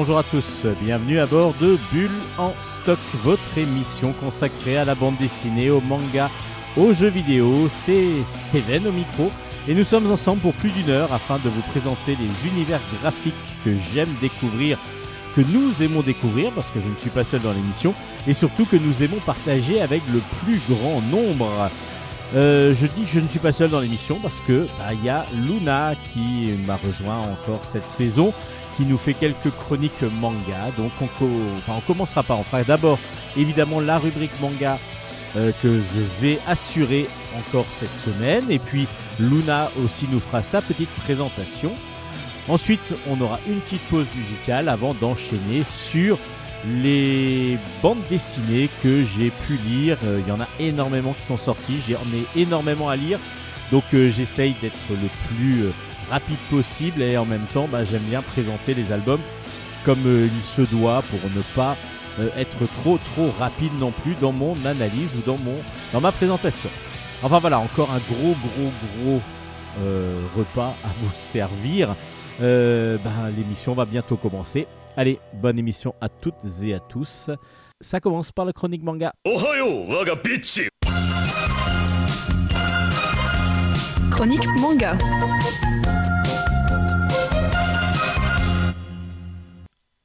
[0.00, 4.94] Bonjour à tous, bienvenue à bord de Bulle en stock, votre émission consacrée à la
[4.94, 6.30] bande dessinée, au manga,
[6.76, 7.68] aux jeux vidéo.
[7.68, 8.06] C'est
[8.48, 9.32] Steven au micro
[9.66, 13.34] et nous sommes ensemble pour plus d'une heure afin de vous présenter les univers graphiques
[13.64, 14.78] que j'aime découvrir,
[15.34, 17.92] que nous aimons découvrir parce que je ne suis pas seul dans l'émission
[18.28, 21.70] et surtout que nous aimons partager avec le plus grand nombre.
[22.36, 25.04] Euh, je dis que je ne suis pas seul dans l'émission parce que bah, il
[25.04, 28.32] y a Luna qui m'a rejoint encore cette saison,
[28.78, 30.70] qui nous fait quelques chroniques manga.
[30.78, 32.36] Donc on, commencera pas.
[32.36, 32.98] On fera d'abord
[33.36, 34.78] évidemment la rubrique manga
[35.36, 38.44] euh, que je vais assurer encore cette semaine.
[38.50, 38.86] Et puis
[39.18, 41.72] Luna aussi nous fera sa petite présentation.
[42.46, 46.16] Ensuite, on aura une petite pause musicale avant d'enchaîner sur
[46.64, 49.98] les bandes dessinées que j'ai pu lire.
[50.04, 53.18] Euh, Il y en a énormément qui sont sorties, j'en ai énormément à lire.
[53.72, 55.66] Donc euh, j'essaye d'être le plus
[56.10, 59.20] rapide possible et en même temps bah, j'aime bien présenter les albums
[59.84, 61.76] comme euh, il se doit pour ne pas
[62.18, 65.54] euh, être trop trop rapide non plus dans mon analyse ou dans, mon,
[65.92, 66.70] dans ma présentation.
[67.22, 68.70] Enfin voilà, encore un gros gros
[69.02, 69.20] gros
[69.80, 71.96] euh, repas à vous servir.
[72.40, 74.66] Ben, l'émission va bientôt commencer.
[74.96, 77.30] Allez, bonne émission à toutes et à tous.
[77.80, 79.12] Ça commence par la chronique manga.
[84.10, 84.96] Chronique manga.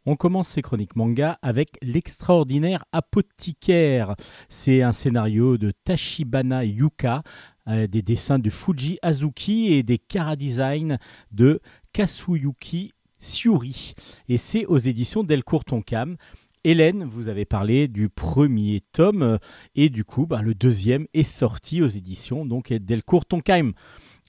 [0.06, 4.16] On commence ces chroniques manga avec l'extraordinaire apothicaire.
[4.50, 7.24] C'est un scénario de Tachibana Yuka,
[7.70, 11.00] euh, des dessins de Fuji Azuki et des chara-design
[11.32, 11.62] de
[11.94, 13.94] Kasuyuki Siuri.
[14.28, 16.18] Et c'est aux éditions Delcourt Tonkam.
[16.66, 19.38] Hélène, vous avez parlé du premier tome euh,
[19.76, 23.72] et du coup, bah, le deuxième est sorti aux éditions donc Delcourt Tonkam.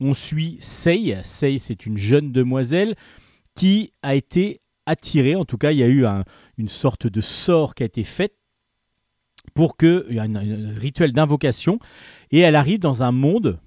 [0.01, 1.17] On suit Sei.
[1.25, 2.95] Sei, c'est une jeune demoiselle
[3.56, 6.25] qui a été attirée, en tout cas, il y a eu un-
[6.59, 8.34] une sorte de sort qui a été fait
[9.55, 11.78] pour que il y a un, un rituel d'invocation.
[12.31, 13.59] Et elle arrive dans un monde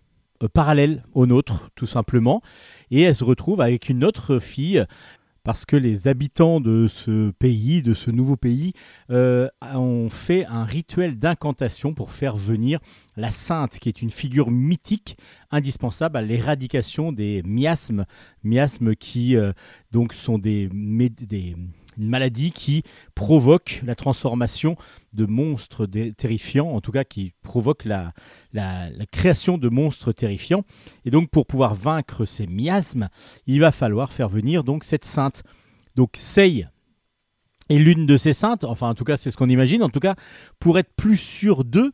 [0.44, 2.42] euh, parallèle au nôtre, tout simplement,
[2.92, 4.86] et elle se retrouve avec une autre fille
[5.48, 8.74] parce que les habitants de ce pays, de ce nouveau pays,
[9.12, 12.82] euh, ont fait un rituel d'incantation pour faire venir
[13.16, 15.18] la sainte, qui est une figure mythique
[15.50, 18.06] indispensable à l'éradication des miasmes,
[18.44, 19.54] miasmes qui euh,
[19.94, 20.68] donc sont des,
[21.98, 22.84] une maladie qui
[23.16, 24.76] provoque la transformation
[25.14, 28.14] de monstres terrifiants, en tout cas qui provoque la,
[29.12, 30.64] création de monstres terrifiants.
[31.06, 33.10] Et donc pour pouvoir vaincre ces miasmes,
[33.46, 35.44] il va falloir faire venir donc cette sainte.
[35.96, 36.68] Donc Sei
[37.70, 40.00] est l'une de ces saintes, enfin en tout cas c'est ce qu'on imagine, en tout
[40.00, 40.16] cas
[40.60, 41.92] pour être plus sûr d'eux,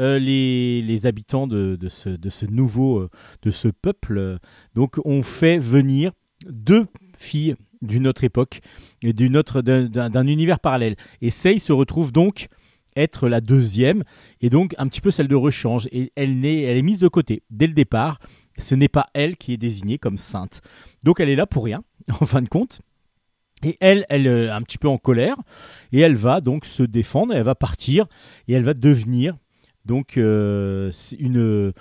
[0.00, 3.10] euh, les, habitants de, de ce, de ce nouveau, euh,
[3.42, 4.38] de ce peuple, euh,
[4.74, 6.10] donc ont fait venir
[6.48, 6.86] deux
[7.16, 7.54] filles
[7.84, 8.60] d'une autre époque
[9.02, 10.96] et d'une autre d'un- univers parallèle.
[11.20, 12.48] Et Sei se retrouve donc
[12.96, 14.04] être la deuxième
[14.40, 17.08] et donc un petit peu celle de rechange et elle, n'est- elle est mise de
[17.08, 18.20] côté dès le départ.
[18.58, 20.60] Ce n'est pas elle qui est désignée comme sainte.
[21.04, 21.82] Donc elle est là pour rien
[22.20, 22.80] en fin de compte.
[23.64, 25.36] Et elle, elle est un petit peu en colère
[25.92, 28.06] et elle va donc se défendre, elle va partir
[28.46, 29.36] et elle va devenir
[29.86, 31.72] donc euh, une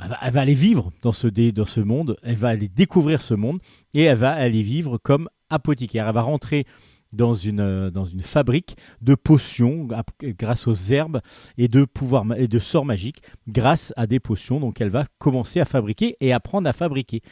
[0.00, 3.20] elle va, elle va aller vivre dans ce, dans ce monde, elle va aller découvrir
[3.20, 3.58] ce monde
[3.94, 6.08] et elle va aller vivre comme apothicaire.
[6.08, 6.66] Elle va rentrer
[7.12, 9.88] dans une, euh, dans une fabrique de potions
[10.22, 11.20] grâce aux herbes
[11.56, 14.60] et de pouvoirs et de sorts magiques grâce à des potions.
[14.60, 17.22] Donc elle va commencer à fabriquer et apprendre à fabriquer.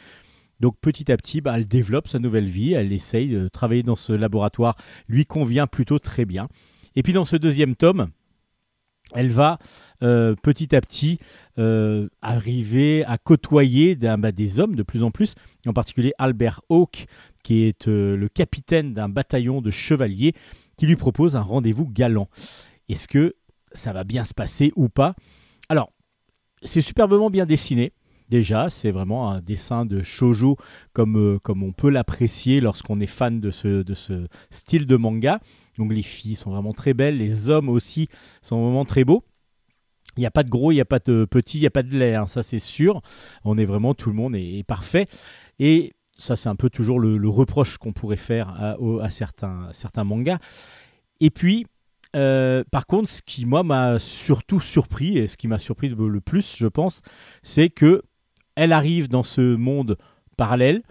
[0.59, 3.95] Donc petit à petit, bah, elle développe sa nouvelle vie, elle essaye de travailler dans
[3.95, 4.75] ce laboratoire,
[5.07, 6.47] lui convient plutôt très bien.
[6.95, 8.07] Et puis dans ce deuxième tome,
[9.13, 9.59] elle va
[10.03, 11.19] euh, petit à petit
[11.59, 15.35] euh, arriver à côtoyer bah, des hommes de plus en plus,
[15.65, 17.05] en particulier Albert Hawke,
[17.47, 20.33] qui est euh, le capitaine d'un bataillon de chevaliers,
[20.75, 22.27] qui lui propose un rendez-vous galant.
[22.89, 23.37] Est-ce que
[23.71, 25.15] ça va bien se passer ou pas?
[25.69, 25.93] Alors,
[26.61, 27.93] c'est superbement bien dessiné.
[28.27, 30.57] Déjà, c'est vraiment un dessin de shojo
[30.91, 35.39] comme, euh, comme on peut l'apprécier lorsqu'on est fan de ce, style de manga.
[35.77, 38.09] Donc les filles sont vraiment très belles, les hommes aussi
[38.41, 39.23] sont vraiment très beaux.
[40.17, 41.71] Il n'y a pas de gros, il n'y a pas de petit, il n'y a
[41.71, 43.01] pas de lait, hein, ça c'est sûr.
[43.45, 45.07] On est vraiment, tout le monde est parfait.
[45.59, 50.39] Et ça c'est un peu toujours le, reproche qu'on pourrait faire à, certains, mangas.
[51.19, 51.65] Et puis,
[52.15, 56.21] euh, par contre, ce qui moi m'a surtout surpris, et ce qui m'a surpris le
[56.21, 57.01] plus, je pense,
[57.43, 58.01] c'est que
[58.55, 59.97] elle arrive dans ce monde
[60.35, 60.81] parallèle,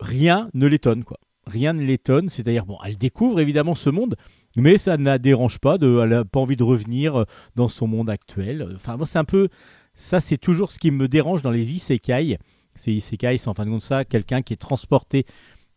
[0.00, 1.18] rien ne l'étonne, quoi.
[1.46, 4.16] Rien ne l'étonne, c'est-à-dire, bon, elle découvre évidemment ce monde,
[4.56, 7.24] mais ça ne la dérange pas, de, elle n'a pas envie de revenir
[7.56, 8.68] dans son monde actuel.
[8.74, 9.48] Enfin, c'est un peu.
[9.94, 12.38] Ça, c'est toujours ce qui me dérange dans les isekai.
[12.76, 15.26] Ces isekai, c'est en fin de compte ça, quelqu'un qui est transporté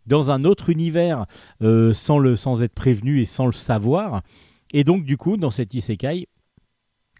[0.05, 1.25] dans un autre univers
[1.61, 4.21] euh, sans, le, sans être prévenu et sans le savoir.
[4.71, 6.27] Et donc, du coup, dans cet isekai,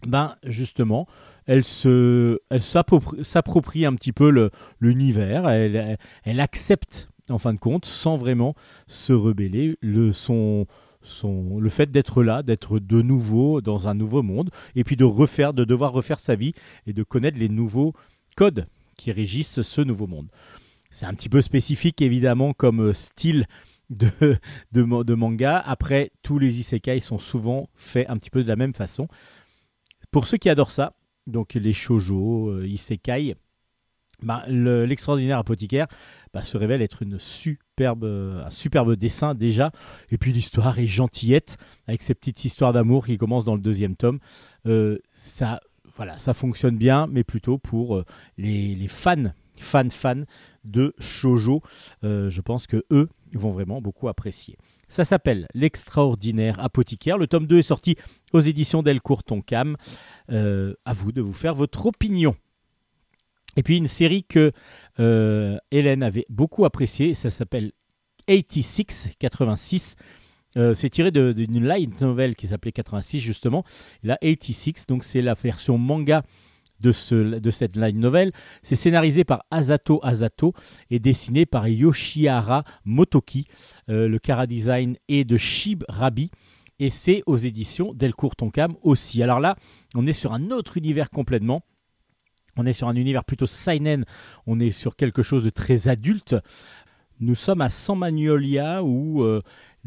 [0.06, 1.06] ben, justement,
[1.46, 4.50] elle se, elle s'approprie un petit peu
[4.80, 8.54] l'univers, elle, elle accepte, en fin de compte, sans vraiment
[8.86, 10.66] se rebeller, le, son,
[11.02, 15.04] son, le fait d'être là, d'être de nouveau dans un nouveau monde, et puis de
[15.04, 16.52] refaire, de devoir refaire sa vie
[16.86, 17.94] et de connaître les nouveaux
[18.36, 20.28] codes qui régissent ce nouveau monde.
[20.90, 23.46] C'est un petit peu spécifique évidemment comme euh, style
[23.90, 24.08] de,
[24.72, 25.58] de, ma- de manga.
[25.58, 29.08] Après, tous les isekai sont souvent faits un petit peu de la même façon.
[30.10, 30.94] Pour ceux qui adorent ça,
[31.26, 33.34] donc les shoujo, euh, isekai,
[34.22, 35.86] bah, le- l'extraordinaire apothicaire
[36.32, 39.72] bah, se révèle être une superbe, un superbe dessin déjà.
[40.10, 43.96] Et puis l'histoire est gentillette avec ces petites histoires d'amour qui commencent dans le deuxième
[43.96, 44.20] tome.
[44.66, 45.60] Euh, ça,
[45.96, 48.04] voilà, ça fonctionne bien, mais plutôt pour euh,
[48.36, 50.22] les, fans, fans, fans
[50.64, 51.62] de shoujo.
[52.04, 54.56] Euh, je pense que eux vont vraiment beaucoup apprécier.
[54.88, 57.18] Ça s'appelle L'extraordinaire apothicaire.
[57.18, 57.96] Le tome 2 est sorti
[58.32, 59.76] aux éditions Delcourt Tonkam.
[60.30, 62.36] Euh, à vous de vous faire votre opinion.
[63.56, 64.52] Et puis une série que
[65.00, 67.72] euh, Hélène avait beaucoup appréciée, ça s'appelle
[68.26, 69.96] 86, 86.
[70.56, 73.64] Euh, c'est tiré d'une light novel qui s'appelait 86 justement.
[74.02, 76.22] Là, 86, donc c'est la version manga
[76.80, 78.32] de, ce, de cette light novel.
[78.62, 80.52] C'est scénarisé par Asato Asato
[80.90, 83.46] et dessiné par Yoshihara Motoki.
[83.88, 86.30] Euh, le cara design est de Shib Rabi
[86.78, 89.22] et c'est aux éditions Delcourt Tonkam aussi.
[89.22, 89.56] Alors là,
[89.94, 91.62] on est sur un autre univers complètement.
[92.58, 94.06] On est sur un univers plutôt seinen,
[94.46, 96.36] on est sur quelque chose de très adulte.
[97.20, 99.42] Nous sommes à San Magnolia où euh,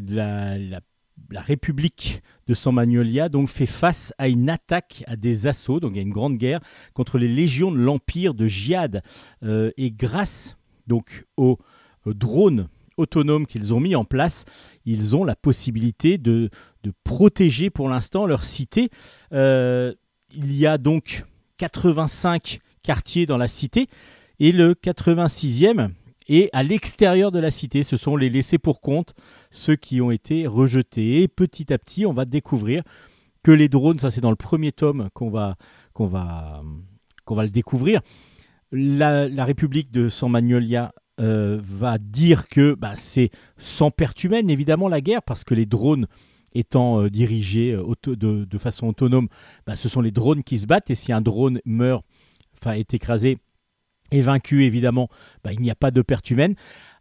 [0.08, 0.80] la,
[1.32, 5.96] République de San Magnolia donc fait face à une attaque, à des assauts, donc il
[5.96, 6.60] y a une grande guerre
[6.94, 9.02] contre les légions de l'empire de Giad.
[9.42, 10.56] Euh, et grâce
[10.86, 11.58] donc aux,
[12.06, 14.44] drones autonomes qu'ils ont mis en place,
[14.84, 16.50] ils ont la possibilité de,
[16.82, 18.90] de protéger pour l'instant leur cité.
[19.32, 19.94] Euh,
[20.34, 21.24] il y a donc
[21.58, 23.88] 85 quartiers dans la cité
[24.38, 25.90] et le 86e
[26.28, 27.82] est à l'extérieur de la cité.
[27.82, 29.14] Ce sont les laissés pour compte,
[29.50, 31.22] ceux qui ont été rejetés.
[31.22, 32.82] Et petit à petit, on va découvrir
[33.42, 35.56] que les drones, ça c'est dans le premier tome qu'on va,
[35.92, 36.62] qu'on va,
[37.24, 38.00] qu'on va le découvrir.
[38.72, 44.88] La, République de San Magnolia euh, va dire que bah, c'est sans perte humaine, évidemment,
[44.88, 46.06] la guerre, parce que les drones
[46.52, 49.28] étant euh, dirigés euh, de, façon autonome,
[49.66, 50.90] bah, ce sont les drones qui se battent.
[50.90, 52.04] Et si un drone meurt,
[52.54, 53.38] enfin est écrasé,
[54.10, 55.08] est vaincu, évidemment,
[55.42, 56.54] bah, il n'y a pas de perte humaine.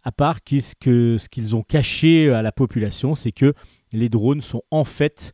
[0.03, 3.53] À part ce qu'ils ont caché à la population, c'est que
[3.91, 5.33] les drones sont en fait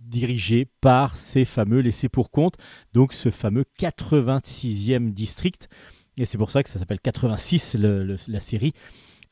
[0.00, 2.56] dirigés par ces fameux laissés pour compte,
[2.92, 5.68] donc ce fameux 86e district.
[6.16, 8.72] Et c'est pour ça que ça s'appelle 86, le- le- la série.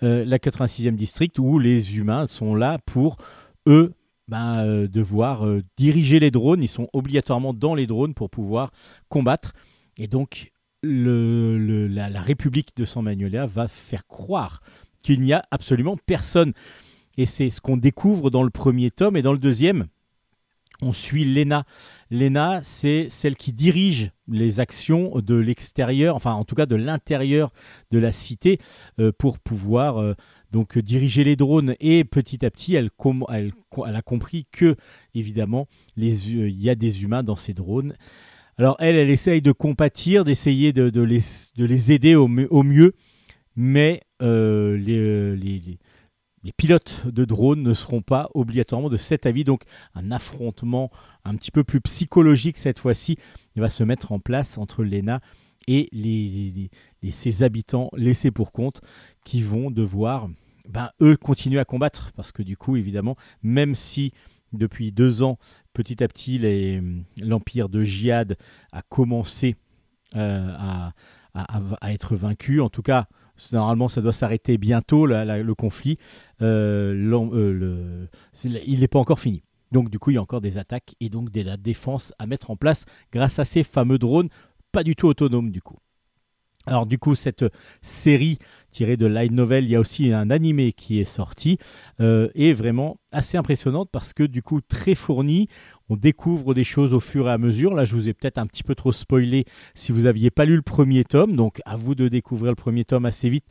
[0.03, 3.17] Euh, la 86e district où les humains sont là pour,
[3.67, 3.93] eux,
[4.29, 6.62] ben, euh, devoir euh, diriger les drones.
[6.62, 8.71] Ils sont obligatoirement dans les drones pour pouvoir
[9.09, 9.53] combattre.
[9.99, 14.63] Et donc, la, République de San Magnolia va faire croire
[15.03, 16.53] qu'il n'y a absolument personne.
[17.17, 19.87] Et c'est ce qu'on découvre dans le premier tome et dans le deuxième.
[20.83, 21.65] On suit Lena.
[22.11, 27.53] Lena, c'est celle qui dirige les actions de l'extérieur, enfin en tout cas de l'intérieur
[27.91, 28.59] de la cité,
[28.99, 30.15] euh, pour pouvoir euh,
[30.53, 31.75] donc diriger les drones.
[31.81, 32.91] Et petit à petit, elle,
[33.95, 34.77] a compris que
[35.15, 35.69] évidemment
[35.99, 37.95] il y a des humains dans ces drones.
[38.61, 41.21] Alors elle, elle essaye de compatir, d'essayer de, les,
[41.57, 42.93] de les aider au, mi- au mieux,
[43.57, 45.79] mais euh, les, les-
[46.59, 49.45] pilotes de drones ne seront pas obligatoirement de cet avis.
[49.45, 49.62] Donc
[49.95, 50.90] un affrontement
[51.25, 53.17] un petit peu plus psychologique cette fois-ci
[53.57, 55.23] va se mettre en place entre Lena
[55.67, 55.88] et
[57.11, 58.83] ses habitants laissés pour compte
[59.25, 60.29] qui vont devoir,
[60.69, 62.12] ben, eux, continuer à combattre.
[62.14, 64.12] Parce que du coup, évidemment, même si
[64.52, 65.38] depuis deux ans,
[65.73, 66.41] petit à petit,
[67.17, 68.37] l'empire de Giad
[68.73, 69.57] a commencé
[70.17, 73.07] euh, à, être vaincu, en tout cas,
[73.53, 75.99] normalement, ça doit s'arrêter bientôt, le conflit.
[76.43, 78.07] Euh, euh,
[78.45, 79.43] il n'est pas encore fini.
[79.73, 82.27] Donc du coup, il y a encore des attaques et donc de la défense à
[82.27, 84.29] mettre en place grâce à ces fameux drones,
[84.73, 85.79] pas du tout autonomes du coup.
[86.67, 87.45] Alors du coup, cette
[87.81, 88.38] série
[88.71, 91.59] tirée de light novel, il y a aussi un animé qui est sorti,
[92.00, 95.49] euh, est vraiment assez impressionnante parce que du coup, très fourni,
[95.88, 97.75] on découvre des choses au fur et à mesure.
[97.75, 100.55] Là, je vous ai peut-être un petit peu trop spoilé si vous n'aviez pas lu
[100.55, 103.47] le premier tome, donc à vous de découvrir le premier tome assez vite.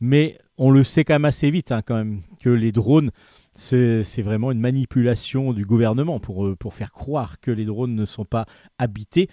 [0.00, 3.10] Mais on le sait quand même assez vite, hein, quand même, que les drones,
[3.54, 8.24] c'est vraiment une manipulation du gouvernement euh, pour faire croire que les drones ne sont
[8.24, 8.46] pas
[8.78, 9.28] habités.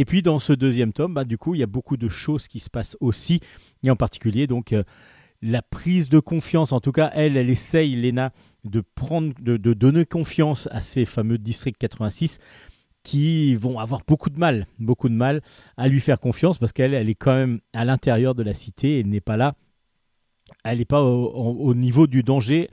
[0.00, 2.48] Et puis dans ce deuxième tome, bah, du coup, il y a beaucoup de choses
[2.48, 3.40] qui se passent aussi,
[3.82, 4.82] et en particulier donc euh,
[5.42, 6.72] la prise de confiance.
[6.72, 8.32] En tout cas, elle, elle essaye, Lena,
[8.64, 12.38] de prendre, de, donner confiance à ces fameux districts 86
[13.02, 15.42] qui vont avoir beaucoup de mal, beaucoup de mal
[15.76, 19.00] à lui faire confiance parce qu'elle, elle est quand même à l'intérieur de la cité,
[19.00, 19.54] elle n'est pas là,
[20.64, 22.70] elle n'est pas au niveau du danger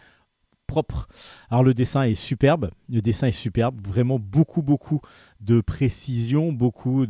[0.67, 1.07] propre.
[1.49, 5.01] Alors le dessin est superbe, le dessin est superbe, vraiment beaucoup beaucoup
[5.41, 7.05] de précision, beaucoup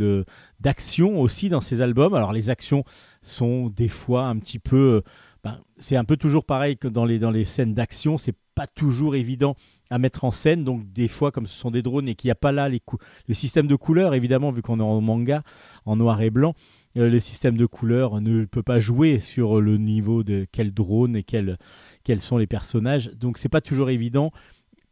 [0.60, 2.14] d'action aussi dans ces albums.
[2.14, 2.84] Alors les actions
[3.22, 5.02] sont des fois un petit peu
[5.44, 9.56] ben, c'est un peu toujours pareil que dans les scènes d'action, c'est pas toujours évident
[9.90, 10.64] à mettre en scène.
[10.64, 13.34] Donc des fois, comme ce sont des drones et qu'il n'y a pas là le
[13.34, 15.44] système de couleurs, évidemment, vu qu'on est en manga,
[15.86, 19.78] en noir et blanc, euh, le système de couleurs ne peut pas jouer sur le
[19.78, 21.58] niveau de quel drone et quel,
[22.04, 23.12] quels sont les personnages.
[23.14, 24.32] Donc c'est pas toujours évident.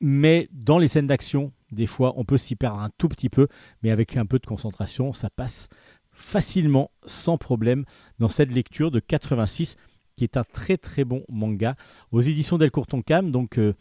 [0.01, 3.47] Mais dans les scènes d'action, des fois, on peut s'y perdre un tout petit peu,
[3.81, 5.67] mais avec un peu de concentration, ça passe
[6.11, 7.85] facilement, sans problème,
[8.19, 9.77] dans cette lecture de 86,
[10.15, 11.75] qui est un très très bon manga
[12.11, 13.73] aux éditions Delcourt Tonkam, donc euh,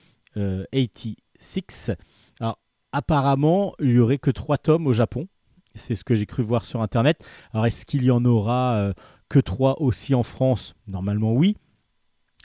[0.72, 1.90] 86.
[1.90, 1.94] Euh,
[2.40, 2.58] Alors,
[2.92, 5.28] apparemment, il n'y aurait que trois tomes au Japon.
[5.74, 7.24] C'est ce que j'ai cru voir sur Internet.
[7.52, 8.92] Alors, est-ce qu'il y en aura euh,
[9.28, 10.74] que trois aussi en France?
[10.86, 11.56] Normalement, oui.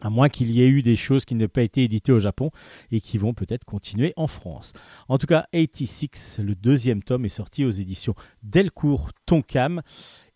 [0.01, 2.51] À moins qu'il y ait eu des choses qui n'aient pas été éditées au Japon
[2.89, 4.71] et qui vont peut-être continuer en France.
[5.09, 9.81] En tout cas, 86, le deuxième tome, est sorti aux éditions Delcourt Tonkam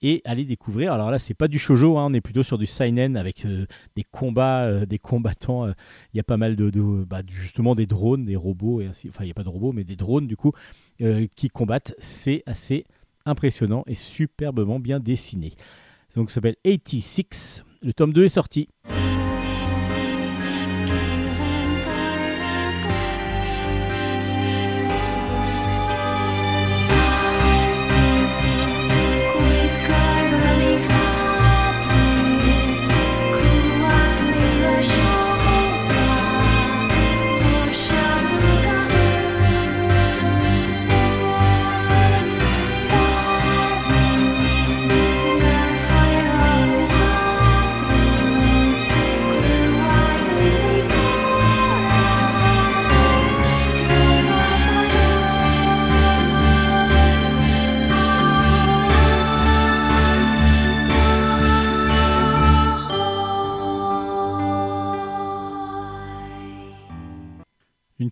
[0.04, 0.94] et allez découvrir.
[0.94, 3.66] Alors là, c'est pas du shojo, hein, on est plutôt sur du seinen avec euh,
[3.96, 5.66] des combats, euh, des combattants.
[5.66, 5.72] Euh,
[6.14, 6.70] il y a pas mal de,
[7.06, 9.08] bah, justement des drones, des robots et ainsi.
[9.10, 10.52] Enfin, il n'y a pas de robots, mais des drones du coup
[11.36, 11.96] qui combattent.
[12.00, 12.86] C'est assez
[13.26, 15.54] impressionnant et superbement bien dessiné.
[16.16, 17.64] Donc, ça s'appelle 86.
[17.82, 18.70] Le tome 2 est sorti.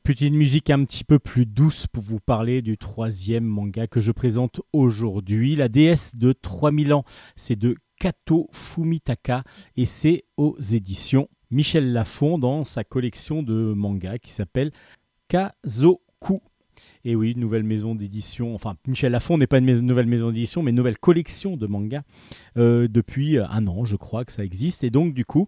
[0.10, 4.12] Une musique un petit peu plus douce pour vous parler du troisième manga que je
[4.12, 5.56] présente aujourd'hui.
[5.56, 7.06] La déesse de 3000 ans,
[7.38, 9.46] c'est de Kato Fumitaka
[9.78, 14.72] et c'est aux éditions Michel Lafon dans sa collection de mangas qui s'appelle
[15.30, 16.42] Kazoku.
[17.06, 18.54] Et oui, nouvelle maison d'édition.
[18.54, 22.04] Enfin, Michel Lafon n'est pas une nouvelle maison d'édition, mais une nouvelle collection de mangas
[22.58, 24.84] euh, depuis un an, je crois que ça existe.
[24.84, 25.48] Et donc, du coup,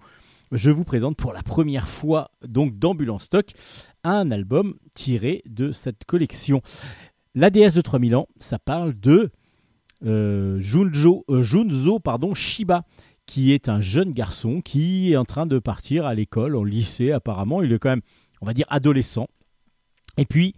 [0.54, 3.54] je vous présente pour la première fois donc d'Ambulance Stock
[4.04, 6.62] un album tiré de cette collection.
[7.36, 9.32] La déesse de 3000 ans, ça parle de
[10.06, 12.84] euh, Junjo, euh, Junzo pardon, Shiba,
[13.26, 17.12] qui est un jeune garçon qui est en train de partir à l'école, au lycée
[17.12, 17.62] apparemment.
[17.62, 18.02] Il est quand même,
[18.42, 19.28] on va dire, adolescent.
[20.18, 20.56] Et puis,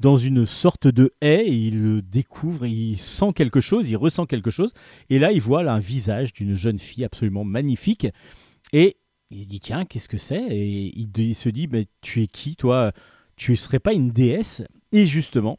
[0.00, 4.72] dans une sorte de haie, il découvre, il sent quelque chose, il ressent quelque chose.
[5.10, 8.06] Et là, il voit un visage d'une jeune fille absolument magnifique.
[8.72, 8.96] Et
[9.30, 10.42] il se dit tiens, qu'est-ce que c'est?
[10.50, 12.92] Et il, se dit mais tu es qui toi?
[13.36, 14.62] Tu ne serais pas une déesse?
[14.92, 15.58] Et justement,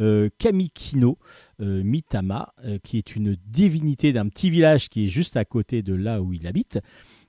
[0.00, 1.18] euh, Kamikino
[1.60, 5.82] euh, Mitama, euh, qui est une divinité d'un petit village qui est juste à côté
[5.82, 6.80] de là où il habite,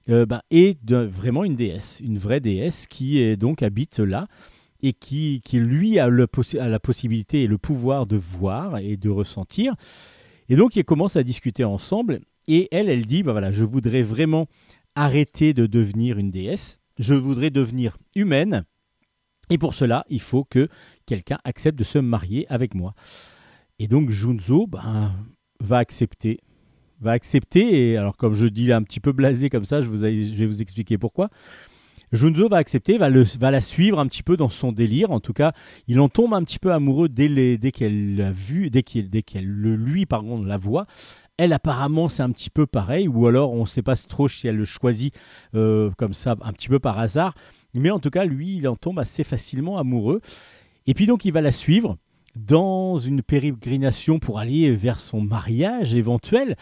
[0.07, 4.27] ben, est vraiment une déesse, une vraie déesse qui est, donc habite là
[4.81, 6.25] et qui, qui lui a, le
[6.59, 9.75] a, la possibilité et le pouvoir de voir et de ressentir.
[10.48, 14.01] Et donc ils commencent à discuter ensemble et elle, elle dit, ben voilà, je voudrais
[14.01, 14.48] vraiment
[14.96, 18.65] arrêter de devenir une déesse, je voudrais devenir humaine,
[19.50, 20.67] et pour cela, il faut que
[21.05, 22.93] quelqu'un accepte de se marier avec moi.
[23.79, 25.15] Et donc Junzo ben,
[25.60, 26.39] va accepter.
[27.01, 29.88] Va accepter, et alors comme je dis là un petit peu blasé comme ça, je,
[29.88, 31.29] vous, vais vous expliquer pourquoi.
[32.12, 35.12] Junzo va accepter, va, le, la suivre un petit peu dans son délire.
[35.12, 35.53] En tout cas,
[35.88, 40.05] il en tombe un petit peu amoureux dès, qu'elle l'a vu, dès qu'elle, qu'elle lui
[40.05, 40.88] pardon la voit.
[41.39, 44.46] Elle, apparemment, c'est un petit peu pareil, ou alors on ne sait pas trop si
[44.50, 45.17] elle le choisit
[45.55, 47.34] euh, comme ça, un petit peu par hasard.
[47.74, 50.19] Mais en tout cas, lui, il en tombe assez facilement amoureux.
[50.86, 51.96] Et puis donc, il va la suivre
[52.36, 56.58] dans une pérégrination pour aller vers son mariage éventuel.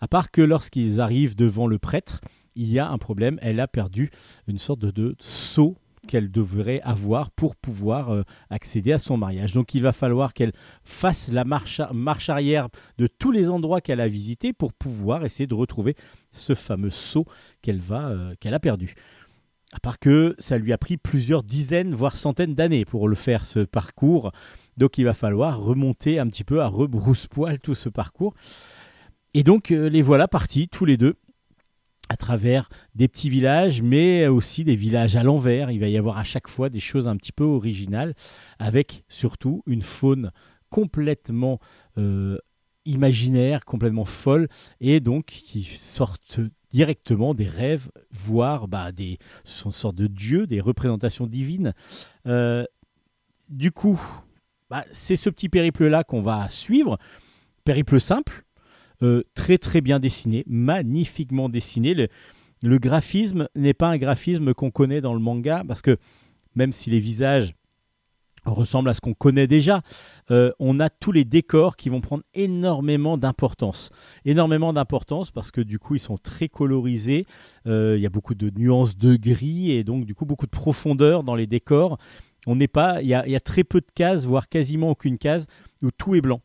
[0.00, 2.20] À part que lorsqu'ils arrivent devant le prêtre,
[2.54, 3.36] il y a un problème.
[3.42, 4.12] Elle a perdu
[4.46, 5.76] une sorte de, de sceau
[6.10, 9.52] qu'elle devrait avoir pour pouvoir euh, accéder à son mariage.
[9.52, 10.52] Donc il va falloir qu'elle
[10.82, 11.80] fasse la marche,
[12.28, 15.94] arrière de tous les endroits qu'elle a visités pour pouvoir essayer de retrouver
[16.32, 17.26] ce fameux sceau
[17.62, 18.96] qu'elle euh, qu'elle a perdu.
[19.72, 23.44] À part que ça lui a pris plusieurs dizaines, voire centaines d'années pour le faire,
[23.44, 24.32] ce parcours.
[24.76, 28.34] Donc il va falloir remonter un petit peu à rebrousse-poil tout ce parcours.
[29.32, 31.14] Et donc euh, les voilà partis tous les deux
[32.10, 35.70] à travers des petits villages, mais aussi des villages à l'envers.
[35.70, 38.14] Il va y avoir à chaque fois des choses un petit peu originales,
[38.58, 40.32] avec surtout une faune
[40.70, 41.60] complètement
[41.98, 42.36] euh,
[42.84, 44.48] imaginaire, complètement folle,
[44.80, 46.40] et donc qui sortent
[46.72, 51.74] directement des rêves, voire bah, des sortes de dieux, des représentations divines.
[52.26, 52.64] Euh,
[53.48, 54.00] du coup,
[54.68, 56.98] bah, c'est ce petit périple-là qu'on va suivre.
[57.64, 58.44] Périple simple,
[59.02, 61.94] euh, très très bien dessiné, magnifiquement dessiné.
[62.62, 65.96] Le, graphisme n'est pas un graphisme qu'on connaît dans le manga, parce que
[66.54, 67.54] même si les visages
[68.44, 69.82] ressemblent à ce qu'on connaît déjà,
[70.30, 73.90] euh, on a tous les décors qui vont prendre énormément d'importance.
[74.24, 77.26] Énormément d'importance parce que du coup ils sont très colorisés,
[77.66, 80.50] euh, il y a beaucoup de nuances de gris et donc du coup beaucoup de
[80.50, 81.98] profondeur dans les décors.
[82.46, 85.46] On n'est pas, il y a très peu de cases, voire quasiment aucune case
[85.82, 86.40] où tout est blanc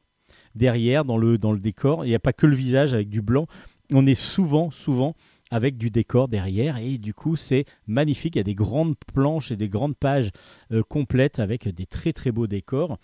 [0.55, 2.05] derrière dans le, dans le décor.
[2.05, 3.47] Il n'y a pas que le visage avec du blanc.
[3.93, 5.15] On est souvent, souvent
[5.51, 8.35] avec du décor derrière et du coup c'est magnifique.
[8.35, 10.31] Il y a des grandes planches et des grandes pages
[10.71, 12.97] euh, complètes avec des très très beaux décors.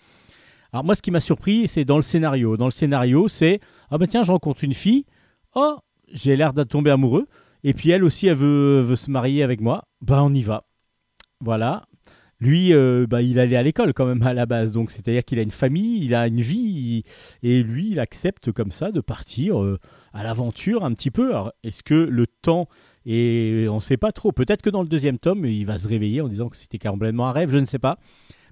[0.72, 2.56] Alors moi ce qui m'a surpris c'est dans le scénario.
[2.56, 5.04] Dans le scénario c'est ah ben tiens je rencontre une fille.
[5.54, 5.76] Oh
[6.12, 7.28] j'ai l'air de tomber amoureux.
[7.64, 9.84] Et puis elle aussi elle veut, veut se marier avec moi.
[10.00, 10.64] Ben on y va.
[11.40, 11.84] Voilà,
[12.42, 15.38] lui, euh, bah, il allait à l'école quand même à la base, donc c'est-à-dire qu'il
[15.38, 17.02] a une famille, il a une vie,
[17.42, 19.78] et lui, il accepte comme ça de partir euh,
[20.12, 21.30] à l'aventure un petit peu.
[21.30, 22.68] Alors, est-ce que le temps
[23.04, 24.30] et on ne sait pas trop.
[24.30, 27.26] Peut-être que dans le deuxième tome, il va se réveiller en disant que c'était complètement
[27.28, 27.98] un rêve, je ne sais pas.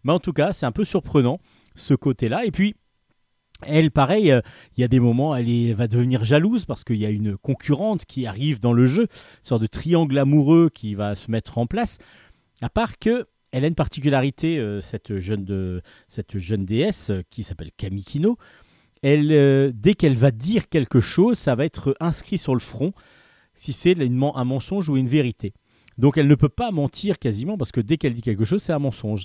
[0.03, 1.39] Mais en tout cas, c'est un peu surprenant
[1.77, 2.45] ce côté-là.
[2.47, 2.75] Et puis,
[3.65, 4.41] elle, pareil, euh,
[4.77, 7.37] il y a des moments, elle, est- va devenir jalouse parce qu'il y a une
[7.37, 9.09] concurrente qui arrive dans le jeu, une
[9.45, 11.99] sorte de triangle amoureux qui va se mettre en place.
[12.61, 17.43] À part que elle a une particularité, euh, cette, jeune cette jeune déesse euh, qui
[17.43, 18.37] s'appelle Kamikino.
[19.03, 22.93] Elle, euh, dès qu'elle va dire quelque chose, ça va être inscrit sur le front
[23.55, 25.53] si c'est un mensonge ou une vérité.
[25.99, 28.73] Donc elle ne peut pas mentir quasiment parce que dès qu'elle dit quelque chose, c'est
[28.73, 29.25] un mensonge.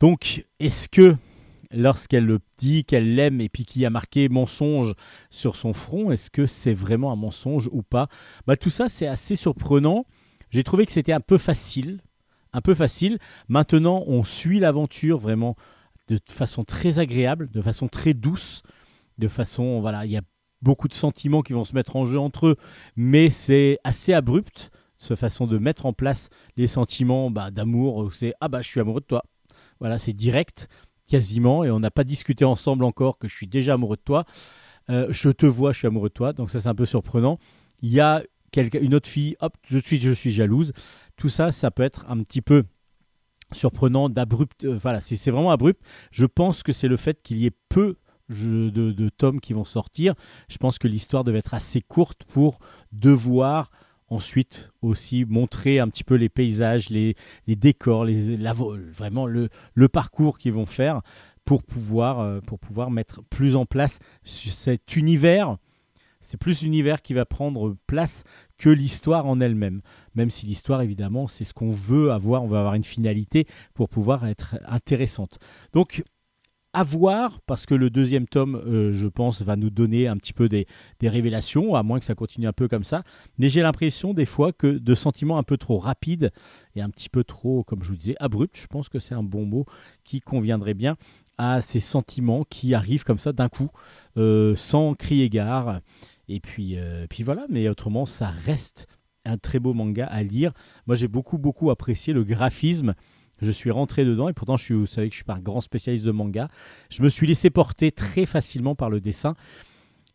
[0.00, 1.16] Donc est-ce que
[1.72, 4.94] lorsqu'elle le dit qu'elle l'aime et puis qu'il y a marqué mensonge
[5.28, 8.08] sur son front, est-ce que c'est vraiment un mensonge ou pas?
[8.46, 10.06] Bah, Tout ça, c'est assez surprenant.
[10.50, 12.00] J'ai trouvé que c'était un peu facile.
[12.52, 13.18] Un peu facile.
[13.48, 15.56] Maintenant, on suit l'aventure vraiment
[16.08, 18.62] de façon très agréable, de façon très douce,
[19.18, 20.22] de façon, voilà, il y a
[20.60, 22.56] beaucoup de sentiments qui vont se mettre en jeu entre eux,
[22.96, 28.34] mais c'est assez abrupt, cette façon de mettre en place les sentiments bah, d'amour, c'est
[28.40, 29.24] «Ah bah, je suis amoureux de toi».
[29.80, 30.68] Voilà, c'est direct,
[31.06, 34.24] quasiment, et on n'a pas discuté ensemble encore que je suis déjà amoureux de toi.
[34.90, 37.38] Euh, je te vois, je suis amoureux de toi, donc ça c'est un peu surprenant.
[37.80, 38.22] Il y a
[38.56, 40.72] une autre fille, hop, tout de suite je suis jalouse.
[41.20, 42.64] Tout ça, ça peut être un petit peu
[43.52, 44.64] surprenant, d'abrupt.
[44.64, 45.78] euh, voilà, c'est c'est vraiment abrupt.
[46.12, 47.96] Je pense que c'est le fait qu'il y ait peu
[48.30, 50.14] de, tomes qui vont sortir.
[50.48, 52.58] Je pense que l'histoire devait être assez courte pour
[52.92, 53.70] devoir
[54.08, 59.88] ensuite aussi montrer un petit peu les paysages, les, décors, les, la- vraiment le, le
[59.88, 61.02] parcours qu'ils vont faire
[61.44, 65.58] pour pouvoir, euh, pour pouvoir mettre plus en place cet univers.
[66.22, 68.24] C'est plus l'univers qui va prendre place
[68.60, 69.80] que l'histoire en elle-même.
[70.14, 73.88] Même si l'histoire, évidemment, c'est ce qu'on veut avoir, on veut avoir une finalité pour
[73.88, 75.38] pouvoir être intéressante.
[75.72, 76.04] Donc,
[76.74, 80.34] à voir, parce que le deuxième tome, euh, je pense, va nous donner un petit
[80.34, 80.66] peu des,
[81.02, 83.02] révélations, à moins que ça continue un peu comme ça.
[83.38, 86.30] Mais j'ai l'impression des fois que de sentiments un peu trop rapides
[86.76, 89.24] et un petit peu trop, comme je vous disais, abrupts, je pense que c'est un
[89.24, 89.64] bon mot
[90.04, 90.96] qui conviendrait bien
[91.38, 93.70] à ces sentiments qui arrivent comme ça d'un coup,
[94.18, 95.80] euh, sans crier gare.
[96.30, 98.86] Et puis, euh, puis voilà, mais autrement, ça reste
[99.24, 100.52] un très beau manga à lire.
[100.86, 102.94] Moi, j'ai beaucoup, beaucoup apprécié le graphisme.
[103.42, 105.40] Je suis rentré dedans et pourtant, je suis, vous savez que je suis pas un
[105.40, 106.48] grand spécialiste de manga.
[106.88, 109.34] Je me suis laissé porter très facilement par le dessin.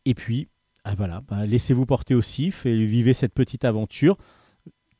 [0.05, 0.47] Et puis,
[0.85, 4.17] ah, voilà, bah, laissez-vous porter aussi, vivez cette petite aventure.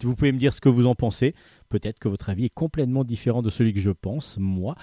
[0.04, 1.34] Vous pouvez me dire ce que vous en pensez.
[1.70, 4.76] Peut-être que votre avis est complètement différent de celui que je pense, moi.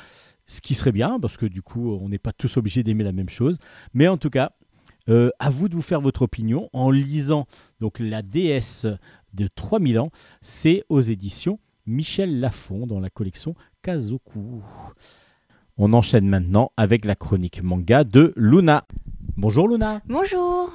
[0.46, 3.12] Ce qui serait bien, parce que du coup, on n'est pas tous obligés d'aimer la
[3.12, 3.58] même chose.
[3.92, 4.52] Mais en tout cas,
[5.08, 7.46] euh, à vous de vous faire votre opinion en lisant
[7.80, 8.86] donc la déesse
[9.34, 10.10] de 3000 ans.
[10.40, 14.62] C'est aux éditions Michel Lafon dans la collection Kazoku.
[15.78, 18.84] On enchaîne maintenant avec la chronique manga de Luna.
[19.36, 20.02] Bonjour Luna.
[20.06, 20.70] Bonjour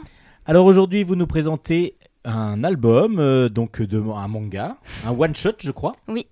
[0.46, 5.54] Alors aujourd'hui, vous nous présentez un album, euh, donc de un manga, un one shot,
[5.60, 5.94] je crois.
[6.08, 6.28] Oui.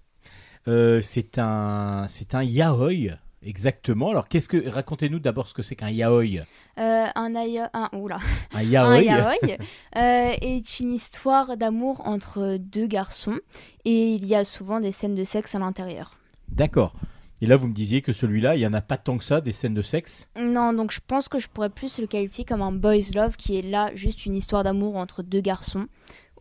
[0.67, 3.17] Euh, c'est un, c'est un yaoi.
[3.45, 4.10] Exactement.
[4.10, 6.45] Alors, qu'est-ce que racontez-nous d'abord ce que c'est qu'un yaoi.
[6.79, 7.69] Euh, un aya...
[7.73, 7.89] un...
[7.93, 8.19] Oula.
[8.53, 9.01] Un Un yaoi.
[9.03, 9.36] yaoi
[9.95, 13.39] euh, est une histoire d'amour entre deux garçons
[13.86, 16.17] et il y a souvent des scènes de sexe à l'intérieur.
[16.49, 16.93] D'accord.
[17.41, 19.41] Et là, vous me disiez que celui-là, il y en a pas tant que ça
[19.41, 20.29] des scènes de sexe?
[20.39, 23.60] Non, donc je pense que je pourrais plus le qualifier comme un boys love qui
[23.60, 25.88] est là juste une histoire d'amour entre deux garçons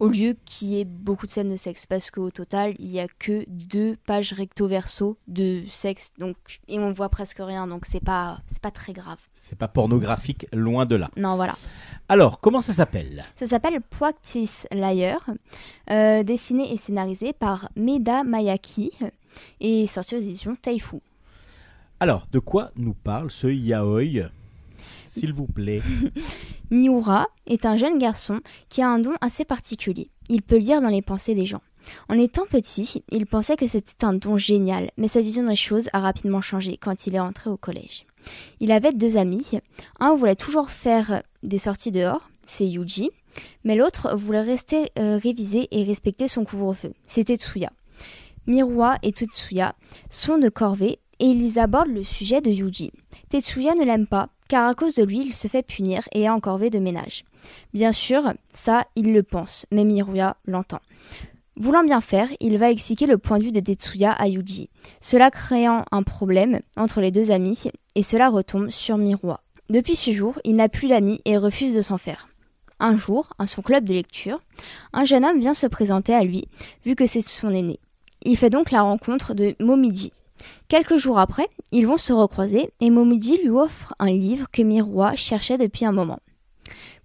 [0.01, 3.01] au lieu qu'il y ait beaucoup de scènes de sexe parce qu'au total il y
[3.01, 6.37] a que deux pages recto verso de sexe donc
[6.69, 9.19] et on voit presque rien donc c'est pas c'est pas très grave.
[9.33, 11.11] C'est pas pornographique, loin de là.
[11.17, 11.55] Non voilà.
[12.09, 13.23] Alors, comment ça s'appelle?
[13.39, 15.21] Ça s'appelle Practice Liar,
[15.91, 18.93] euh, dessiné et scénarisé par Meda Mayaki
[19.61, 20.99] et sorti aux éditions Taifu.
[22.01, 24.29] Alors, de quoi nous parle ce yaoi?
[25.15, 25.81] S'il vous plaît.
[26.73, 30.11] Miura est un jeune garçon qui a un don assez particulier.
[30.29, 31.63] Il peut lire dans les pensées des gens.
[32.09, 35.89] En étant petit, il pensait que c'était un don génial, mais sa vision des choses
[35.93, 38.07] a rapidement changé quand il est entré au collège.
[38.59, 39.61] Il avait deux amis.
[40.01, 43.11] Un voulait toujours faire des sorties dehors, c'est Yuji,
[43.63, 47.71] mais l'autre voulait rester euh, révisé et respecter son couvre-feu, c'est Tetsuya.
[48.49, 49.77] Miroa et Tetsuya
[50.11, 52.91] sont de corvée et ils abordent le sujet de Yuji.
[53.29, 56.29] Tetsuya ne l'aime pas, car à cause de lui, il se fait punir et est
[56.29, 57.25] en corvée de ménage.
[57.73, 60.81] Bien sûr, ça, il le pense, mais Miroya l'entend.
[61.57, 65.31] Voulant bien faire, il va expliquer le point de vue de Tetsuya à Yuji, cela
[65.31, 69.41] créant un problème entre les deux amis, et cela retombe sur Miroa.
[69.71, 72.29] Depuis ce jour, il n'a plus d'amis et refuse de s'en faire.
[72.81, 74.41] Un jour, à son club de lecture,
[74.93, 76.49] un jeune homme vient se présenter à lui,
[76.85, 77.79] vu que c'est son aîné.
[78.25, 80.13] Il fait donc la rencontre de Momiji.
[80.69, 85.17] Quelques jours après, ils vont se recroiser et Momiji lui offre un livre que Miroa
[85.17, 86.19] cherchait depuis un moment.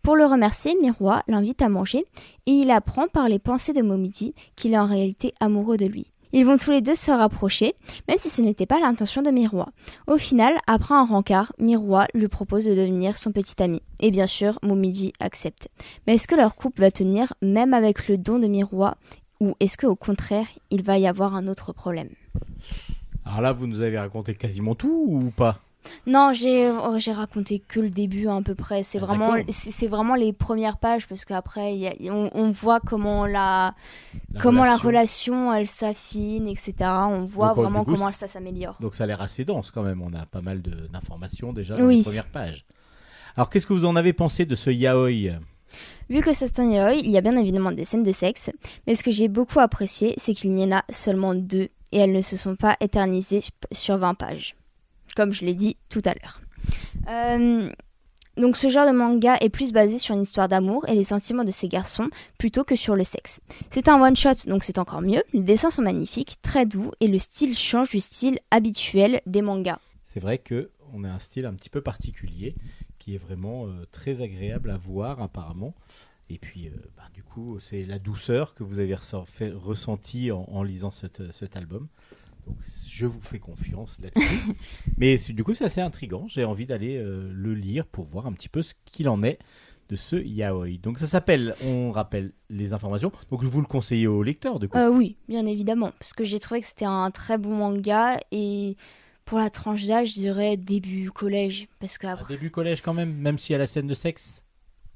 [0.01, 2.05] Pour le remercier, Miroa l'invite à manger
[2.45, 6.07] et il apprend par les pensées de Momiji qu'il est en réalité amoureux de lui.
[6.31, 7.73] Ils vont tous les deux se rapprocher,
[8.07, 9.69] même si ce n'était pas l'intention de Miroa.
[10.05, 13.81] Au final, après un rencard, Miroa lui propose de devenir son petit ami.
[13.99, 15.69] Et bien sûr, Momiji accepte.
[16.05, 18.95] Mais est-ce que leur couple va tenir même avec le don de Miroa
[19.39, 22.09] ou est-ce qu'au contraire, il va y avoir un autre problème?
[23.29, 25.59] Alors là, vous nous avez raconté quasiment tout ou pas?
[26.05, 28.83] Non, j'ai oh, j'ai raconté que le début à peu près.
[28.83, 33.73] C'est Ah, vraiment c'est vraiment les premières pages parce qu'après on, on voit comment la,
[34.33, 34.77] La comment relation.
[34.77, 36.73] la relation elle s'affine etc.
[36.81, 38.77] On voit Donc, vraiment coup, comment ça s'améliore.
[38.81, 40.01] Donc ça a l'air assez dense quand même.
[40.01, 41.97] On a pas mal d'informations déjà dans Oui.
[41.97, 42.65] les premières pages.
[43.37, 45.39] Alors, qu'est-ce que vous en avez pensé de ce yaoi?
[46.09, 48.49] Vu que c'est un yaoi, il y a bien évidemment des scènes de sexe,
[48.85, 52.11] mais ce que j'ai beaucoup apprécié, c'est qu'il y en a seulement deux et elles
[52.11, 54.55] ne se sont pas éternisées sur 20 pages,
[55.15, 56.41] comme je l'ai dit tout à l'heure.
[57.07, 57.71] Euh,
[58.37, 61.43] donc ce genre de manga est plus basé sur une histoire d'amour et les sentiments
[61.43, 63.41] de ces garçons plutôt que sur le sexe.
[63.69, 65.23] C'est un one-shot, donc c'est encore mieux.
[65.33, 69.79] Les dessins sont magnifiques, très doux et le style change du style habituel des mangas.
[70.05, 72.55] C'est vrai que on a un style un petit peu particulier
[72.97, 75.73] qui est vraiment euh, très agréable à voir apparemment.
[76.29, 80.63] Et puis, euh, bah, du coup, c'est la douceur que vous avez ressentie en, en
[80.63, 81.87] lisant cet, cet album.
[82.47, 84.55] Donc, je vous fais confiance là-dessus.
[84.97, 86.27] Mais c'est- du coup, c'est assez intriguant.
[86.27, 89.39] J'ai envie d'aller euh, le lire pour voir un petit peu ce qu'il en est
[89.89, 90.77] de ce yaoi.
[90.81, 93.11] Donc, ça s'appelle, on rappelle les informations.
[93.31, 94.77] Donc, vous le conseillez aux lecteurs, du coup?
[94.77, 98.77] Euh, oui, bien évidemment, parce que j'ai trouvé que c'était un très bon manga et
[99.25, 103.13] pour la tranche d'âge, je dirais début collège, parce que après, début collège quand même,
[103.15, 104.43] même s'il y a la scène de sexe?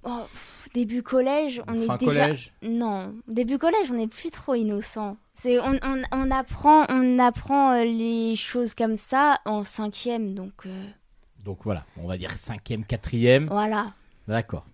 [0.04, 0.26] Oh,
[0.74, 2.54] début collège, on fin est déjà collège.
[2.64, 5.18] non, début collège, on n'est plus trop innocent.
[5.34, 10.54] C'est on, on, on apprend on apprend euh, les choses comme ça en cinquième, donc
[10.66, 10.86] euh,
[11.44, 13.48] Donc voilà, on va dire cinquième, quatrième.
[13.48, 13.94] voilà.
[14.28, 14.66] D'accord.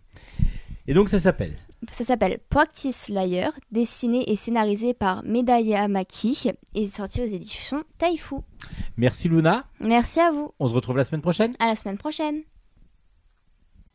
[0.88, 1.56] Et donc ça s'appelle
[1.92, 8.36] Ça s'appelle Practice Liar, dessiné et scénarisé par Medaya Maki et sorti aux éditions Taifu.
[8.98, 9.66] Merci Luna.
[9.80, 10.54] Merci à vous.
[10.60, 11.54] On se retrouve la semaine prochaine.
[11.60, 12.42] À la semaine prochaine.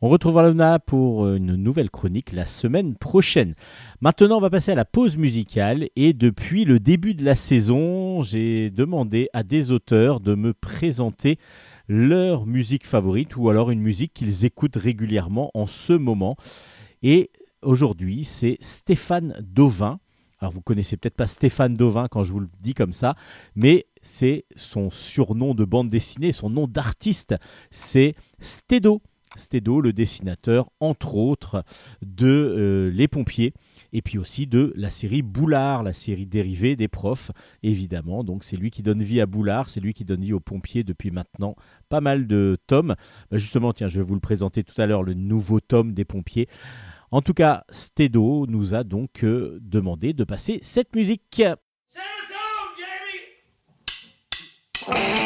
[0.01, 3.55] On retrouvera Luna pour une nouvelle chronique la semaine prochaine.
[4.01, 8.21] Maintenant, on va passer à la pause musicale et depuis le début de la saison,
[8.21, 11.39] j'ai demandé à des auteurs de me présenter
[11.87, 16.35] leur musique favorite ou alors une musique qu'ils écoutent régulièrement en ce moment.
[17.01, 17.31] Et
[17.61, 20.01] aujourd'hui, c'est Stéphane Dauvin.
[20.39, 23.15] Alors vous connaissez peut-être pas Stéphane Dauvin quand je vous le dis comme ça,
[23.55, 27.33] mais c'est son surnom de bande dessinée, son nom d'artiste,
[27.71, 29.01] c'est Stédo.
[29.35, 31.63] Stédo, le dessinateur, entre autres,
[32.01, 33.53] de euh, Les Pompiers,
[33.93, 37.31] et puis aussi de la série Boulard, la série dérivée des profs,
[37.63, 38.23] évidemment.
[38.23, 40.83] Donc c'est lui qui donne vie à Boulard, c'est lui qui donne vie aux pompiers
[40.83, 41.55] depuis maintenant
[41.89, 42.95] pas mal de tomes.
[43.31, 46.05] Bah, justement, tiens, je vais vous le présenter tout à l'heure, le nouveau tome des
[46.05, 46.47] pompiers.
[47.11, 51.43] En tout cas, Stédo nous a donc euh, demandé de passer cette musique.
[54.87, 55.24] Jamie!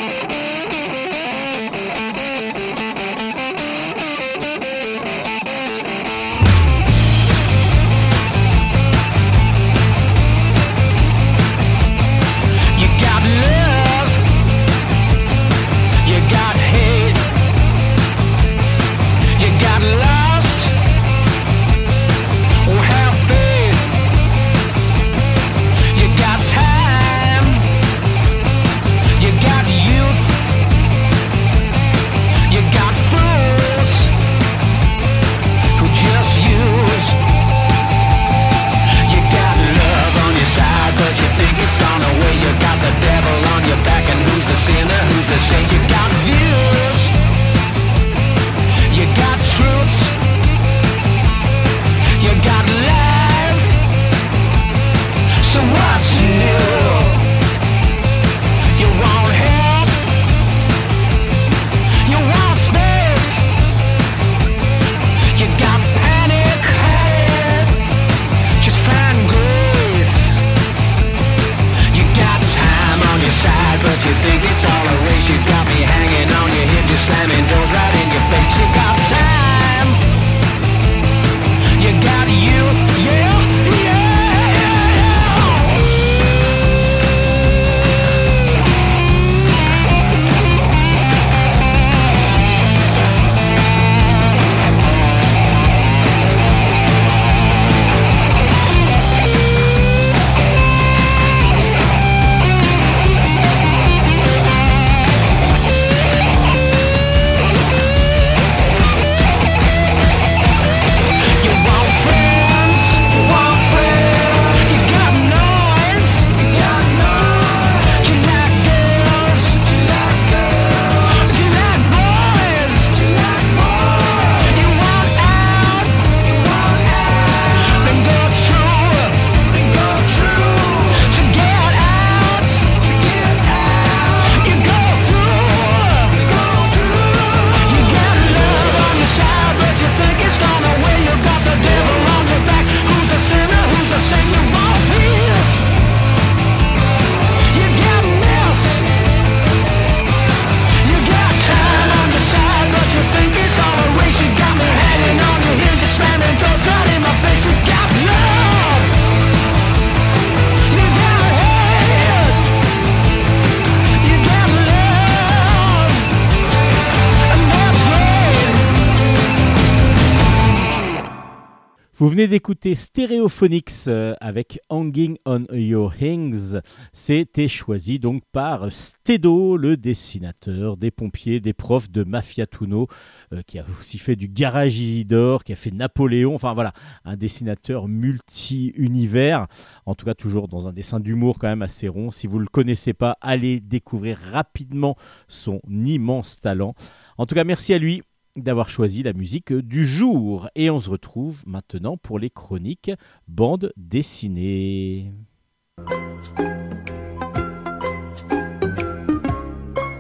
[172.28, 176.60] D'écouter Stereophonics euh, avec Hanging on Your Hings.
[176.92, 182.88] C'était choisi donc par Stedo, le dessinateur des pompiers, des profs de Mafia Tuno,
[183.32, 186.36] euh, qui a aussi fait du Garage Isidore, qui a fait Napoléon.
[186.36, 186.74] Enfin voilà,
[187.06, 189.48] un dessinateur multi-univers.
[189.86, 192.12] En tout cas, toujours dans un dessin d'humour quand même assez rond.
[192.12, 196.74] Si vous ne le connaissez pas, allez découvrir rapidement son immense talent.
[197.18, 198.02] En tout cas, merci à lui
[198.36, 200.50] d'avoir choisi la musique du jour.
[200.56, 202.92] Et on se retrouve maintenant pour les chroniques
[203.28, 205.12] bande dessinée.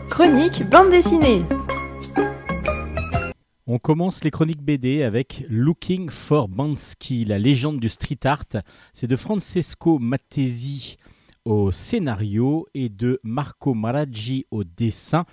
[0.09, 1.43] Chronique bande dessinée.
[3.71, 8.63] On commence les chroniques BD avec Looking for Bansky, la légende du street art.
[8.93, 10.97] C'est de Francesco Mattesi
[11.45, 15.25] au scénario et de Marco Maraggi au dessin.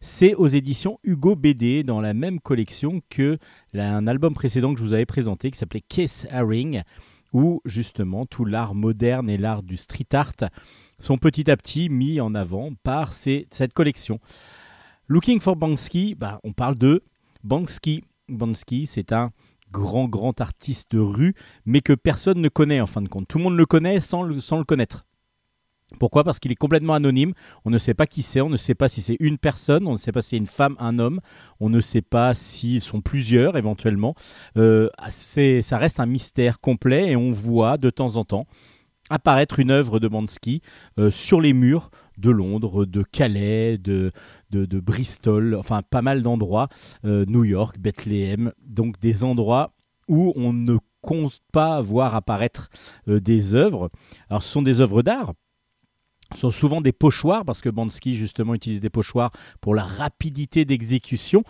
[0.00, 3.38] C'est aux éditions Hugo BD dans la même collection que
[3.74, 6.82] un album précédent que je vous avais présenté qui s'appelait Case Haring
[7.32, 10.34] où justement tout l'art moderne et l'art du street art
[10.98, 14.20] sont petit à petit mis en avant par cette collection.
[15.08, 17.02] Looking for Bansky, bah, on parle de
[17.42, 18.04] Bansky.
[18.28, 19.30] Bansky, c'est un
[19.72, 21.34] grand, grand artiste de rue,
[21.66, 23.26] mais que personne ne connaît en fin de compte.
[23.26, 25.07] Tout le monde le connaît sans le connaître.
[25.98, 26.22] Pourquoi?
[26.22, 27.32] Parce qu'il est complètement anonyme.
[27.64, 29.92] On ne sait pas qui c'est, on ne sait pas si c'est une personne, on
[29.92, 31.20] ne sait pas si c'est une femme, un homme,
[31.60, 34.14] on ne sait pas s'ils sont plusieurs éventuellement.
[34.56, 38.46] Euh, ça reste un mystère complet et on voit de temps en temps
[39.10, 40.60] apparaître une œuvre de Bansky
[40.98, 44.12] euh, sur les murs de Londres, de Calais, de,
[44.50, 46.68] Bristol, enfin pas mal d'endroits,
[47.06, 49.72] euh, New York, Bethléem, donc des endroits
[50.08, 52.68] où on ne compte pas voir apparaître
[53.06, 53.88] des œuvres.
[54.28, 55.32] Alors ce sont des œuvres d'art,
[56.36, 61.42] sont souvent des pochoirs, parce que Bansky justement utilise des pochoirs pour la rapidité d'exécution,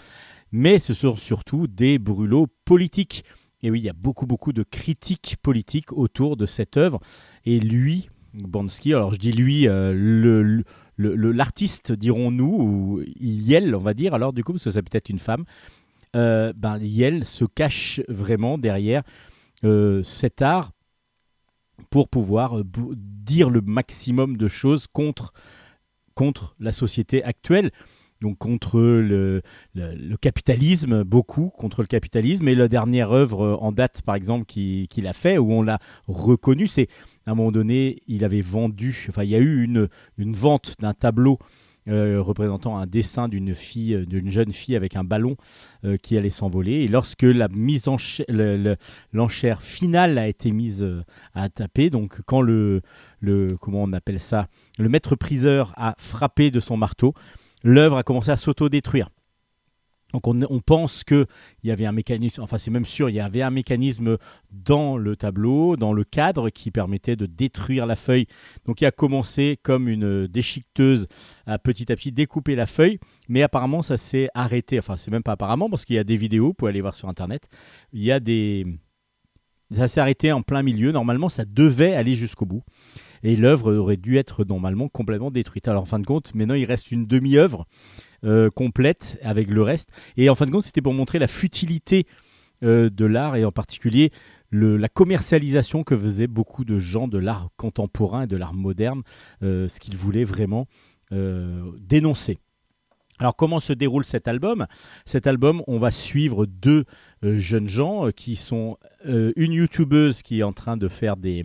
[0.53, 3.25] mais ce sont surtout des brûlots politiques.
[3.63, 7.01] Et oui, il y a beaucoup, beaucoup de critiques politiques autour de cette œuvre.
[7.45, 10.65] Et lui, Bansky, alors je dis lui, euh, le-
[11.33, 15.19] l'artiste, dirons-nous, ou Yel, on va dire, alors du coup, parce que c'est peut-être une
[15.19, 15.45] femme,
[16.17, 19.03] euh, ben, Yel se cache vraiment derrière
[19.65, 20.73] euh, cet art
[21.91, 22.65] pour pouvoir euh,
[22.95, 25.33] dire le maximum de choses contre,
[26.15, 27.71] contre la société actuelle.
[28.21, 29.43] Donc contre le,
[30.21, 32.49] capitalisme, beaucoup contre le capitalisme.
[32.49, 35.63] Et la dernière œuvre euh, en date, par exemple, qui- qu'il a fait, où on
[35.63, 36.89] l'a reconnu, c'est
[37.27, 40.77] à un moment donné, il avait vendu, enfin il y a eu une, une vente
[40.81, 41.39] d'un tableau
[41.89, 45.37] euh, représentant un dessin d'une fille, euh, d'une jeune fille avec un ballon
[45.85, 46.73] euh, qui allait s'envoler.
[46.85, 48.77] Et lorsque la mise en ch- le- le-
[49.13, 50.87] l'enchère finale a été mise
[51.35, 52.83] à taper, donc quand le,
[53.21, 54.49] le comment on appelle ça,
[54.79, 57.15] le maître priseur a frappé de son marteau,
[57.65, 59.09] l'œuvre a commencé à s'auto-détruire.
[60.15, 61.27] Donc on, pense qu'il
[61.65, 64.17] y avait un mécanisme, enfin c'est même sûr, il y avait un mécanisme
[64.51, 68.27] dans le tableau, dans le cadre qui permettait de détruire la feuille.
[68.65, 71.09] Donc il a commencé comme une déchiqueteuse
[71.45, 74.79] à petit à petit découper la feuille, mais apparemment ça s'est arrêté.
[74.79, 76.95] Enfin c'est même pas apparemment parce qu'il y a des vidéos, vous pouvez aller voir
[76.95, 77.47] sur internet.
[77.93, 78.65] Il y a des,
[79.77, 80.91] ça s'est arrêté en plein milieu.
[80.91, 82.63] Normalement ça devait aller jusqu'au bout.
[83.23, 85.69] Et l'œuvre aurait dû être normalement complètement détruite.
[85.69, 87.67] Alors en fin de compte, maintenant il reste une demi-œuvre
[88.55, 89.91] complète avec le reste.
[90.17, 92.07] Et en fin de compte, c'était pour montrer la futilité
[92.65, 94.11] euh, de l'art et en particulier
[94.51, 99.03] la commercialisation que faisaient beaucoup de gens de l'art contemporain et de l'art moderne,
[99.43, 100.67] euh, ce qu'ils voulaient vraiment
[101.13, 102.39] euh, dénoncer.
[103.19, 104.67] Alors comment se déroule cet album?
[105.05, 106.85] Cet album, on va suivre deux
[107.25, 111.17] euh, jeunes gens euh, qui sont euh, une youtubeuse qui est en train de faire
[111.17, 111.45] des,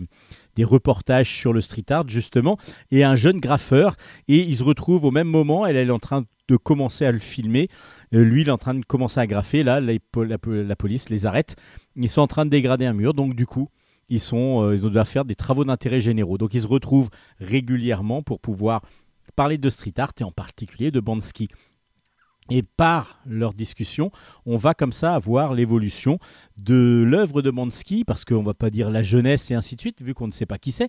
[0.56, 2.58] des reportages sur le street art justement.
[2.90, 3.96] Et un jeune graffeur
[4.28, 7.18] et ils se retrouvent au même moment, elle, est en train de commencer à le
[7.18, 7.68] filmer,
[8.12, 11.56] Euh, lui il est en train de commencer à graffer, là la police les arrête,
[11.96, 13.68] ils sont en train de dégrader un mur, donc du coup
[14.08, 17.08] ils, sont, euh, ils doivent faire des travaux d'intérêt généraux, donc ils se retrouvent
[17.40, 18.82] régulièrement pour pouvoir
[19.36, 21.48] parler de street art et en particulier de Bansky.
[22.50, 24.10] Et par leur discussion,
[24.44, 26.18] on va comme ça avoir l'évolution
[26.62, 29.80] de l'œuvre de Bansky, parce qu'on ne va pas dire la jeunesse et ainsi de
[29.80, 30.88] suite, vu qu'on ne sait pas qui c'est,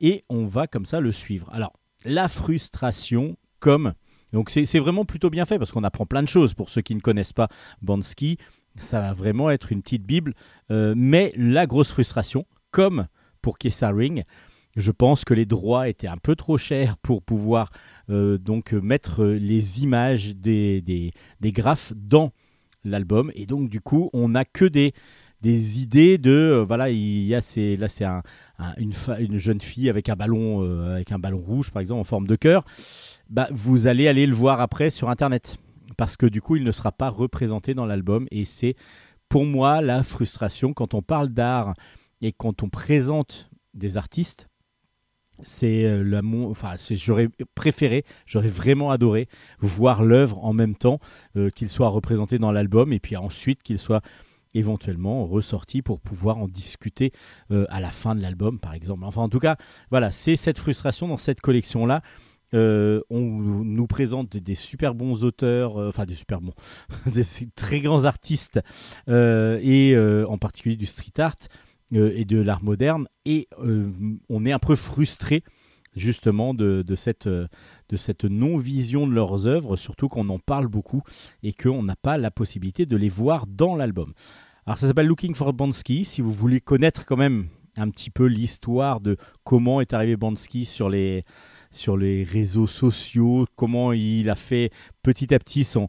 [0.00, 1.48] et on va comme ça le suivre.
[1.52, 1.72] Alors,
[2.04, 3.94] la frustration comme...
[4.32, 6.94] Donc c'est vraiment plutôt bien fait, parce qu'on apprend plein de choses pour ceux qui
[6.94, 7.48] ne connaissent pas
[7.82, 8.38] Bansky.
[8.76, 10.34] Ça va vraiment être une petite Bible,
[10.70, 13.06] euh, mais la grosse frustration, comme
[13.42, 14.24] pour Kessaring,
[14.76, 17.70] je pense que les droits étaient un peu trop chers pour pouvoir
[18.10, 22.32] euh, donc euh, mettre les images des, graphes dans
[22.84, 23.30] l'album.
[23.34, 24.92] Et donc, du coup, on n'a que des,
[25.40, 26.30] des idées de.
[26.30, 28.22] euh, voilà, il y a ces, là, c'est un-
[28.58, 32.04] un- une, jeune fille avec un, ballon, euh, avec un ballon rouge, par exemple, en
[32.04, 32.64] forme de cœur.
[33.28, 35.58] Bah, vous allez aller le voir après sur Internet.
[35.98, 38.26] Parce que du coup, il ne sera pas représenté dans l'album.
[38.30, 38.74] Et c'est
[39.28, 41.74] pour moi la frustration quand on parle d'art
[42.22, 44.48] et quand on présente des artistes
[45.42, 46.50] c'est euh, l'amour.
[46.50, 49.28] Enfin, j'aurais préféré, j'aurais vraiment adoré
[49.60, 50.98] voir l'œuvre en même temps
[51.36, 54.02] euh, qu'il soit représenté dans l'album et puis ensuite qu'il soit
[54.54, 57.12] éventuellement ressorti pour pouvoir en discuter
[57.50, 59.04] euh, à la fin de l'album, par exemple.
[59.04, 59.56] Enfin, en tout cas,
[59.90, 62.02] voilà, c'est cette frustration dans cette collection-là.
[62.54, 66.52] Euh, on nous présente des super bons auteurs, enfin des super bons,
[67.06, 67.24] des
[67.56, 68.60] très grands artistes,
[69.08, 69.96] et
[70.28, 71.36] en particulier du street art
[71.92, 73.90] et de l'art moderne, et euh,
[74.28, 75.42] on est un peu frustré
[75.94, 77.46] justement de, de cette, euh,
[77.90, 81.02] de cette non-vision de leurs œuvres, surtout qu'on en parle beaucoup
[81.42, 84.14] et qu'on n'a pas la possibilité de les voir dans l'album.
[84.64, 88.26] Alors ça s'appelle Looking for Bansky, si vous voulez connaître quand même un petit peu
[88.26, 91.24] l'histoire de comment est arrivé Bansky sur les,
[91.72, 94.70] réseaux sociaux, comment il a fait
[95.02, 95.88] petit à petit son,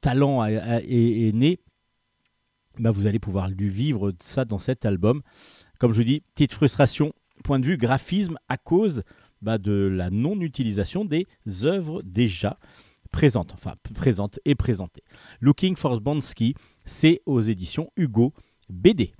[0.00, 1.60] talent est né,
[2.78, 5.22] bah vous allez pouvoir lui vivre ça dans cet album.
[5.78, 7.12] Comme je vous dis, petite frustration,
[7.44, 9.02] point de vue graphisme, à cause
[9.42, 11.26] bah, de la non-utilisation des
[11.62, 12.58] œuvres déjà
[13.10, 15.02] présentes, enfin présentes et présentées.
[15.40, 16.54] Looking for Bansky,
[16.84, 18.34] c'est aux éditions Hugo
[18.68, 19.12] BD.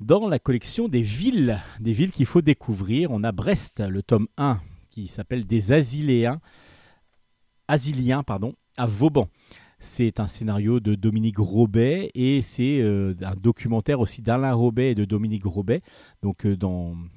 [0.00, 4.28] Dans la collection des villes, des villes qu'il faut découvrir, on a Brest, le tome
[4.36, 4.60] 1,
[4.90, 6.40] qui s'appelle Des Asiléens,
[7.66, 9.28] Asiliens pardon, à Vauban.
[9.80, 14.94] C'est un scénario de Dominique Robet et c'est euh, un documentaire aussi d'Alain Robet et
[14.96, 15.82] de Dominique Robet.
[16.22, 16.56] Donc, euh,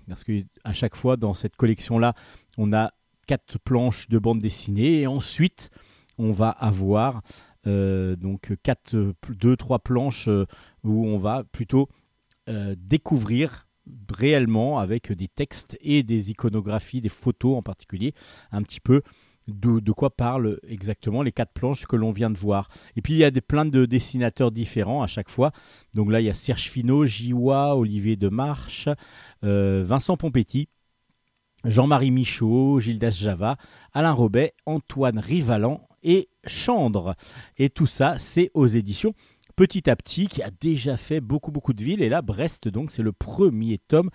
[0.08, 2.14] parce que à chaque fois dans cette collection-là,
[2.60, 2.92] on a
[3.26, 5.72] quatre planches de bande dessinée et ensuite
[6.20, 7.22] on va avoir
[7.66, 10.30] euh, donc quatre, deux, trois planches
[10.84, 11.90] où on va plutôt
[12.76, 13.70] découvrir
[14.12, 18.14] réellement avec des textes et des iconographies, des photos en particulier,
[18.52, 19.02] un petit peu
[19.48, 22.70] de, quoi parlent exactement les quatre planches que l'on vient de voir.
[22.96, 25.52] Et puis il y a des, plein de dessinateurs différents à chaque fois.
[25.94, 28.90] Donc là il y a Serge Finot, Jiwa, Olivier Demarche,
[29.44, 30.70] euh, Vincent Pompetti,
[31.66, 33.58] Jean-Marie Michaud, Gildas Java,
[33.94, 37.16] Alain Robet, Antoine Rivalan et Chandre.
[37.58, 39.14] Et tout ça, c'est aux éditions
[39.56, 42.02] Petit à Petit, qui a déjà fait beaucoup, beaucoup de villes.
[42.02, 44.10] Et là, Brest, donc, c'est le premier tome.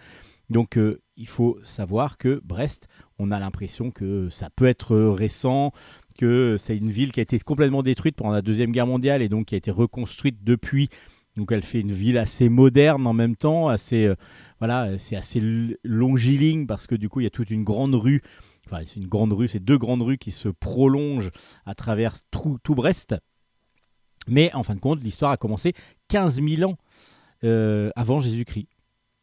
[0.50, 2.88] Donc, euh, il faut savoir que Brest,
[3.18, 5.72] on a l'impression que ça peut être récent,
[6.18, 9.28] que c'est une ville qui a été complètement détruite pendant la Deuxième Guerre mondiale et
[9.28, 10.88] donc qui a été reconstruite depuis.
[11.36, 14.06] Donc, elle fait une ville assez moderne en même temps, assez.
[14.06, 14.14] euh,
[14.58, 15.42] voilà, c'est assez
[15.84, 18.22] longiligne parce que du coup, il y a toute une grande rue
[18.66, 21.30] Enfin, c'est une grande rue, c'est deux grandes rues qui se prolongent
[21.66, 23.14] à travers tout, tout Brest.
[24.26, 25.72] Mais en fin de compte, l'histoire a commencé
[26.08, 26.76] 15 000 ans
[27.44, 28.68] euh, avant Jésus-Christ.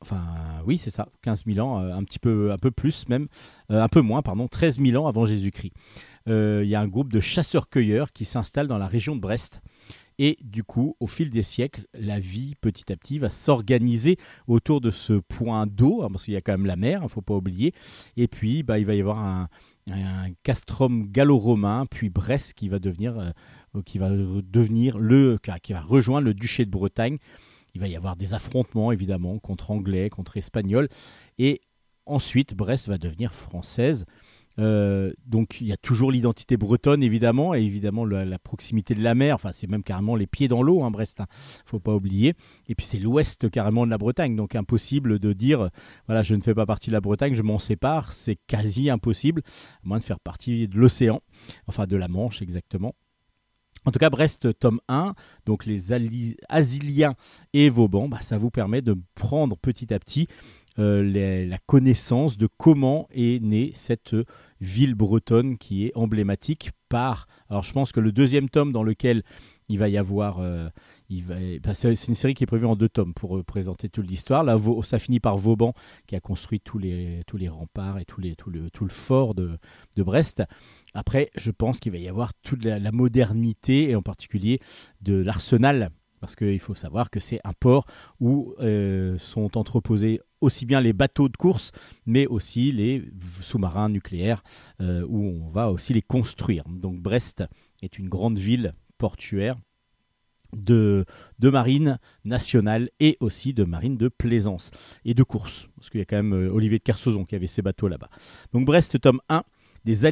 [0.04, 0.22] Enfin,
[0.66, 3.30] oui, c'est ça, 15 000 ans, euh, un petit peu, un peu plus même,
[3.72, 5.72] euh, un peu moins, pardon, 13 000 ans avant Jésus-Christ.
[6.28, 9.62] Euh, Il y a un groupe de chasseurs-cueilleurs qui s'installe dans la région de Brest.
[10.20, 14.82] Et du coup, au fil des siècles, la vie, petit à petit, va s'organiser autour
[14.82, 17.10] de ce point d'eau, hein, parce qu'il y a quand même la mer, il ne
[17.10, 17.72] faut pas oublier.
[18.18, 19.48] Et puis, bah, il va y avoir un,
[20.44, 23.34] castrum gallo-romain, puis Brest qui va devenir,
[23.86, 27.20] qui va devenir le, qui va rejoindre le duché de Bretagne.
[27.74, 30.90] Il va y avoir des affrontements évidemment contre Anglais, contre Espagnols,
[31.40, 31.62] et
[32.06, 34.06] ensuite Brest va devenir française.
[34.60, 39.16] Euh, donc il y a toujours l'identité bretonne évidemment, et évidemment la, proximité de la
[39.16, 39.36] mer.
[39.36, 41.22] Enfin, c'est même carrément les pieds dans l'eau, hein, Brest.
[41.22, 41.26] hein,
[41.66, 42.36] faut pas oublier.
[42.68, 45.70] Et puis c'est l'ouest carrément de la Bretagne, donc impossible de dire
[46.06, 48.14] voilà, je ne fais pas partie de la Bretagne, je m'en sépare.
[48.14, 49.42] C'est quasi impossible,
[49.84, 51.22] à moins de faire partie de l'océan,
[51.68, 52.94] enfin de la Manche exactement.
[53.86, 55.14] En tout cas, Brest, tome 1,
[55.46, 55.92] donc les
[56.50, 57.16] Asiliens
[57.54, 60.28] et Vauban, bah, ça vous permet de prendre petit à petit
[60.80, 64.16] euh, la connaissance de comment est née cette
[64.60, 67.28] ville bretonne qui est emblématique par...
[67.50, 69.24] Alors je pense que le deuxième tome dans lequel
[69.70, 70.40] il va y avoir...
[70.40, 70.70] euh,
[71.22, 74.44] bah, c'est une série qui est prévue en deux tomes pour euh, présenter toute l'histoire.
[74.44, 75.74] Là, ça finit par Vauban
[76.08, 79.58] qui a construit tous les, tous les remparts et tout, le, tout le fort de,
[79.96, 80.44] de Brest.
[80.94, 84.60] Après, je pense qu'il va y avoir toute la, modernité et en particulier
[85.02, 85.90] de l'arsenal.
[86.20, 87.86] Parce qu'il faut savoir que c'est un port
[88.22, 91.72] où euh, sont entreposés aussi bien les bateaux de course,
[92.06, 93.04] mais aussi les
[93.42, 94.42] sous-marins nucléaires,
[94.80, 96.64] euh, où on va aussi les construire.
[96.70, 97.44] Donc Brest
[97.82, 99.58] est une grande ville portuaire
[100.56, 101.06] de,
[101.40, 104.72] de marine nationale et aussi de marine de plaisance
[105.06, 105.68] et de course.
[105.76, 108.10] Parce qu'il y a quand même euh, Olivier de Kersauzon qui avait ses bateaux là-bas.
[108.54, 109.44] Donc Brest, tome 1,
[109.86, 110.06] des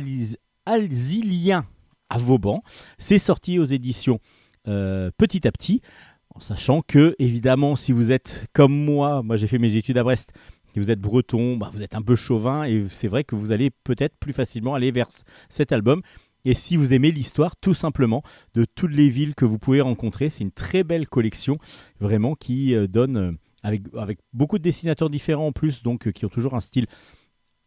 [0.65, 1.65] Alziliens
[2.09, 2.63] à Vauban.
[2.97, 4.19] C'est sorti aux éditions
[4.67, 5.81] euh, petit à petit,
[6.35, 10.03] en sachant que, évidemment, si vous êtes comme moi, moi j'ai fait mes études à
[10.03, 10.31] Brest,
[10.75, 13.51] et vous êtes breton, bah, vous êtes un peu chauvin, et c'est vrai que vous
[13.51, 15.07] allez peut-être plus facilement aller vers
[15.49, 16.01] cet album.
[16.45, 18.23] Et si vous aimez l'histoire, tout simplement,
[18.53, 21.57] de toutes les villes que vous pouvez rencontrer, c'est une très belle collection,
[21.99, 23.31] vraiment, qui euh, donne, euh,
[23.63, 26.87] avec, avec beaucoup de dessinateurs différents en plus, donc euh, qui ont toujours un style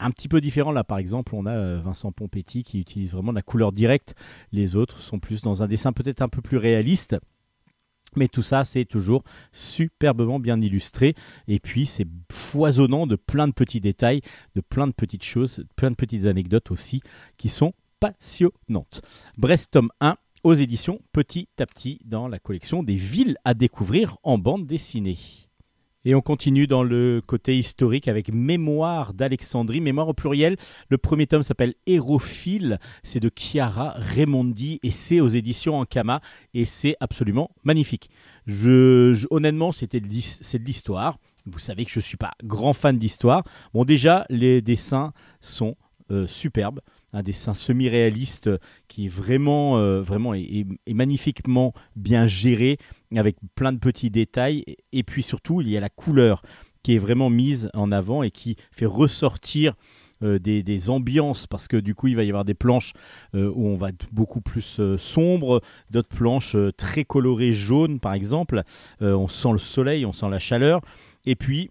[0.00, 0.72] un petit peu différent.
[0.72, 4.14] Là, par exemple, on a Vincent Pompetti qui utilise vraiment la couleur directe.
[4.50, 7.16] Les autres sont plus dans un dessin peut-être un peu plus réaliste.
[8.16, 9.22] Mais tout ça, c'est toujours
[9.52, 11.14] superbement bien illustré.
[11.48, 14.20] Et puis, c'est foisonnant de plein de petits détails,
[14.54, 17.00] de plein de petites choses, plein de petites anecdotes aussi,
[17.36, 17.72] qui sont
[18.04, 19.00] passionnantes.
[19.38, 24.18] Brest, tome 1, aux éditions Petit à Petit, dans la collection des villes à découvrir
[24.22, 25.16] en bande dessinée.
[26.04, 30.58] Et on continue dans le côté historique avec Mémoire d'Alexandrie, Mémoire au pluriel.
[30.90, 36.20] Le premier tome s'appelle Hérophile, c'est de Chiara Raimondi et c'est aux éditions Ankama
[36.52, 38.10] et c'est absolument magnifique.
[38.46, 41.16] Je, honnêtement, c'est de l'histoire.
[41.46, 43.44] Vous savez que je ne suis pas grand fan d'histoire.
[43.72, 45.76] Bon, déjà, les dessins sont
[46.10, 46.80] euh, superbes.
[47.14, 48.50] Un dessin semi-réaliste
[48.88, 52.76] qui est vraiment, euh, vraiment et, magnifiquement bien géré,
[53.16, 54.64] avec plein de petits détails.
[54.92, 56.42] Et, puis surtout, il y a la couleur
[56.82, 59.74] qui est vraiment mise en avant et qui fait ressortir
[60.22, 62.92] euh, des, ambiances parce que du coup il va y avoir des planches
[63.34, 68.00] euh, où on va être beaucoup plus euh, sombre, d'autres planches euh, très colorées jaunes
[68.00, 68.62] par exemple.
[69.02, 70.82] Euh, on sent le soleil, on sent la chaleur.
[71.24, 71.70] Et puis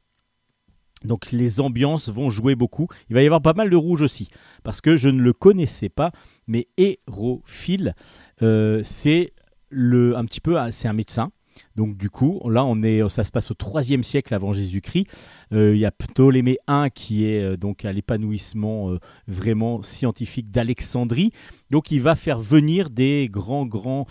[1.04, 2.88] donc les ambiances vont jouer beaucoup.
[3.10, 4.30] Il va y avoir pas mal de rouge aussi,
[4.64, 6.12] parce que je ne le connaissais pas,
[6.48, 7.96] mais Hérophile,
[8.42, 9.34] euh, c'est
[9.72, 11.32] un petit peu, c'est un médecin.
[11.76, 15.08] Donc du coup, là, on est, ça se passe au 3 siècle avant Jésus-Christ.
[15.54, 18.98] Euh, Il y a Ptolémée I qui est euh, donc à l'épanouissement
[19.28, 21.32] vraiment scientifique d'Alexandrie.
[21.70, 24.08] Donc il va faire venir des grands, grands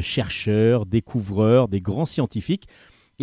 [0.00, 2.68] chercheurs, découvreurs, des grands scientifiques.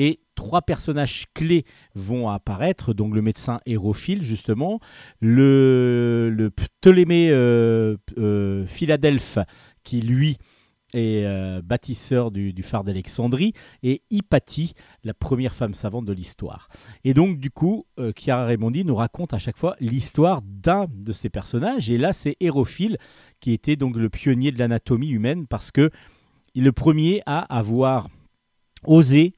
[0.01, 4.79] Et trois personnages clés vont apparaître, donc le médecin hérophile justement,
[5.19, 9.39] le, Ptolémée euh, euh, Philadelphe
[9.83, 10.37] qui lui
[10.93, 14.73] est euh, bâtisseur du, phare d'Alexandrie, et Hypatie,
[15.03, 16.69] la première femme savante de l'histoire.
[17.03, 21.11] Et donc du coup, euh, Chiara Raimondi nous raconte à chaque fois l'histoire d'un de
[21.11, 22.97] ces personnages, et là c'est Hérophile
[23.39, 25.91] qui était donc le pionnier de l'anatomie humaine parce que
[26.55, 28.07] le premier à avoir
[28.85, 29.33] osé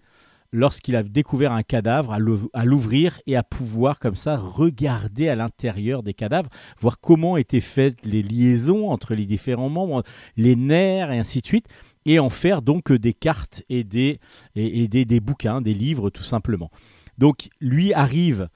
[0.51, 5.29] lorsqu'il a découvert un cadavre, à l'ou- à l'ouvrir et à pouvoir comme ça regarder
[5.29, 6.49] à l'intérieur des cadavres,
[6.79, 10.03] voir comment étaient faites les liaisons entre les différents membres,
[10.37, 11.67] les nerfs et ainsi de suite,
[12.05, 14.19] et en faire donc des cartes et des,
[14.55, 16.71] et, des, bouquins, des livres tout simplement.
[17.17, 18.49] Donc lui arrive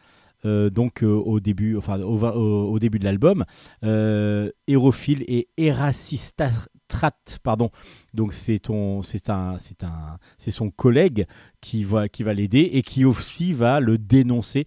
[0.46, 3.46] euh, donc euh, au début, de l'album,
[3.84, 5.48] euh, Hérophile et
[6.90, 7.70] Erasistrate, pardon.
[8.14, 11.26] Donc c'est ton, c'est son collègue
[11.62, 14.66] qui va, l'aider et qui aussi va le dénoncer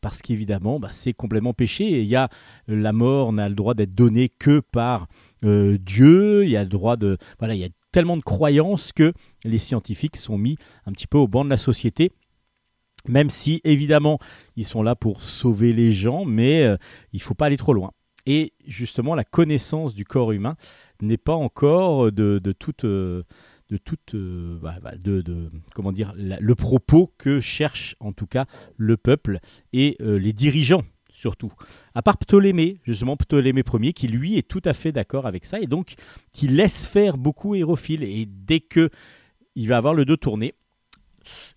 [0.00, 1.84] parce qu'évidemment, bah, c'est complètement péché.
[1.84, 2.28] Et il
[2.68, 5.08] la mort n'a le droit d'être donnée que par
[5.44, 6.44] euh, Dieu.
[6.44, 9.12] Il y a le droit de, il y a tellement de croyances que
[9.44, 10.56] les scientifiques sont mis
[10.86, 12.12] un petit peu au banc de la société.
[13.08, 14.18] Même si, évidemment,
[14.56, 16.76] ils sont là pour sauver les gens, mais euh,
[17.12, 17.92] il faut pas aller trop loin.
[18.30, 20.56] Et justement, la connaissance du corps humain
[21.00, 23.22] n'est pas encore de, de toute, euh,
[24.14, 24.92] euh, bah, bah,
[25.74, 28.44] comment dire, le propos que cherche en tout cas
[28.76, 29.38] le peuple
[29.72, 31.50] et euh, les dirigeants surtout.
[31.94, 35.58] À part Ptolémée, justement Ptolémée Ier, qui lui est tout à fait d'accord avec ça
[35.58, 35.94] et donc
[36.30, 38.04] qui laisse faire beaucoup Hérophile.
[38.04, 38.90] Et dès que
[39.54, 40.54] il va avoir le dos tourné,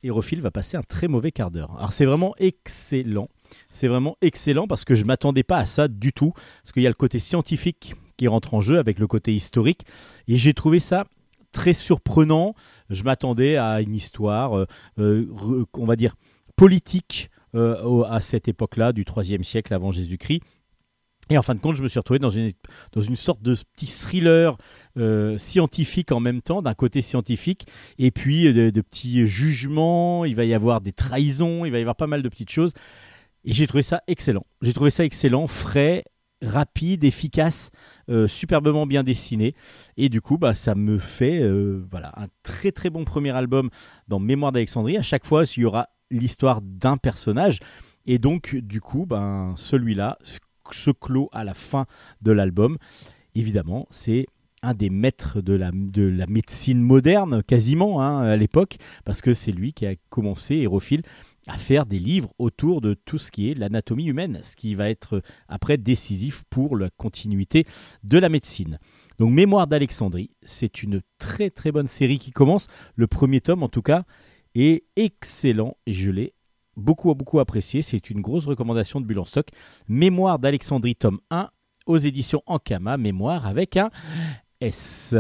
[0.04, 1.76] Hérophile va passer un très mauvais quart d'heure.
[1.78, 3.28] Alors c'est vraiment excellent.
[3.70, 6.34] C'est vraiment excellent parce que je m'attendais pas à ça du tout.
[6.64, 9.86] Parce qu'il y a le côté scientifique qui rentre en jeu avec le côté historique.
[10.28, 11.06] Et j'ai trouvé ça
[11.52, 12.56] très surprenant.
[12.90, 14.66] Je m'attendais à une histoire, euh,
[15.00, 16.16] euh, on va dire,
[16.56, 20.42] politique euh, à cette époque-là, du 3e siècle avant Jésus-Christ.
[21.30, 22.52] Et en fin de compte, je me suis retrouvé dans une,
[22.92, 24.58] dans une sorte de petit thriller
[25.38, 30.54] scientifique en même temps, d'un côté scientifique, et puis de petits jugements, il va y
[30.54, 32.74] avoir des trahisons, il va y avoir pas mal de petites choses.
[33.44, 34.46] Et j'ai trouvé ça excellent.
[34.62, 36.04] J'ai trouvé ça excellent, frais,
[36.42, 37.72] rapide, efficace,
[38.10, 39.54] euh, superbement bien dessiné.
[39.98, 43.70] Et du coup, bah, ça me fait euh, voilà, un très très bon premier album
[44.08, 44.98] dans Mémoire d'Alexandrie.
[44.98, 47.60] À chaque fois, il y aura l'histoire d'un personnage.
[48.06, 50.18] Et donc, du coup, ben, celui-là
[50.72, 51.86] se clôt à la fin
[52.22, 52.78] de l'album.
[53.36, 54.26] Évidemment, c'est
[54.64, 59.34] un des maîtres de la, de la médecine moderne, quasiment, hein, à l'époque, parce que
[59.34, 61.02] c'est lui qui a commencé, Hérophile,
[61.48, 64.90] à faire des livres autour de tout ce qui est l'anatomie humaine, ce qui va
[64.90, 67.66] être après décisif pour la continuité
[68.04, 68.80] de la médecine.
[69.20, 72.68] Donc Mémoire d'Alexandrie, c'est une très très bonne série qui commence.
[72.96, 74.04] Le premier tome en tout cas
[74.56, 76.34] est excellent et je l'ai
[76.78, 77.82] beaucoup beaucoup apprécié.
[77.82, 79.48] C'est une grosse recommandation de Bulle en stock.
[79.88, 81.50] Mémoire d'Alexandrie tome 1
[81.88, 83.90] aux éditions Ankama, Mémoire avec un
[84.60, 85.16] S.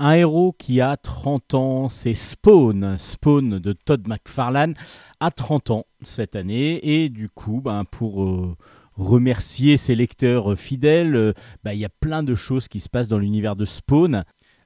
[0.00, 2.96] Un héros qui a 30 ans, c'est Spawn.
[2.98, 4.74] Spawn de Todd McFarlane
[5.20, 8.56] a 30 ans cette année et du coup, ben, pour euh,
[8.94, 11.32] remercier ses lecteurs fidèles, euh,
[11.62, 14.24] ben, il y a plein de choses qui se passent dans l'univers de Spawn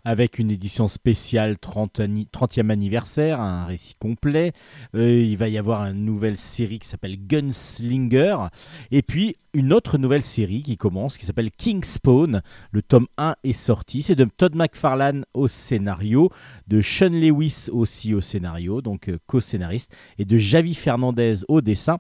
[0.09, 4.53] avec une édition spéciale 30 anni- 30e anniversaire, un récit complet.
[4.95, 8.47] Euh, il va y avoir une nouvelle série qui s'appelle Gunslinger.
[8.91, 12.41] Et puis une autre nouvelle série qui commence, qui s'appelle King Spawn.
[12.71, 14.01] Le tome 1 est sorti.
[14.01, 16.31] C'est de Todd McFarlane au scénario,
[16.69, 21.99] de Sean Lewis aussi au scénario, donc euh, co-scénariste, et de Javi Fernandez au dessin.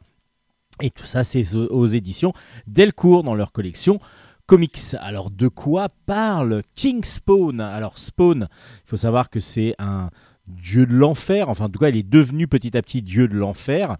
[0.80, 2.32] Et tout ça, c'est aux éditions
[2.66, 4.00] Delcourt dans leur collection
[4.49, 4.96] comics.
[4.99, 10.11] Alors, de quoi parle King Spawn Alors, Spawn, il faut savoir que c'est un
[10.46, 11.51] dieu de l'enfer.
[11.51, 13.99] Enfin, en tout cas, il est devenu petit à petit dieu de l'enfer.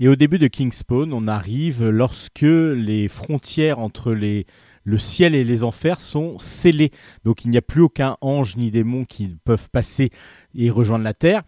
[0.00, 5.44] Et au début de King Spawn, on arrive lorsque les frontières entre le ciel et
[5.44, 6.90] les enfers sont scellées.
[7.24, 10.10] Donc, il n'y a plus aucun ange ni démon qui peuvent passer
[10.56, 11.44] et rejoindre la terre.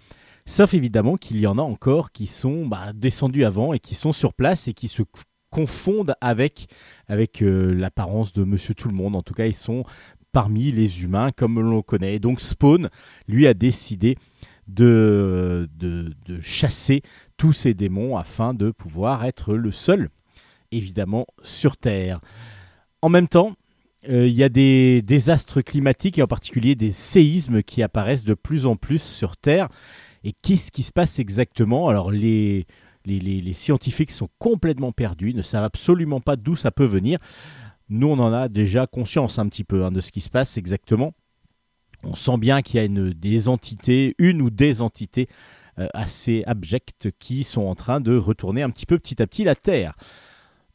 [0.47, 4.13] Sauf évidemment qu'il y en a encore qui sont bah, descendus avant et qui sont
[4.13, 5.03] sur place et qui se
[5.51, 6.69] confondent avec,
[7.07, 9.17] avec euh, l'apparence de Monsieur Tout le Monde.
[9.17, 9.85] En tout cas, ils sont
[10.33, 12.19] parmi les humains comme l'on connaît.
[12.19, 12.91] Donc Spawn,
[13.27, 14.17] lui, a décidé
[14.69, 17.03] de, de, de chasser
[17.37, 20.11] tous ces démons afin de pouvoir être le seul,
[20.73, 22.21] évidemment, sur Terre.
[23.03, 23.55] En même temps,
[24.09, 28.35] euh, il y a des désastres climatiques et en particulier des séismes qui apparaissent de
[28.35, 29.69] plus en plus sur Terre.
[30.25, 31.89] Et qu'est-ce qui se passe exactement?
[31.89, 32.67] Alors les,
[33.07, 37.19] les, scientifiques sont complètement perdus, ne savent absolument pas d'où ça peut venir.
[37.89, 40.59] Nous, on en a déjà conscience un petit peu hein, de ce qui se passe
[40.59, 41.15] exactement.
[42.03, 45.29] On sent bien qu'il y a une, des entités, une ou des entités
[45.79, 49.45] euh, assez abjectes qui sont en train de retourner un petit peu petit à petit
[49.45, 49.95] la Terre.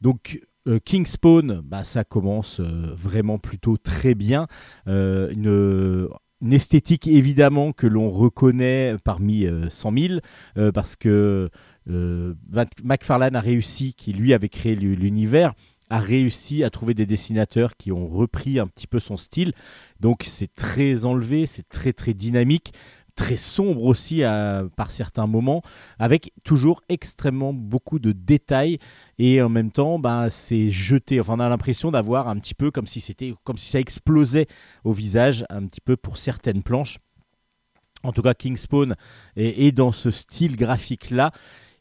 [0.00, 4.46] Donc, euh, King Spawn, bah, ça commence euh, vraiment plutôt très bien.
[4.88, 6.08] Euh, une,
[6.42, 10.14] une esthétique évidemment que l'on reconnaît parmi euh, 100 000
[10.58, 11.50] euh, parce que
[11.86, 15.52] McFarlane a réussi, qui lui avait créé l'u- l'univers,
[15.90, 19.52] a réussi à trouver des dessinateurs qui ont repris un petit peu son style.
[20.00, 22.72] Donc c'est très enlevé, c'est très très dynamique,
[23.14, 25.60] très sombre aussi à- par certains moments,
[25.98, 28.78] avec toujours extrêmement beaucoup de détails
[29.18, 31.20] et en même temps, ben, c'est jeté.
[31.20, 34.46] Enfin, on a l'impression d'avoir un petit peu comme si c'était comme si ça explosait
[34.84, 36.98] au visage, un petit peu pour certaines planches.
[38.02, 38.96] En tout cas, Kingspawn
[39.36, 41.30] est dans ce style graphique-là.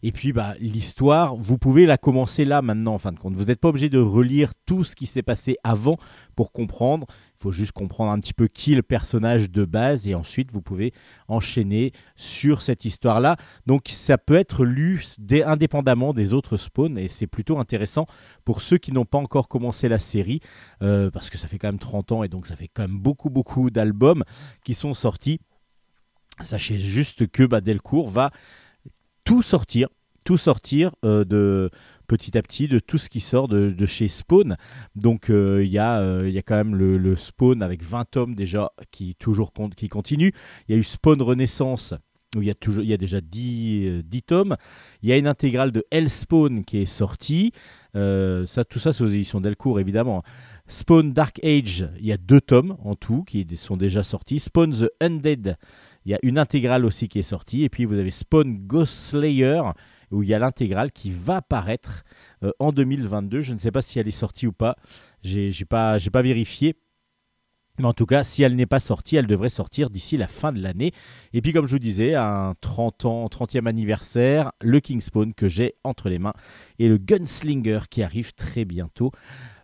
[0.03, 3.35] Et puis, bah, l'histoire, vous pouvez la commencer là maintenant, en fin de compte.
[3.35, 5.97] Vous n'êtes pas obligé de relire tout ce qui s'est passé avant
[6.35, 7.05] pour comprendre.
[7.09, 10.51] Il faut juste comprendre un petit peu qui est le personnage de base et ensuite
[10.51, 10.93] vous pouvez
[11.27, 13.35] enchaîner sur cette histoire-là.
[13.65, 18.05] Donc ça peut être lu dé- indépendamment des autres spawns et c'est plutôt intéressant
[18.45, 20.39] pour ceux qui n'ont pas encore commencé la série
[20.83, 22.99] euh, parce que ça fait quand même 30 ans et donc ça fait quand même
[22.99, 24.23] beaucoup beaucoup d'albums
[24.63, 25.39] qui sont sortis.
[26.41, 28.31] Sachez juste que bah, Delcourt va
[29.23, 29.89] tout sortir,
[30.23, 31.69] tout sortir euh, de
[32.11, 34.57] petit à petit de tout ce qui sort de, de chez Spawn.
[34.95, 38.73] Donc euh, il y, euh, y a quand même le, Spawn avec 20 tomes déjà
[38.91, 40.33] qui toujours compte, qui continue.
[40.67, 41.93] Il y a eu Spawn Renaissance
[42.35, 44.57] où il y a, toujours, y a déjà 10, euh, 10 tomes.
[45.03, 47.53] Il y a une intégrale de Hellspawn qui est sortie.
[47.93, 50.23] Ça, tout ça, c'est aux éditions Delcourt, évidemment.
[50.67, 54.39] Spawn Dark Age, il y a deux tomes en tout qui sont déjà sortis.
[54.39, 55.57] Spawn The Undead,
[56.05, 57.63] il y a une intégrale aussi qui est sortie.
[57.63, 59.61] Et puis vous avez Spawn Ghost Slayer,
[60.11, 62.03] où il y a l'intégrale qui va paraître
[62.43, 63.41] euh, en 2022.
[63.41, 64.75] Je ne sais pas si elle est sortie ou pas.
[65.23, 66.75] J'ai pas, pas vérifié.
[67.79, 70.51] Mais en tout cas, si elle n'est pas sortie, elle devrait sortir d'ici la fin
[70.51, 70.91] de l'année.
[71.33, 75.75] Et puis, comme je vous disais, un 30 ans, 30e anniversaire, le Kingspawn que j'ai
[75.83, 76.33] entre les mains
[76.79, 79.11] et le Gunslinger qui arrive très bientôt.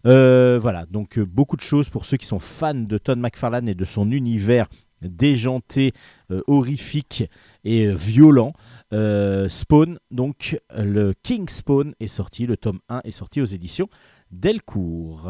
[0.06, 3.68] Euh, voilà, donc euh, beaucoup de choses pour ceux qui sont fans de Todd McFarlane
[3.68, 4.68] et de son univers
[5.02, 5.94] déjanté,
[6.32, 7.24] euh, horrifique
[7.64, 8.54] et euh, violent.
[8.94, 13.90] Euh, Spawn, donc le King Spawn est sorti, le tome 1 est sorti aux éditions
[14.32, 15.30] Delcourt.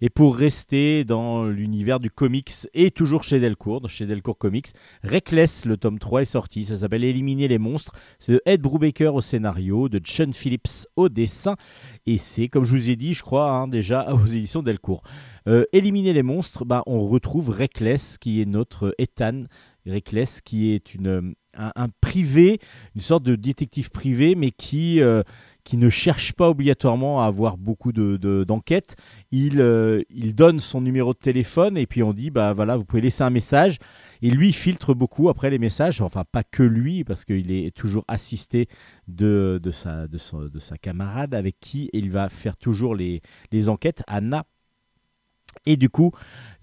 [0.00, 4.66] Et pour rester dans l'univers du comics et toujours chez Delcourt, chez Delcourt Comics,
[5.02, 7.92] Reckless, le tome 3 est sorti, ça s'appelle Éliminer les monstres.
[8.18, 11.56] C'est de Ed Brubaker au scénario, de John Phillips au dessin,
[12.04, 15.02] et c'est, comme je vous ai dit, je crois, hein, déjà aux éditions Delcourt.
[15.46, 19.44] Euh, Éliminer les monstres, bah, on retrouve Reckless, qui est notre Ethan
[19.86, 22.58] Reckless, qui est une, un, un privé,
[22.94, 25.22] une sorte de détective privé, mais qui, euh,
[25.62, 28.96] qui ne cherche pas obligatoirement à avoir beaucoup de, de- d'enquêtes.
[29.32, 32.86] Il, euh, il donne son numéro de téléphone et puis on dit, bah voilà, vous
[32.86, 33.76] pouvez laisser un message.
[34.22, 37.70] Et lui, il filtre beaucoup après les messages, enfin pas que lui, parce qu'il est
[37.76, 38.68] toujours assisté
[39.08, 43.20] de, de, sa, de, son- de sa camarade avec qui il va faire toujours les,
[43.52, 44.46] les enquêtes, Anna.
[45.66, 46.12] Et du coup,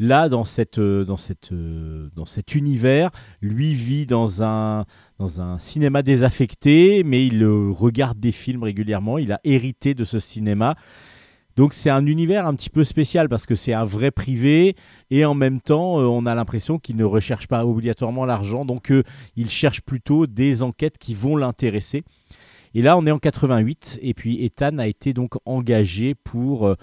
[0.01, 3.11] là, dans, cette, euh, dans, cette, euh, dans cet univers,
[3.41, 4.85] lui vit dans un,
[5.19, 9.19] dans un cinéma désaffecté, mais il euh, regarde des films régulièrement.
[9.19, 10.75] Il a hérité de ce cinéma.
[11.57, 14.75] Donc c'est un univers un petit peu spécial parce que c'est un vrai privé
[15.09, 18.93] et en même temps on a l'impression qu'il ne recherche pas obligatoirement l'argent donc
[19.35, 22.05] il cherche plutôt des enquêtes qui vont l'intéresser.
[22.73, 26.73] Et là on est en 88 et puis Ethan a été donc engagé pour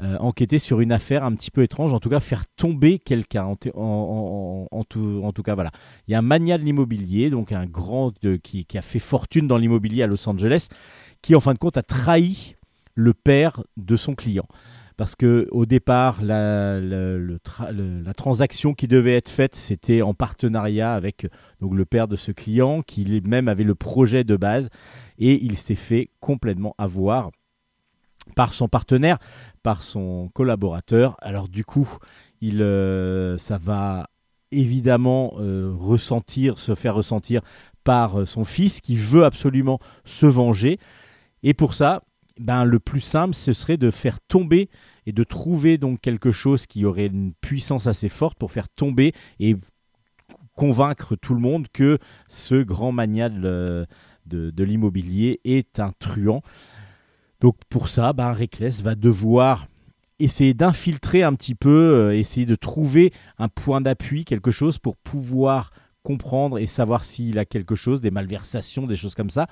[0.00, 2.98] euh, euh, enquêter sur une affaire un petit peu étrange, en tout cas faire tomber
[2.98, 3.44] quelqu'un.
[3.44, 5.70] En, en- tout, en tout cas, voilà.
[6.06, 8.98] Il y a un mania de l'immobilier, donc un grand de- qui, qui a fait
[9.00, 10.68] fortune dans l'immobilier à Los Angeles,
[11.22, 12.54] qui en fin de compte a trahi
[12.94, 14.46] le père de son client.
[14.96, 20.92] Parce que au départ, la, la- la transaction qui devait être faite, c'était en partenariat
[20.94, 21.28] avec euh,
[21.60, 24.70] donc, le père de ce client, qui lui-même avait le projet de base,
[25.18, 27.30] et il s'est fait complètement avoir
[28.34, 29.18] par son partenaire,
[29.68, 31.14] par son collaborateur.
[31.20, 31.86] Alors du coup,
[32.40, 34.08] il, euh, ça va
[34.50, 37.42] évidemment euh, ressentir, se faire ressentir
[37.84, 40.78] par euh, son fils qui veut absolument se venger.
[41.42, 42.00] Et pour ça,
[42.40, 44.70] ben, le plus simple, ce serait de faire tomber
[45.04, 49.12] et de trouver donc quelque chose qui aurait une puissance assez forte pour faire tomber
[49.38, 49.54] et
[50.54, 53.86] convaincre tout le monde que ce grand mania de,
[54.24, 56.42] de- de l'immobilier est un truand.
[57.40, 59.68] Donc pour ça, ben, Reckless va devoir
[60.18, 64.96] essayer d'infiltrer un petit peu, euh, essayer de trouver un point d'appui, quelque chose pour
[64.96, 65.70] pouvoir
[66.02, 69.46] comprendre et savoir s'il a quelque chose, des malversations, des choses comme ça.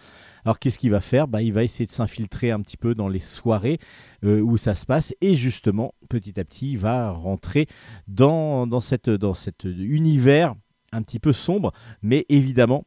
[0.44, 1.28] Alors qu'est-ce qu'il va faire?
[1.28, 3.78] Bah, Il va essayer de s'infiltrer un petit peu dans les soirées
[4.24, 5.14] euh, où ça se passe.
[5.20, 7.68] Et justement, petit à petit, il va rentrer
[8.08, 9.08] dans cet
[9.64, 10.54] univers
[10.92, 11.72] un petit peu sombre,
[12.02, 12.84] mais évidemment,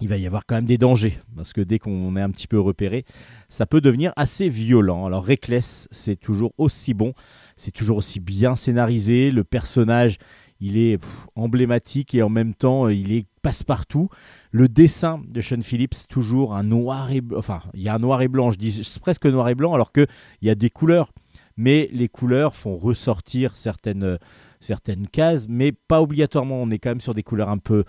[0.00, 2.48] il va y avoir quand même des dangers, parce que dès qu'on est un petit
[2.48, 3.04] peu repéré,
[3.48, 5.06] ça peut devenir assez violent.
[5.06, 7.14] Alors Reckless, c'est toujours aussi bon,
[7.56, 10.18] c'est toujours aussi bien scénarisé, le personnage,
[10.60, 10.98] il est
[11.34, 14.08] emblématique et en même temps, il est passe-partout.
[14.50, 17.38] Le dessin de Sean Phillips, toujours un noir et blanc.
[17.38, 19.92] Enfin, il y a un noir et blanc, je dis presque noir et blanc, alors
[19.92, 20.06] qu'il
[20.42, 21.12] y a des couleurs.
[21.56, 24.18] Mais les couleurs font ressortir certaines,
[24.58, 26.62] certaines cases, mais pas obligatoirement.
[26.62, 27.84] On est quand même sur des couleurs un peu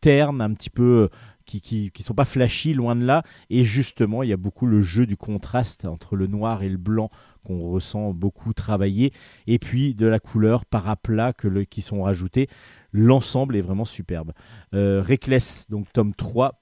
[0.00, 1.08] ternes, un petit peu euh,
[1.44, 3.22] qui, qui, qui sont pas flashy, loin de là.
[3.50, 6.76] Et justement, il y a beaucoup le jeu du contraste entre le noir et le
[6.76, 7.10] blanc
[7.44, 9.12] qu'on ressent beaucoup travailler.
[9.46, 12.48] Et puis de la couleur par aplat que le, qui sont rajoutés.
[12.92, 14.32] L'ensemble est vraiment superbe.
[14.74, 16.60] Euh, Reckless, donc tome 3,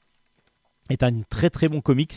[0.89, 2.14] est un très très bon comics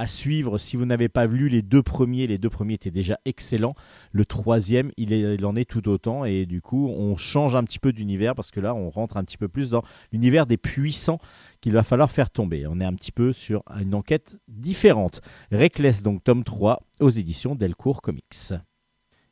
[0.00, 2.26] à suivre si vous n'avez pas lu les deux premiers.
[2.26, 3.74] Les deux premiers étaient déjà excellents.
[4.12, 6.24] Le troisième, il, en est tout autant.
[6.24, 9.24] Et du coup, on change un petit peu d'univers parce que là, on rentre un
[9.24, 11.18] petit peu plus dans l'univers des puissants
[11.60, 12.66] qu'il va falloir faire tomber.
[12.66, 15.20] On est un petit peu sur une enquête différente.
[15.52, 18.54] Reckless, donc tome 3, aux éditions Delcourt Comics.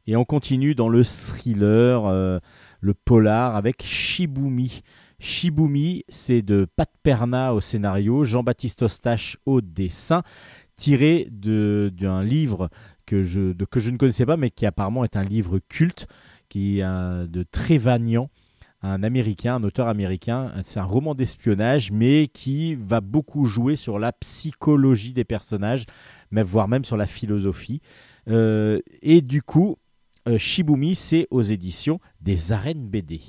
[0.07, 2.39] Et on continue dans le thriller, euh,
[2.81, 4.83] le polar avec Shibumi.
[5.21, 10.23] Shibumi, c'est de Pat Perna au scénario, Jean-Baptiste Ostache au dessin,
[10.79, 12.71] tiré d'un livre
[13.05, 16.07] que je, que je ne connaissais pas, mais qui apparemment est un livre culte,
[16.49, 18.31] qui est de Trevanian,
[18.83, 20.53] un américain, un auteur américain.
[20.65, 25.85] C'est un roman d'espionnage, mais qui va beaucoup jouer sur la psychologie des personnages,
[26.31, 27.81] mais voire même sur la philosophie.
[28.29, 29.77] Euh, et du coup,
[30.29, 33.21] euh, Shibumi, c'est aux éditions des arènes BD.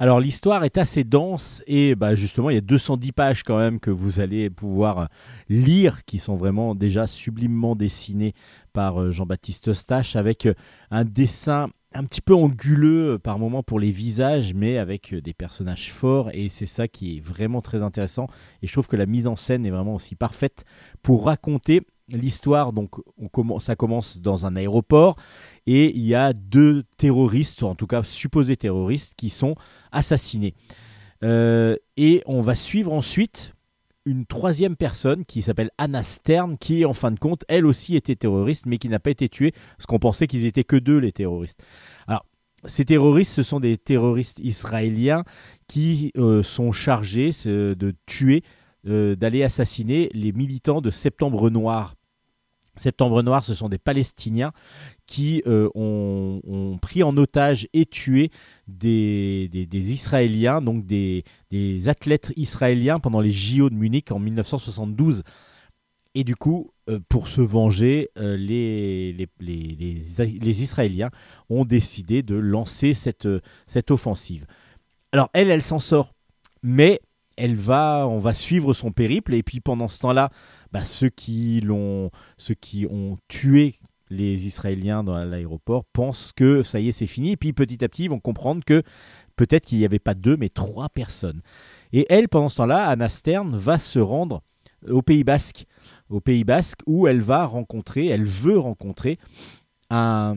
[0.00, 3.78] Alors l'histoire est assez dense et bah, justement il y a 210 pages quand même
[3.78, 5.10] que vous allez pouvoir
[5.50, 8.32] lire qui sont vraiment déjà sublimement dessinées
[8.72, 10.54] par euh, Jean-Baptiste Eustache avec euh,
[10.90, 15.34] un dessin un petit peu anguleux euh, par moment pour les visages mais avec des
[15.34, 16.30] personnages forts.
[16.32, 18.26] Et c'est ça qui est vraiment très intéressant.
[18.62, 20.64] Et je trouve que la mise en scène est vraiment aussi parfaite
[21.02, 22.90] pour raconter l'histoire donc
[23.60, 25.16] ça commence dans un aéroport
[25.66, 29.54] et il y a deux terroristes, ou en tout cas supposés terroristes, qui sont
[29.92, 30.54] assassinés.
[31.22, 33.54] Euh, et on va suivre ensuite
[34.06, 38.16] une troisième personne qui s'appelle Anna Stern, qui en fin de compte, elle aussi était
[38.16, 41.12] terroriste, mais qui n'a pas été tuée, parce qu'on pensait qu'ils étaient que deux les
[41.12, 41.62] terroristes.
[42.06, 42.24] Alors,
[42.64, 45.24] ces terroristes, ce sont des terroristes israéliens
[45.68, 48.42] qui euh, sont chargés euh, de tuer,
[48.82, 51.96] d'aller assassiner les militants de Septembre Noir.
[52.80, 54.52] Septembre Noir, ce sont des Palestiniens
[55.06, 58.30] qui euh, ont, pris en otage et tué
[58.68, 61.24] des, Israéliens, donc des,
[61.86, 65.22] athlètes israéliens pendant les JO de Munich en 1972.
[66.14, 69.28] Et du coup, euh, pour se venger, euh, les,
[70.62, 71.10] Israéliens
[71.50, 73.28] ont décidé de lancer cette,
[73.66, 74.46] cette offensive.
[75.12, 76.14] Alors elle, elle s'en sort,
[76.62, 77.00] mais
[77.36, 79.34] elle va, on va suivre son périple.
[79.34, 80.30] Et puis pendant ce temps-là,
[80.72, 83.76] bah, ceux qui l'ont, ceux qui ont tué
[84.10, 87.32] les Israéliens dans l'aéroport pensent que ça y est, c'est fini.
[87.32, 88.82] Et puis petit à petit, ils vont comprendre que
[89.36, 91.42] peut-être qu'il n'y avait pas deux, mais trois personnes.
[91.92, 94.42] Et elle, pendant ce temps-là, Anna Stern va se rendre
[94.88, 95.66] au Pays Basque,
[96.08, 99.18] au Pays Basque, où elle va rencontrer, elle veut rencontrer
[99.90, 100.36] un,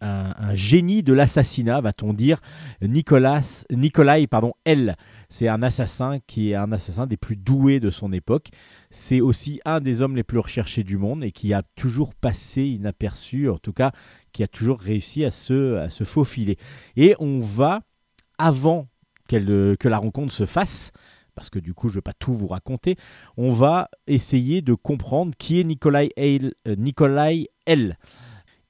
[0.00, 2.40] un, génie de l'assassinat, va-t-on dire,
[2.82, 4.96] Nicolas, Nicolai, pardon, L.
[5.30, 8.48] C'est un assassin qui est un assassin des plus doués de son époque.
[8.90, 12.62] C'est aussi un des hommes les plus recherchés du monde et qui a toujours passé
[12.62, 13.92] inaperçu, en tout cas,
[14.32, 16.56] qui a toujours réussi à se, à se faufiler.
[16.96, 17.82] Et on va,
[18.38, 18.88] avant
[19.28, 20.92] que la rencontre se fasse,
[21.34, 22.96] parce que du coup je ne vais pas tout vous raconter,
[23.36, 27.92] on va essayer de comprendre qui est Nikolai, L, euh.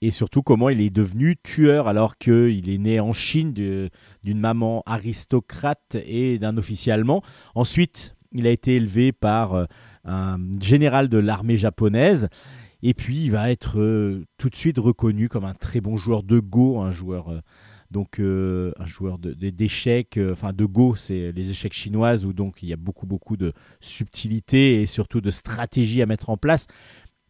[0.01, 3.53] Et surtout comment il est devenu tueur alors qu'il est né en Chine
[4.29, 7.23] d'une maman aristocrate et d'un officier allemand.
[7.55, 9.65] Ensuite, il a été élevé par euh,
[10.05, 12.29] un général de l'armée japonaise.
[12.83, 16.23] Et puis, il va être euh, tout de suite reconnu comme un très bon joueur
[16.23, 17.41] de Go, un joueur, euh,
[17.91, 22.35] donc, un joueur de- de- d'échecs, euh, enfin de Go, c'est les échecs chinoises où
[22.35, 26.37] donc il y a beaucoup, beaucoup de subtilité et surtout de stratégie à mettre en
[26.37, 26.67] place.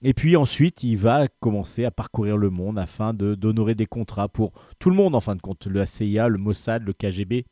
[0.03, 4.53] Et puis ensuite, il va commencer à parcourir le monde afin d'honorer des contrats pour
[4.79, 7.47] tout le monde, en fin de compte, le CIA, le Mossad, le KGB,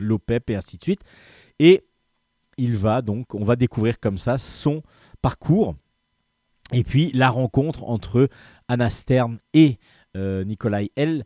[0.00, 1.02] l'OPEP et ainsi de suite.
[1.58, 1.86] Et
[2.58, 4.82] il va donc, on va découvrir comme ça son
[5.20, 5.76] parcours.
[6.72, 8.28] Et puis la rencontre entre
[8.66, 9.78] Anna Stern et
[10.16, 11.24] euh, Nikolai L.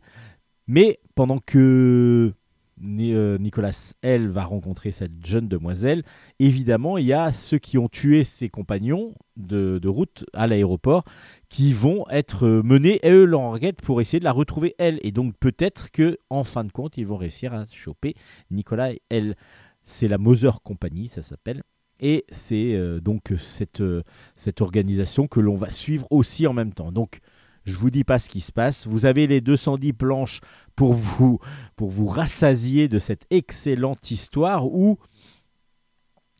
[0.67, 2.33] Mais pendant que
[2.79, 6.03] Nicolas L va rencontrer cette jeune demoiselle,
[6.39, 11.03] évidemment, il y a ceux qui ont tué ses compagnons de, route à l'aéroport
[11.49, 14.99] qui vont être euh, menés, eux, leur enquête pour essayer de la retrouver elle.
[15.01, 18.15] Et donc peut-être que en fin de compte, ils vont réussir à choper
[18.51, 19.35] Nicolas L.
[19.83, 21.63] C'est la Mother Company, ça s'appelle.
[21.99, 24.03] Et c'est euh, donc cette, euh,
[24.35, 26.91] cette organisation que l'on va suivre aussi en même temps.
[26.91, 27.19] Donc,
[27.67, 28.87] je vous dis pas ce qui se passe.
[28.87, 30.41] Vous avez les 210 planches
[30.77, 31.39] pour vous,
[31.75, 34.97] pour vous rassasier de cette excellente histoire où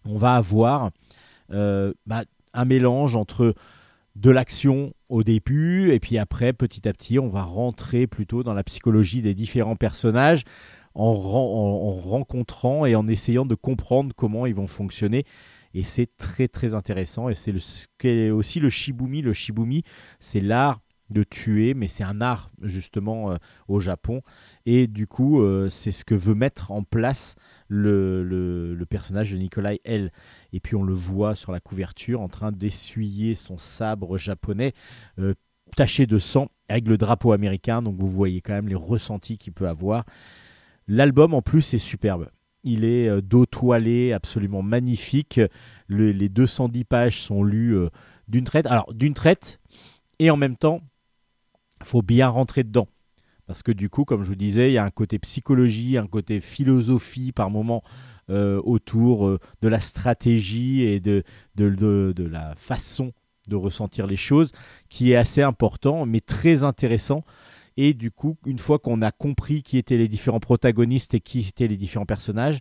[0.06, 0.92] on va avoir
[1.52, 2.24] euh, bah,
[2.54, 3.54] un mélange entre
[4.16, 8.54] de l'action au début et puis après petit à petit on va rentrer plutôt dans
[8.54, 10.44] la psychologie des différents personnages
[10.96, 15.26] en, en- en rencontrant et en essayant de comprendre comment ils vont fonctionner.
[15.74, 17.54] Et c'est très très intéressant et c'est
[18.32, 19.22] aussi le shibumi.
[19.22, 19.84] Le shibumi
[20.20, 20.80] c'est l'art
[21.10, 23.36] de tuer mais c'est un art justement euh,
[23.68, 24.22] au Japon
[24.66, 27.36] et du coup euh, c'est ce que veut mettre en place
[27.70, 30.12] le, personnage de Nikolai L
[30.54, 34.74] et puis on le voit sur la couverture en train d'essuyer son sabre japonais
[35.20, 35.34] euh,
[35.76, 37.82] taché de sang avec le drapeau américain.
[37.82, 40.06] Donc vous voyez quand même les ressentis qu'il peut avoir.
[40.88, 42.30] L'album en plus est superbe.
[42.64, 45.42] Il est dos toilé, absolument magnifique.
[45.88, 47.78] Le- les 210 pages sont lues
[48.30, 48.66] d'une traite.
[48.66, 49.60] Alors d'une traite
[50.20, 50.82] et en même temps,
[51.84, 52.88] faut bien rentrer dedans.
[53.48, 56.08] Parce que du coup, comme je vous disais, il y a un côté psychologie, un
[56.08, 57.82] côté philosophie par moment
[58.30, 61.24] euh, autour euh, de la stratégie et de,
[61.56, 63.14] de, la façon
[63.48, 64.52] de ressentir les choses
[64.90, 67.24] qui est assez important, mais très intéressant.
[67.78, 71.40] Et du coup, une fois qu'on a compris qui étaient les différents protagonistes et qui
[71.40, 72.60] étaient les différents personnages,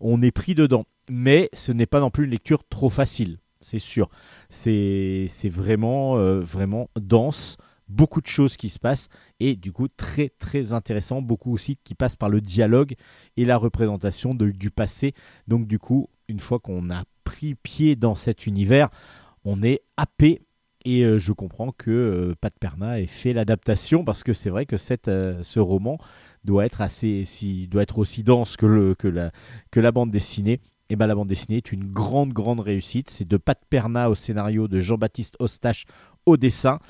[0.00, 0.84] on est pris dedans.
[1.08, 4.08] Mais ce n'est pas non plus une lecture trop facile, c'est sûr.
[4.50, 7.56] C'est c'est vraiment, euh, vraiment dense,
[7.94, 9.08] beaucoup de choses qui se passent
[9.40, 12.94] et du coup très très intéressant, beaucoup aussi qui passe par le dialogue
[13.36, 15.14] et la représentation du passé.
[15.48, 18.90] Donc du coup, une fois qu'on a pris pied dans cet univers,
[19.44, 20.42] on est happé
[20.84, 24.66] et euh, je comprends que euh, Pat Perna ait fait l'adaptation parce que c'est vrai
[24.66, 24.76] que
[25.08, 25.98] euh, ce roman
[26.44, 26.82] doit être
[27.96, 30.60] aussi dense que, la, bande dessinée.
[30.90, 33.08] Et ben la bande dessinée est une grande grande réussite.
[33.08, 35.86] C'est de Pat Perna au scénario, de Jean-Baptiste Ostache
[36.26, 36.80] au dessin.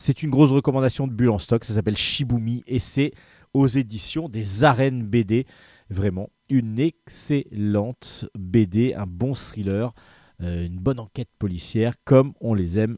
[0.00, 1.64] C'est une grosse recommandation de Bulle en stock.
[1.64, 3.10] Ça s'appelle Shibumi et c'est
[3.52, 5.44] aux éditions des Arènes BD.
[5.90, 9.92] Vraiment une excellente BD, un bon thriller,
[10.40, 12.96] euh, une bonne enquête policière comme on les aime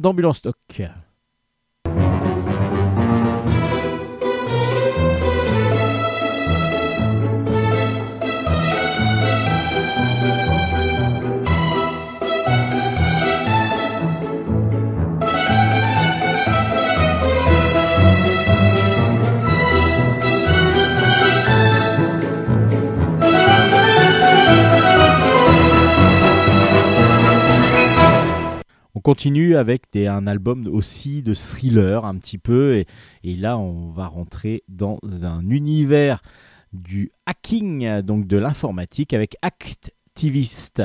[0.00, 0.56] dans Bulle stock.
[29.00, 32.84] On continue avec un album aussi de thriller un petit peu
[33.24, 36.20] et, là on va rentrer dans un univers
[36.74, 40.82] du hacking, donc de l'informatique avec Activist.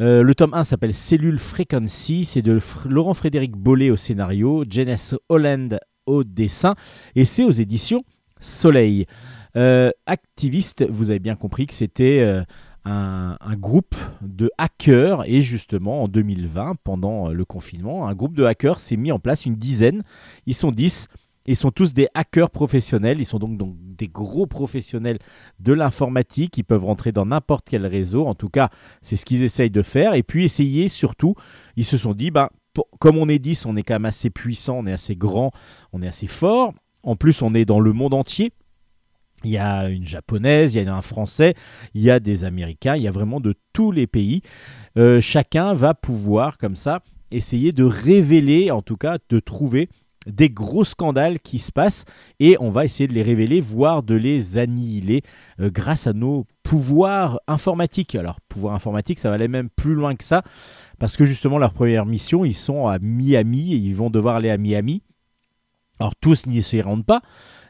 [0.00, 5.16] Euh, le tome 1 s'appelle Cellule Frequency, c'est de Laurent Frédéric Bollet au scénario, Janice
[5.28, 6.76] Holland au dessin
[7.16, 8.04] et c'est aux éditions
[8.38, 9.08] Soleil.
[9.56, 12.42] Euh, Activist, vous avez bien compris que c'était euh,
[12.84, 15.28] un, groupe de hackers.
[15.28, 19.18] Et justement en 2020, pendant euh, le confinement, un groupe de hackers s'est mis en
[19.18, 20.02] place, une dizaine,
[20.46, 21.08] ils sont 10,
[21.46, 25.18] ils sont tous des hackers professionnels, ils sont donc, des gros professionnels
[25.58, 28.70] de l'informatique, ils peuvent rentrer dans n'importe quel réseau, en tout cas
[29.02, 31.34] c'est ce qu'ils essayent de faire, et puis essayer surtout,
[31.76, 32.30] ils se sont dit,
[32.72, 35.50] pour- comme on est 10, on est quand même assez puissant, on est assez grand,
[35.92, 36.72] on est assez fort,
[37.02, 38.52] en plus on est dans le monde entier,
[39.44, 41.54] il y a une japonaise, il y a un français,
[41.94, 44.42] il y a des américains, il y a vraiment de tous les pays.
[44.96, 49.88] Euh, chacun va pouvoir comme ça essayer de révéler, en tout cas de trouver
[50.26, 52.04] des gros scandales qui se passent
[52.40, 55.22] et on va essayer de les révéler, voire de les annihiler
[55.60, 58.14] euh, grâce à nos pouvoirs informatiques.
[58.14, 60.42] Alors pouvoir informatique, ça va aller même plus loin que ça
[60.98, 64.50] parce que justement leur première mission, ils sont à Miami et ils vont devoir aller
[64.50, 65.02] à Miami.
[65.98, 67.22] Alors tous n'y s'y rendent pas,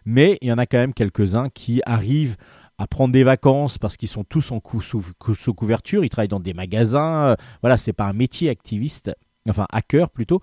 [0.05, 2.37] mais il y en a quand même quelques-uns qui arrivent
[2.79, 6.29] à prendre des vacances parce qu'ils sont tous en sous, cou- sous couverture, ils travaillent
[6.29, 9.11] dans des magasins, euh, voilà, c'est pas un métier activiste,
[9.49, 10.41] enfin hacker plutôt,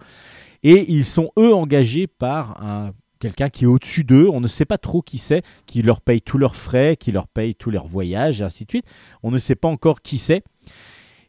[0.63, 4.65] et ils sont eux engagés par un quelqu'un qui est au-dessus d'eux, on ne sait
[4.65, 7.87] pas trop qui c'est, qui leur paye tous leurs frais, qui leur paye tous leurs
[7.87, 8.85] voyages, et ainsi de suite.
[9.23, 10.43] On ne sait pas encore qui c'est.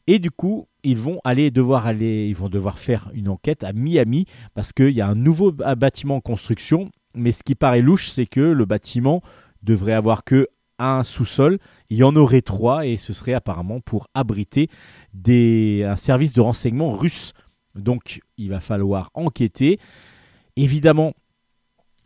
[0.07, 3.72] Et du coup, ils vont aller devoir aller, ils vont devoir faire une enquête à
[3.72, 4.24] Miami
[4.55, 6.91] parce qu'il y a un nouveau bâtiment en construction.
[7.14, 9.22] Mais ce qui paraît louche, c'est que le bâtiment
[9.62, 10.48] devrait avoir que
[10.78, 11.59] un sous-sol.
[11.90, 14.70] Il y en aurait trois et ce serait apparemment pour abriter
[15.26, 17.32] un service de renseignement russe.
[17.74, 19.78] Donc, il va falloir enquêter.
[20.56, 21.14] Évidemment,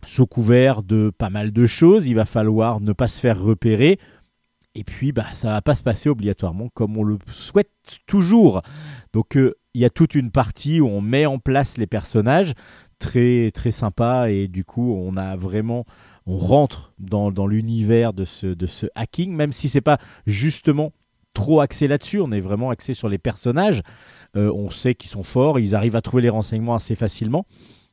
[0.04, 3.98] sous couvert de pas mal de choses, il va falloir ne pas se faire repérer
[4.74, 7.70] Et puis, bah, ça va pas se passer obligatoirement comme on le souhaite
[8.06, 8.62] toujours.
[9.12, 12.52] Donc, euh, il y a toute une partie où on met en place les personnages,
[13.02, 15.84] très très sympa, et du coup, on a vraiment,
[16.24, 20.92] on rentre dans, dans l'univers de ce, de ce hacking, même si c'est pas justement
[21.34, 22.20] trop axé là-dessus.
[22.20, 23.82] On est vraiment axé sur les personnages.
[24.36, 27.44] Euh, on sait qu'ils sont forts, ils arrivent à trouver les renseignements assez facilement,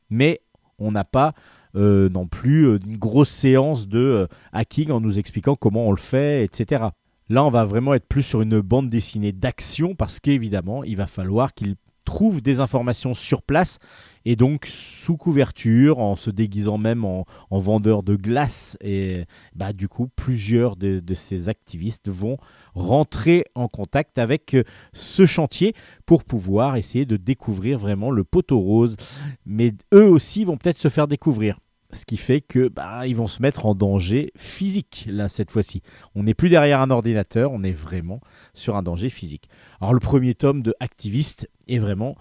[0.09, 0.41] mais
[0.77, 1.33] on n'a pas
[1.75, 5.97] euh, non plus euh, une grosse séance de hacking en nous expliquant comment on le
[5.97, 6.85] fait, etc.
[7.29, 11.07] Là, on va vraiment être plus sur une bande dessinée d'action parce qu'évidemment, il va
[11.07, 11.75] falloir qu'ils
[12.09, 13.77] trouvent des informations sur place
[14.25, 18.77] et donc sous couverture, en se déguisant même en, en vendeur de glace.
[18.81, 22.37] Et bah, du coup, plusieurs de, de ces activistes vont
[22.73, 25.75] rentrer en contact avec euh, ce chantier
[26.07, 28.95] pour pouvoir essayer de découvrir vraiment le poteau rose.
[29.45, 31.59] Mais eux aussi vont peut-être se faire découvrir.
[31.91, 35.81] Ce qui fait que bah, ils vont se mettre en danger physique là cette fois-ci.
[36.13, 38.21] On n'est plus derrière un ordinateur, on est vraiment
[38.53, 39.49] sur un danger physique.
[39.81, 42.15] Alors le premier tome de Activiste est vraiment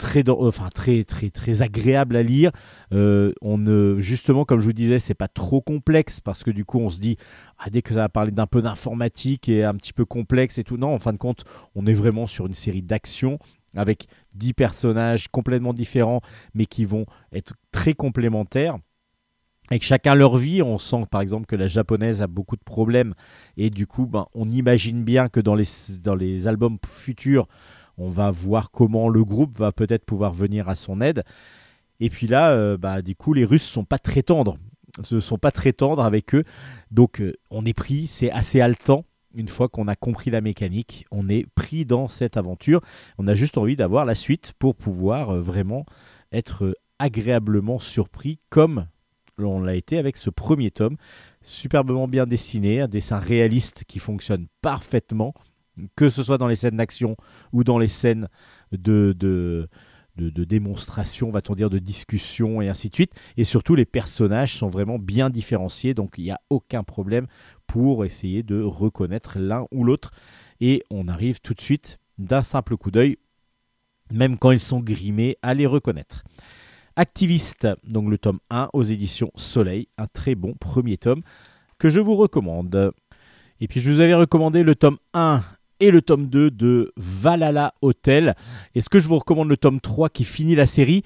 [0.00, 2.50] très, enfin, très, agréable à lire.
[2.92, 6.78] Euh, on justement, comme je vous disais, c'est pas trop complexe parce que du coup,
[6.78, 7.16] on se dit,
[7.58, 10.64] ah, dès que ça va parler d'un peu d'informatique et un petit peu complexe et
[10.64, 11.44] tout, non, en fin de compte,
[11.74, 13.38] on est vraiment sur une série d'actions
[13.76, 16.22] avec 10 personnages complètement différents
[16.54, 18.78] mais qui vont être très complémentaires.
[19.72, 23.14] Avec chacun leur vie, on sent par exemple que la japonaise a beaucoup de problèmes
[23.56, 27.46] et du coup, ben, on imagine bien que dans les, albums futurs,
[27.96, 31.22] on va voir comment le groupe va peut-être pouvoir venir à son aide.
[32.00, 34.58] Et puis là, euh, bah, du coup, les Russes sont pas très tendres.
[35.04, 36.42] Ce sont pas très tendres avec eux.
[36.90, 39.04] Donc, euh, on est pris, c'est assez haletant.
[39.36, 42.80] Une fois qu'on a compris la mécanique, on est pris dans cette aventure.
[43.18, 45.86] On a juste envie d'avoir la suite pour pouvoir euh, vraiment
[46.32, 48.86] être agréablement surpris comme
[49.44, 50.96] on l'a été avec ce premier tome.
[51.42, 55.34] Superbement bien dessiné, un dessin réaliste qui fonctionne parfaitement,
[55.96, 57.16] que ce soit dans les scènes d'action
[57.52, 58.28] ou dans les scènes
[58.72, 59.68] de,
[60.16, 63.12] démonstration, va-t-on dire, de discussion et ainsi de suite.
[63.36, 67.26] Et surtout, les personnages sont vraiment bien différenciés, donc il n'y a aucun problème
[67.66, 70.10] pour essayer de reconnaître l'un ou l'autre.
[70.60, 73.16] Et on arrive tout de suite, d'un simple coup d'œil,
[74.10, 76.24] même quand ils sont grimés, à les reconnaître.
[77.00, 81.22] Activiste, donc le tome 1 aux éditions Soleil, un très bon premier tome
[81.78, 82.92] que je vous recommande.
[83.58, 85.42] Et puis je vous avais recommandé le tome 1
[85.80, 88.36] et le tome 2 de Valhalla Hotel.
[88.74, 91.02] Est-ce que je vous recommande le tome 3 qui finit la série?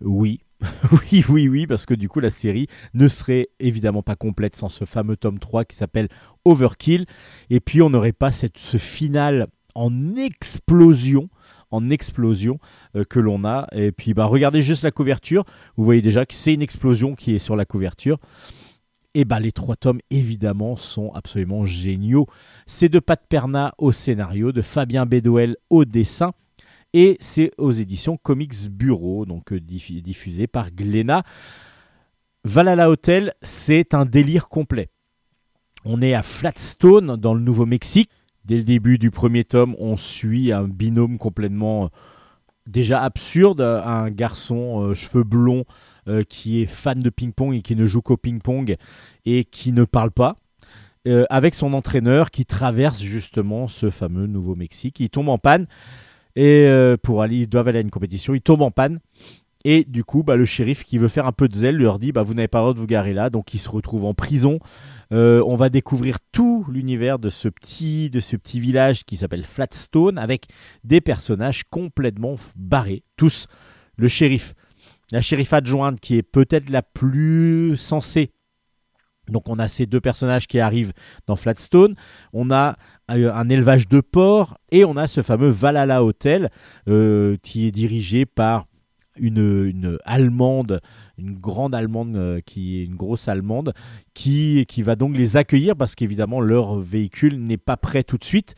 [0.00, 0.40] Oui.
[1.12, 4.68] oui, oui, oui, parce que du coup la série ne serait évidemment pas complète sans
[4.68, 6.08] ce fameux tome 3 qui s'appelle
[6.44, 7.06] Overkill.
[7.50, 11.28] Et puis on n'aurait pas cette, ce final en explosion
[11.70, 12.58] en explosion
[12.94, 13.66] euh, que l'on a.
[13.72, 15.44] Et puis bah regardez juste la couverture.
[15.76, 18.18] Vous voyez déjà que c'est une explosion qui est sur la couverture.
[19.14, 22.26] Et bah les trois tomes évidemment sont absolument géniaux.
[22.66, 26.32] C'est de Pat Perna au scénario de Fabien Bédoel au dessin.
[26.92, 31.24] Et c'est aux éditions Comics Bureau donc euh, diffu- diffusé par Glénat.
[32.44, 34.88] Valhalla Hotel c'est un délire complet.
[35.84, 38.10] On est à Flatstone dans le Nouveau-Mexique
[38.46, 41.88] Dès le début du premier tome, on suit un binôme complètement euh,
[42.68, 45.64] déjà absurde, euh, un garçon euh, cheveux blonds
[46.28, 48.76] qui est fan de ping-pong et qui ne joue qu'au ping-pong
[49.24, 50.36] et qui ne parle pas,
[51.28, 55.00] avec son entraîneur qui traverse justement ce fameux Nouveau-Mexique.
[55.00, 55.66] Il tombe en panne
[56.36, 56.68] et
[57.02, 59.00] pour aller, ils doivent aller à une compétition, il tombe en panne.
[59.68, 62.12] Et du coup, bah, le shérif qui veut faire un peu de zèle leur dit
[62.12, 63.30] bah, Vous n'avez pas le droit de vous garer là.
[63.30, 64.60] Donc il se retrouve en prison.
[65.12, 68.10] Euh, on va découvrir tout l'univers de ce petit
[68.60, 70.46] village qui s'appelle Flatstone avec
[70.84, 73.48] des personnages complètement barrés, tous.
[73.96, 74.54] Le shérif,
[75.10, 78.30] la shérif adjointe qui est peut-être la plus sensée.
[79.26, 80.92] Donc on a ces deux personnages qui arrivent
[81.26, 81.96] dans Flatstone.
[82.32, 82.76] On a
[83.10, 86.50] euh, un élevage de porcs et on a ce fameux Valhalla Hotel
[86.86, 88.66] euh, qui est dirigé par
[89.18, 90.80] une, allemande,
[91.18, 93.72] une grande allemande euh, qui est une grosse allemande
[94.14, 98.24] qui, qui va donc les accueillir parce qu'évidemment leur véhicule n'est pas prêt tout de
[98.24, 98.54] suite.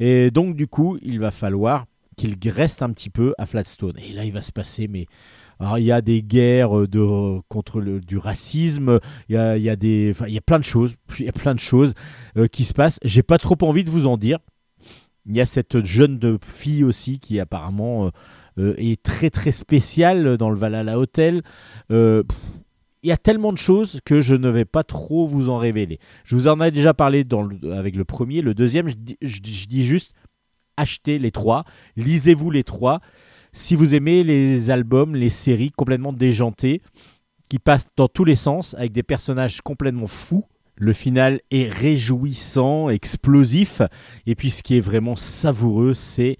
[0.00, 1.86] Et donc du coup, il va falloir
[2.16, 3.94] qu'ils restent un petit peu à Flatstone.
[3.98, 5.06] Et là, il va se passer, mais
[5.62, 8.98] alors, il y a des guerres de, contre le, du racisme,
[9.28, 11.26] il y a, il y a des, enfin, il y a plein de choses, il
[11.26, 11.94] y a plein de choses
[12.36, 12.98] euh, qui se passent.
[13.04, 14.40] J'ai pas trop envie de vous en dire.
[15.24, 18.10] Il y a cette jeune fille aussi qui apparemment euh, euh,
[18.58, 21.42] est très très spéciale dans le Valhalla Hotel.
[21.90, 22.22] Euh,
[23.02, 25.98] il y a tellement de choses que je ne vais pas trop vous en révéler.
[26.24, 27.26] Je vous en ai déjà parlé
[27.72, 30.14] avec le premier, le deuxième, je dis juste
[30.76, 31.64] achetez les trois,
[31.96, 33.00] lisez-vous les trois.
[33.52, 36.80] Si vous aimez les albums, les séries complètement déjantées,
[37.50, 42.88] qui passent dans tous les sens, avec des personnages complètement fous, Le final est réjouissant,
[42.88, 43.82] explosif.
[44.26, 46.38] Et puis ce qui est vraiment savoureux, c'est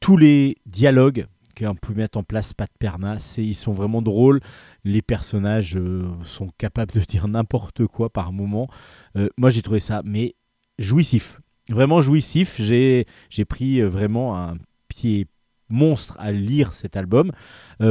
[0.00, 1.26] tous les dialogues
[1.58, 3.18] qu'on peut mettre en place Pat Perna.
[3.18, 4.40] C'est, ils sont vraiment drôles.
[4.84, 8.68] Les personnages euh, sont capables de dire n'importe quoi par moment.
[9.16, 10.34] Euh, moi, j'ai trouvé ça, mais
[10.78, 11.40] jouissif.
[11.68, 12.60] Vraiment jouissif.
[12.60, 13.06] J'ai,
[13.48, 14.56] pris euh, vraiment un
[14.88, 15.26] pied
[15.68, 17.30] monstre à lire cet album.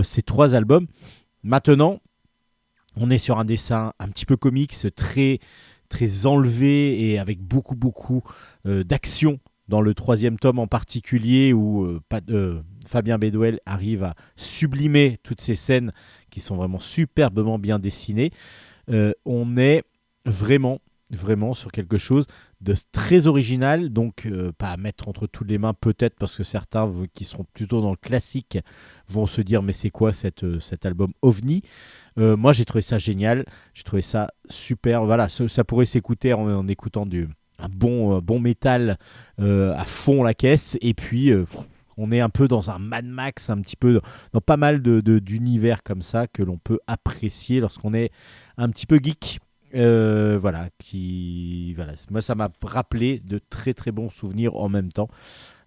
[0.01, 0.87] Ces trois albums.
[1.43, 1.99] Maintenant,
[2.95, 5.39] on est sur un dessin un petit peu comique, très
[5.89, 8.23] très enlevé et avec beaucoup beaucoup
[8.65, 11.99] d'action dans le troisième tome en particulier où euh,
[12.29, 15.91] euh, Fabien Bédouel arrive à sublimer toutes ces scènes
[16.29, 18.31] qui sont vraiment superbement bien dessinées.
[18.89, 19.83] Euh, on est
[20.25, 20.79] vraiment
[21.09, 22.27] vraiment sur quelque chose
[22.59, 26.43] de très original, donc euh, pas à mettre entre toutes les mains peut-être parce que
[26.43, 28.57] certains qui seront plutôt dans le classique
[29.07, 30.11] vont se dire mais c'est quoi
[30.43, 31.61] euh, cet album OVNI?
[32.17, 37.05] Moi j'ai trouvé ça génial, j'ai trouvé ça super, voilà, ça, pourrait s'écouter en, écoutant
[37.05, 37.29] du,
[37.59, 38.97] un bon, bon métal
[39.37, 40.79] à fond la caisse.
[40.81, 41.31] Et puis
[41.97, 43.99] on est un peu dans un Mad Max, un petit peu
[44.33, 48.11] dans pas mal de- d'univers comme ça que l'on peut apprécier lorsqu'on est
[48.57, 49.39] un petit peu geek.
[49.75, 54.93] Euh, voilà, qui, voilà, moi ça m'a rappelé de très très bons souvenirs en même
[54.93, 55.09] temps,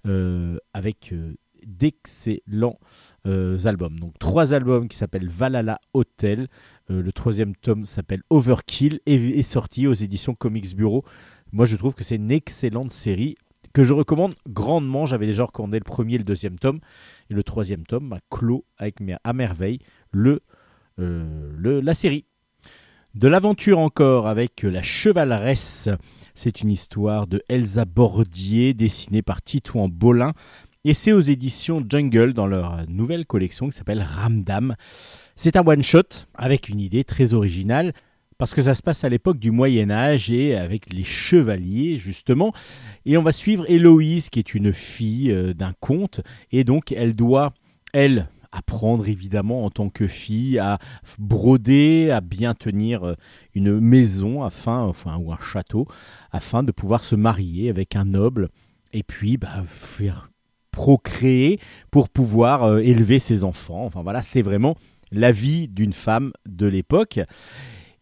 [0.07, 1.35] euh, avec euh,
[1.67, 2.79] d'excellents
[3.27, 4.01] albums.
[4.01, 6.49] Donc trois albums qui s'appellent Valhalla Hotel.
[6.89, 11.05] Le troisième tome s'appelle Overkill et est sorti aux éditions Comics Bureau.
[11.53, 13.37] Moi je trouve que c'est une excellente série
[13.73, 15.07] que je recommande grandement.
[15.07, 16.81] J'avais déjà recommandé le premier et le deuxième tome.
[17.31, 19.79] Et le troisième tome m'a clos avec à merveille
[20.13, 20.41] le,
[20.99, 22.25] euh, le- la série.
[23.15, 25.89] De l'aventure encore avec la chevaleresse.
[26.35, 30.33] C'est une histoire de Elsa Bordier dessinée par Titouan Bolin.
[30.85, 34.77] Et c'est aux éditions Jungle dans leur nouvelle collection qui s'appelle Ramdam.
[35.37, 37.93] C'est un one-shot avec une idée très originale
[38.41, 42.55] parce que ça se passe à l'époque du Moyen Âge et avec les chevaliers justement.
[43.05, 47.15] Et on va suivre Héloïse qui est une fille euh, d'un comte et donc elle
[47.15, 47.53] doit,
[47.93, 50.79] elle, apprendre évidemment en tant que fille à
[51.19, 53.15] broder, à bien tenir euh,
[53.55, 55.87] une maison afin, enfin ou un château,
[56.33, 58.49] afin de pouvoir se marier avec un noble
[58.95, 60.31] et puis bah, faire
[60.71, 61.61] procréer
[61.91, 63.85] pour pouvoir euh, élever ses enfants.
[63.85, 64.77] Enfin voilà, c'est vraiment
[65.13, 67.21] la vie d'une femme de l'époque.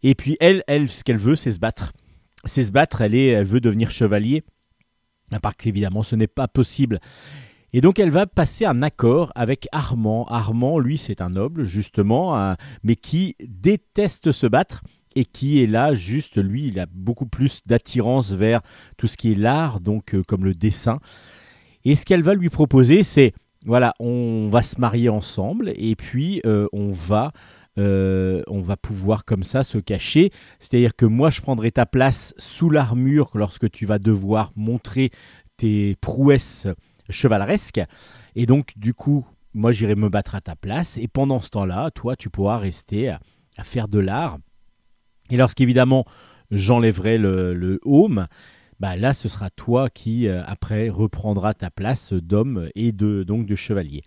[0.03, 1.93] Et puis elle, elle, ce qu'elle veut, c'est se battre.
[2.45, 3.01] C'est se battre.
[3.01, 4.43] Elle elle veut devenir chevalier.
[5.31, 6.99] À part qu'évidemment, ce n'est pas possible.
[7.73, 10.25] Et donc elle va passer un accord avec Armand.
[10.25, 14.81] Armand, lui, c'est un noble, justement, mais qui déteste se battre
[15.15, 18.61] et qui est là, juste, lui, il a beaucoup plus d'attirance vers
[18.97, 20.99] tout ce qui est l'art, donc euh, comme le dessin.
[21.83, 23.33] Et ce qu'elle va lui proposer, c'est,
[23.65, 27.31] voilà, on va se marier ensemble et puis euh, on va...
[27.77, 30.31] euh, on va pouvoir comme ça se cacher.
[30.59, 35.11] C'est-à-dire que moi, je prendrai ta place sous l'armure lorsque tu vas devoir montrer
[35.57, 36.67] tes prouesses
[37.09, 37.81] chevaleresques.
[38.35, 40.97] Et donc, du coup, moi, j'irai me battre à ta place.
[40.97, 43.19] Et pendant ce temps-là, toi, tu pourras rester à,
[43.63, 44.37] faire de l'art.
[45.29, 46.05] Et lorsqu'évidemment,
[46.51, 48.27] j'enlèverai le, home,
[48.79, 53.55] bah là, ce sera toi qui, euh, après, reprendra ta place d'homme et donc de
[53.55, 54.03] chevalier.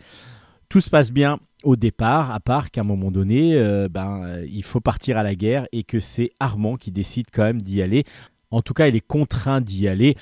[0.72, 4.46] Tout se passe bien au départ, à part qu'à un moment donné, euh, ben, euh,
[4.50, 7.82] il faut partir à la guerre et que c'est Armand qui décide quand même d'y
[7.82, 8.04] aller.
[8.50, 10.16] En tout cas, il est contraint d'y aller.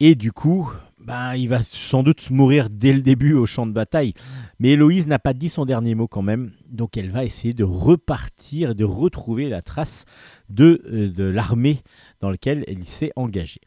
[0.00, 3.72] Et du coup, ben, il va sans doute mourir dès le début au champ de
[3.72, 4.12] bataille.
[4.58, 6.52] Mais Héloïse n'a pas dit son dernier mot quand même.
[6.68, 10.04] Donc elle va essayer de repartir et de retrouver la trace
[10.50, 11.78] de, euh, de l'armée
[12.20, 13.62] dans laquelle elle s'est engagée.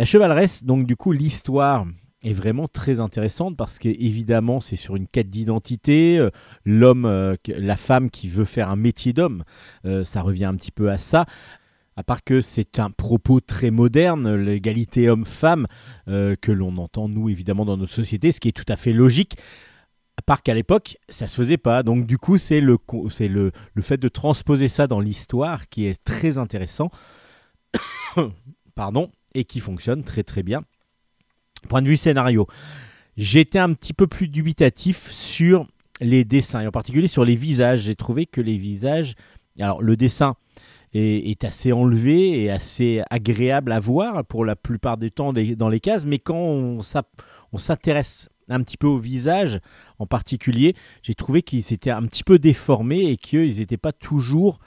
[0.00, 1.86] La chevaleresse, donc du coup, l'histoire
[2.22, 6.30] est vraiment très intéressante parce que évidemment c'est sur une quête d'identité euh,
[6.64, 9.44] l'homme euh, la femme qui veut faire un métier d'homme
[9.86, 11.26] euh, ça revient un petit peu à ça.
[11.96, 15.66] À part que c'est un propos très moderne l'égalité homme-femme
[16.06, 19.36] que l'on entend nous évidemment dans notre société ce qui est tout à fait logique.
[20.16, 21.82] À part qu'à l'époque ça se faisait pas.
[21.82, 22.78] Donc du coup c'est le
[23.10, 26.90] c'est le, le fait de transposer ça dans l'histoire qui est très intéressant
[28.74, 30.62] pardon et qui fonctionne très très bien
[31.68, 32.46] Point de vue scénario,
[33.16, 35.66] j'étais un petit peu plus dubitatif sur
[36.00, 37.80] les dessins, et en particulier sur les visages.
[37.82, 39.14] J'ai trouvé que les visages.
[39.58, 40.36] Alors, le dessin
[40.94, 45.80] est, assez enlevé et assez agréable à voir pour la plupart des temps dans les
[45.80, 46.80] cases, mais quand on
[47.58, 49.60] s'intéresse un petit peu au visage
[49.98, 54.58] en particulier, j'ai trouvé qu'ils s'étaient un petit peu déformés et qu'ils n'étaient pas toujours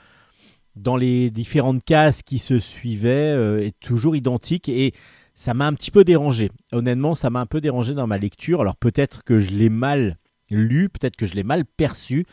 [0.76, 4.68] dans les différentes cases qui se suivaient, euh, toujours identiques.
[4.68, 4.92] Et
[5.34, 6.50] ça m'a un petit peu dérangé.
[6.72, 8.60] Honnêtement, ça m'a un peu dérangé dans ma lecture.
[8.60, 10.18] Alors peut-être que je l'ai mal
[10.50, 12.26] lu, peut-être que je l'ai mal perçu,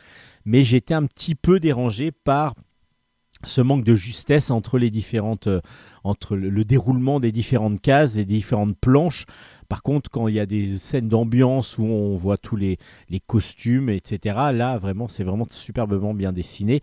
[0.45, 2.55] mais j'étais un petit peu dérangé par
[3.43, 5.61] ce manque de justesse entre les différentes, euh,
[6.03, 9.25] entre le, le déroulement des différentes cases, des différentes planches.
[9.67, 12.77] Par contre, quand il y a des scènes d'ambiance où on voit tous les,
[13.09, 16.81] les costumes, etc., là, vraiment, c'est vraiment superbement bien dessiné.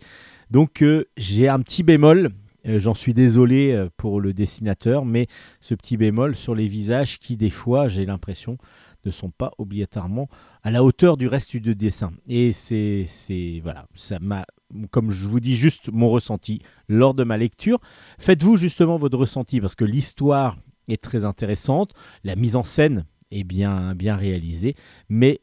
[0.49, 2.31] Donc, euh, j'ai un petit bémol.
[2.67, 5.27] Euh, J'en suis désolé euh, pour le dessinateur, mais
[5.59, 8.57] ce petit bémol sur les visages qui, des fois, j'ai l'impression,
[9.05, 10.29] ne sont pas obligatoirement
[10.63, 12.11] à la hauteur du reste du dessin.
[12.27, 14.45] Et c'est, c'est voilà, ça m'a,
[14.91, 17.79] comme je vous dis juste mon ressenti lors de ma lecture.
[18.19, 20.57] Faites-vous justement votre ressenti parce que l'histoire
[20.89, 24.75] est très intéressante, la mise en scène est bien, bien réalisée,
[25.07, 25.41] mais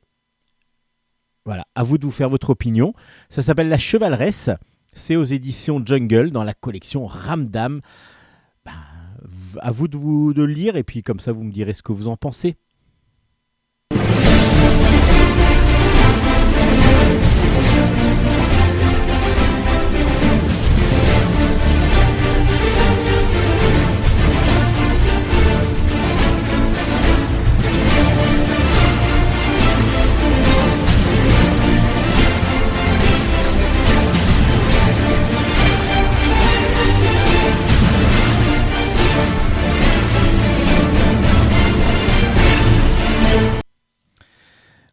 [1.44, 2.92] voilà, à vous de vous faire votre opinion.
[3.30, 4.50] Ça s'appelle La Chevaleresse,
[4.96, 7.80] c'est aux éditions Jungle dans la collection Ramdam.
[8.64, 8.72] Ben,
[9.60, 11.82] à vous de, vous de le lire et puis comme ça vous me direz ce
[11.82, 12.56] que vous en pensez.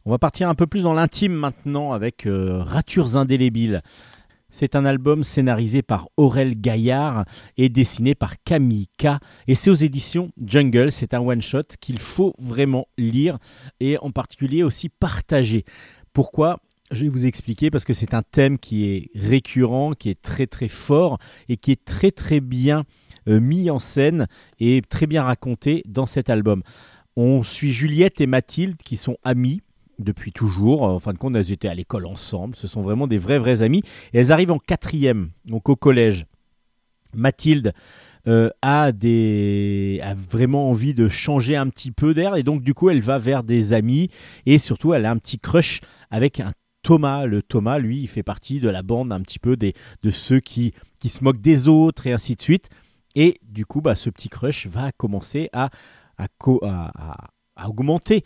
[0.05, 3.81] On va partir un peu plus dans l'intime maintenant avec euh, Ratures indélébiles.
[4.49, 7.23] C'est un album scénarisé par Aurel Gaillard
[7.55, 9.07] et dessiné par Camille K.
[9.47, 10.91] Et c'est aux éditions Jungle.
[10.91, 13.37] C'est un one-shot qu'il faut vraiment lire
[13.79, 15.63] et en particulier aussi partager.
[16.11, 16.59] Pourquoi?
[16.91, 20.47] Je vais vous expliquer parce que c'est un thème qui est récurrent, qui est très
[20.47, 21.17] très fort
[21.47, 22.83] et qui est très très bien
[23.29, 24.27] euh, mis en scène
[24.59, 26.61] et très bien raconté dans cet album.
[27.15, 29.61] On suit Juliette et Mathilde qui sont amies
[29.99, 30.83] depuis toujours.
[30.83, 32.55] En fin de compte, elles étaient à l'école ensemble.
[32.55, 33.83] Ce sont vraiment des vrais, vrais amis.
[34.13, 36.25] Et elles arrivent en quatrième, donc au collège.
[37.13, 37.73] Mathilde
[38.27, 42.35] euh, a, des, a vraiment envie de changer un petit peu d'air.
[42.35, 44.09] Et donc, du coup, elle va vers des amis.
[44.45, 47.25] Et surtout, elle a un petit crush avec un Thomas.
[47.25, 50.39] Le Thomas, lui, il fait partie de la bande un petit peu des, de ceux
[50.39, 52.69] qui, qui se moquent des autres et ainsi de suite.
[53.15, 55.69] Et du coup, bah, ce petit crush va commencer à,
[56.17, 56.27] à,
[56.63, 58.23] à- à augmenter.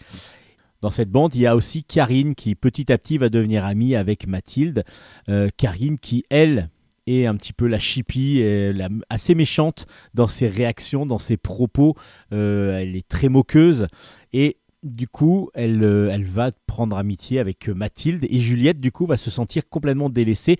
[0.81, 3.95] Dans cette bande, il y a aussi Karine qui petit à petit va devenir amie
[3.95, 4.83] avec Mathilde.
[5.27, 6.69] Euh, Karine qui, elle,
[7.07, 11.37] est un petit peu la chipie, et la- assez méchante dans ses réactions, dans ses
[11.37, 11.95] propos.
[12.33, 13.87] Euh, elle est très moqueuse.
[14.33, 18.25] Et du coup, elle, euh, elle va prendre amitié avec euh, Mathilde.
[18.29, 20.57] Et Juliette, du coup, va se sentir complètement délaissée.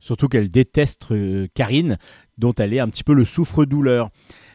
[0.00, 1.96] Surtout qu'elle déteste euh, Karine,
[2.36, 4.10] dont elle est un petit peu le souffre-douleur.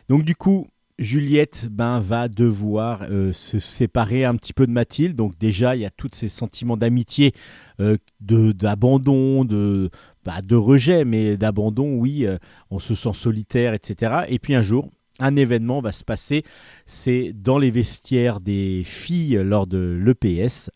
[0.08, 0.68] Donc du coup,
[1.00, 5.16] Juliette ben, va devoir euh, se séparer un petit peu de Mathilde.
[5.16, 7.34] Donc déjà, il y a tous ces sentiments d'amitié,
[7.80, 9.90] euh, d'abandon, de,
[10.26, 12.38] bah, de rejet, mais d'abandon, oui, euh,
[12.70, 14.26] on se sent solitaire, etc.
[14.28, 14.90] Et puis un jour,
[15.20, 16.44] un événement va se passer,
[16.86, 20.70] c'est dans les vestiaires des filles lors de l'EPS.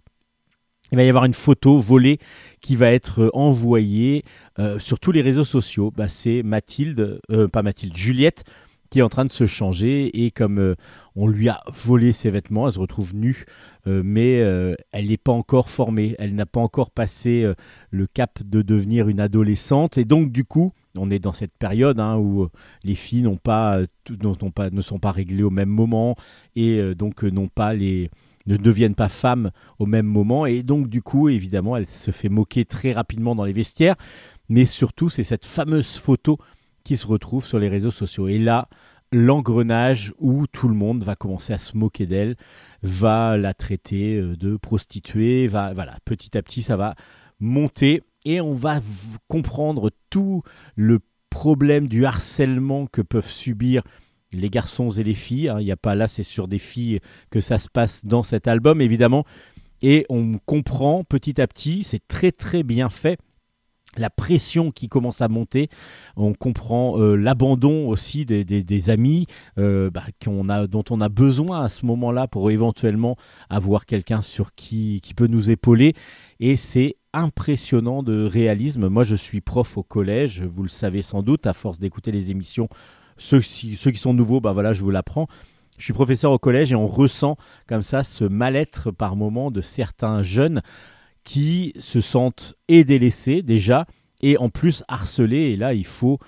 [0.91, 2.19] Il va y avoir une photo volée
[2.61, 4.23] qui va être envoyée
[4.77, 5.91] sur tous les réseaux sociaux.
[5.95, 7.19] Bah, c'est Mathilde,
[7.51, 8.43] pas Mathilde, Juliette
[8.99, 10.75] est en train de se changer et comme euh,
[11.15, 13.45] on lui a volé ses vêtements, elle se retrouve nue,
[13.87, 17.45] euh, mais euh, elle n'est pas encore formée, elle n'a pas encore passé
[17.91, 19.97] le cap de devenir une adolescente.
[19.97, 22.47] Et donc du coup, on est dans cette période hein, où
[22.83, 23.79] les filles n'ont pas,
[24.55, 26.15] pas, ne sont pas réglées au même moment
[26.55, 28.09] et donc n'ont pas les
[28.45, 30.45] ne deviennent pas femmes au même moment.
[30.45, 33.95] Et donc du coup évidemment elle se fait moquer très rapidement dans les vestiaires.
[34.49, 36.37] Mais surtout c'est cette fameuse photo
[36.83, 38.67] qui se retrouve sur les réseaux sociaux et là
[39.11, 42.35] l'engrenage où tout le monde va commencer à se moquer d'elle
[42.81, 46.95] va la traiter euh, de prostituée va voilà petit à petit ça va
[47.39, 48.81] monter et on va
[49.27, 50.43] comprendre tout
[50.75, 50.99] le
[51.29, 53.83] problème du harcèlement que peuvent subir
[54.31, 55.49] les garçons et les filles.
[55.49, 55.57] hein.
[55.59, 56.99] Il n'y a pas là, c'est sur des filles
[57.29, 59.25] que ça se passe dans cet album, évidemment.
[59.81, 63.19] Et on comprend petit à petit, c'est très très bien fait.
[63.97, 65.69] La pression qui commence à monter,
[66.15, 70.03] on comprend euh, l'abandon aussi des, des- amis euh, bah,
[70.49, 73.15] a, dont on a besoin à ce moment-là pour éventuellement
[73.49, 75.93] avoir quelqu'un sur qui, qui peut nous épauler.
[76.39, 78.87] Et c'est impressionnant de réalisme.
[78.87, 82.31] Moi, je suis prof au collège, vous le savez sans doute, à force d'écouter les
[82.31, 82.67] émissions
[83.17, 85.27] ceux, ceux qui sont nouveaux, bah voilà, je vous l'apprends.
[85.77, 87.35] Je suis professeur au collège et on ressent
[87.67, 90.61] comme ça ce mal-être par moment de certains jeunes
[91.23, 93.85] qui se sentent et délaissés déjà
[94.21, 95.51] et en plus harcelés.
[95.51, 96.19] Et là, il faut.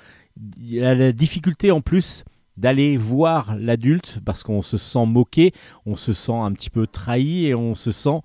[0.69, 2.25] La difficulté en plus
[2.57, 5.53] d'aller voir l'adulte parce qu'on se sent moqué,
[5.85, 8.19] on se sent un petit peu trahi et on se sent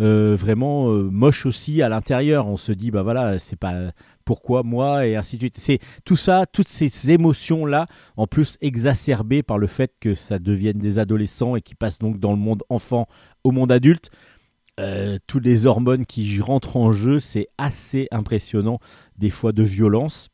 [0.00, 2.48] euh, vraiment euh, moche aussi à l'intérieur.
[2.48, 3.92] On se dit, bah voilà, c'est pas
[4.24, 5.58] pourquoi moi et ainsi de suite.
[5.58, 7.86] C'est tout ça, toutes ces émotions là,
[8.16, 12.18] en plus exacerbées par le fait que ça devienne des adolescents et qui passent donc
[12.18, 13.06] dans le monde enfant
[13.44, 14.10] au monde adulte.
[14.80, 18.80] Euh, toutes les hormones qui rentrent en jeu, c'est assez impressionnant,
[19.16, 20.30] des fois de violence.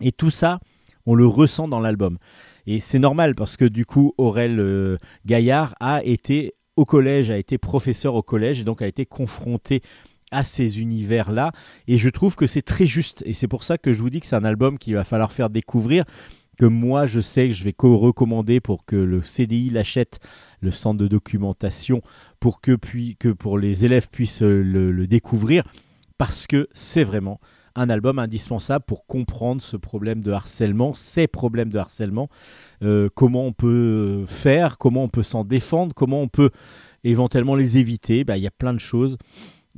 [0.00, 0.58] Et tout ça,
[1.06, 2.18] on le ressent dans l'album.
[2.66, 7.38] Et c'est normal parce que du coup, Aurel euh, Gaillard a été au collège, a
[7.38, 9.82] été professeur au collège, et donc a été confronté
[10.32, 11.52] à ces univers-là.
[11.86, 13.22] Et je trouve que c'est très juste.
[13.26, 15.30] Et c'est pour ça que je vous dis que c'est un album qu'il va falloir
[15.30, 16.04] faire découvrir
[16.56, 20.20] que moi je sais que je vais co- recommander pour que le CDI l'achète,
[20.60, 22.02] le centre de documentation,
[22.40, 25.64] pour que, puis, que pour les élèves puissent euh, le, découvrir,
[26.18, 27.40] parce que c'est vraiment
[27.76, 32.28] un album indispensable pour comprendre ce problème de harcèlement, ces problèmes de harcèlement,
[32.82, 36.50] euh, comment on peut faire, comment on peut s'en défendre, comment on peut
[37.02, 38.22] éventuellement les éviter.
[38.24, 39.18] Ben, Il y a plein de choses.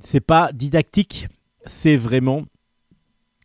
[0.03, 1.27] C'est pas didactique,
[1.65, 2.43] c'est vraiment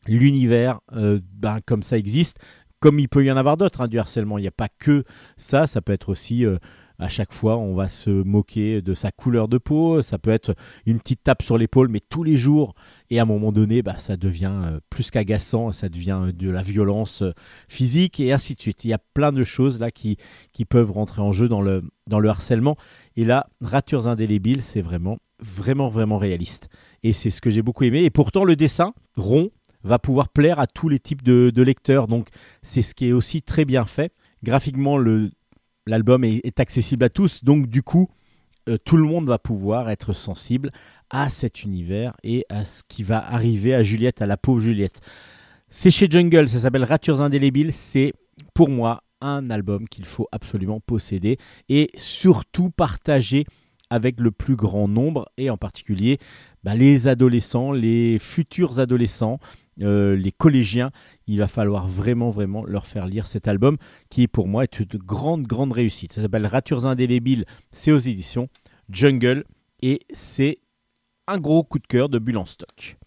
[0.08, 2.38] l'univers euh, ben, comme ça existe
[2.82, 4.38] comme il peut y en avoir d'autres, hein, du harcèlement.
[4.38, 5.06] Il n'y a pas que
[5.38, 6.58] ça, ça peut être aussi euh,
[7.02, 10.56] à chaque fois on va se moquer de sa couleur de peau, ça peut être
[10.86, 12.76] une petite tape sur l'épaule, mais tous les jours,
[13.10, 16.50] et à un moment donné, bah, ça devient euh, plus qu'agaçant, ça devient euh, de
[16.50, 17.24] la violence
[17.68, 18.86] physique, et ainsi de suite.
[18.86, 20.18] Il y a plein de choses là qui,
[20.54, 22.78] qui peuvent rentrer en jeu dans le, dans le harcèlement,
[23.16, 26.70] et là, Ratures indélébiles, c'est vraiment, vraiment, vraiment réaliste.
[27.04, 29.50] Et c'est ce que j'ai beaucoup aimé, et pourtant le dessin, rond,
[29.84, 32.08] va pouvoir plaire à tous les types de, lecteurs.
[32.08, 32.30] Donc
[32.64, 34.14] c'est ce qui est aussi très bien fait.
[34.44, 34.98] Graphiquement,
[35.86, 37.44] l'album est, est accessible à tous.
[37.44, 38.10] Donc du coup,
[38.70, 40.72] euh, tout le monde va pouvoir être sensible
[41.10, 45.02] à cet univers et à ce qui va arriver à Juliette, à la pauvre Juliette.
[45.70, 47.74] C'est chez Jungle, ça s'appelle Ratures indélébiles.
[47.74, 48.14] C'est
[48.54, 51.38] pour moi un album qu'il faut absolument posséder
[51.70, 53.46] et surtout partager
[53.90, 56.18] avec le plus grand nombre et en particulier
[56.64, 59.40] bah, les adolescents, les futurs adolescents,
[59.82, 60.92] euh, les collégiens,
[61.28, 63.78] il va falloir vraiment, vraiment leur faire lire cet album
[64.10, 66.14] qui, pour moi, est une grande, grande réussite.
[66.14, 68.50] Ça s'appelle Ratures indélébiles, c'est aux éditions
[68.90, 69.46] Jungle
[69.82, 70.58] et c'est
[71.28, 72.98] un gros coup de cœur de Bulle stock.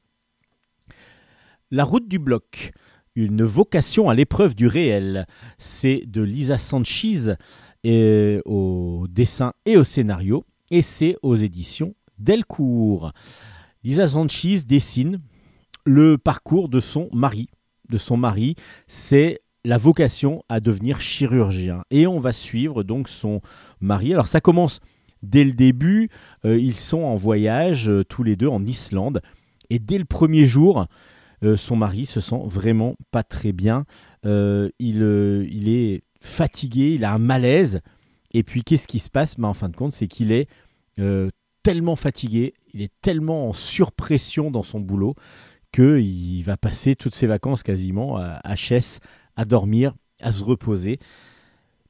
[1.70, 2.72] La route du bloc,
[3.14, 5.26] une vocation à l'épreuve du réel,
[5.58, 7.34] c'est de Lisa Sanchez
[7.82, 13.12] et au dessin et au scénario et c'est aux éditions Delcourt.
[13.82, 15.20] Lisa Sanchez dessine
[15.84, 17.48] le parcours de son mari.
[17.90, 18.56] De son mari,
[18.86, 21.82] c'est la vocation à devenir chirurgien.
[21.90, 23.40] Et on va suivre donc son
[23.80, 24.12] mari.
[24.12, 24.80] Alors ça commence
[25.22, 26.10] dès le début.
[26.44, 29.20] Euh, ils sont en voyage euh, tous les deux en Islande.
[29.70, 30.86] Et dès le premier jour,
[31.42, 33.84] euh, son mari se sent vraiment pas très bien.
[34.24, 37.80] Il, il est fatigué, il a un malaise.
[38.32, 39.36] Et puis qu'est-ce qui se passe?
[39.38, 40.48] Ben, En fin de compte, c'est qu'il est
[41.62, 45.14] tellement fatigué, il est tellement en surpression dans son boulot
[45.74, 49.00] qu'il va passer toutes ses vacances quasiment à, à Chess,
[49.36, 51.00] à dormir, à se reposer.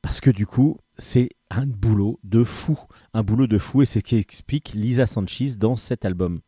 [0.01, 2.79] Parce que du coup, c'est un boulot de fou.
[3.13, 6.41] Un boulot de fou, et c'est ce qu'explique Lisa Sanchez dans cet album.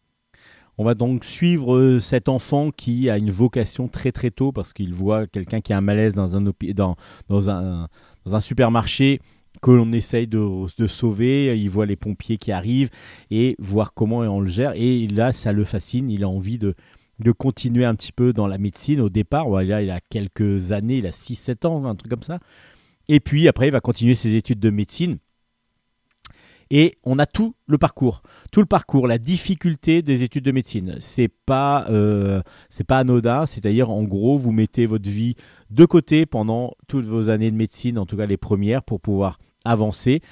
[0.78, 4.74] On va donc suivre euh, cet enfant qui a une vocation très très tôt parce
[4.74, 7.88] qu'il voit quelqu'un qui a un malaise dans un, dans un,
[8.26, 9.20] dans un supermarché
[9.62, 11.58] que l'on essaye de, de sauver.
[11.58, 12.90] Il voit les pompiers qui arrivent
[13.30, 14.72] et voir comment on le gère.
[14.74, 16.10] Et là, ça le fascine.
[16.10, 16.74] Il a envie de,
[17.18, 19.48] de continuer un petit peu dans la médecine au départ.
[19.48, 22.38] Ouais, Là, il a quelques années, il a 6-7 ans, un truc comme ça.
[23.08, 25.18] Et puis après, il va continuer ses études de médecine.
[26.70, 30.96] Et on a tout le parcours, tout le parcours, la difficulté des études de médecine.
[30.98, 32.42] C'est pas, euh,
[32.88, 33.46] pas anodin.
[33.46, 35.36] C'est-à-dire, en gros, vous mettez votre vie
[35.70, 39.38] de côté pendant toutes vos années de médecine, en tout cas les premières, pour pouvoir
[39.64, 40.22] avancer.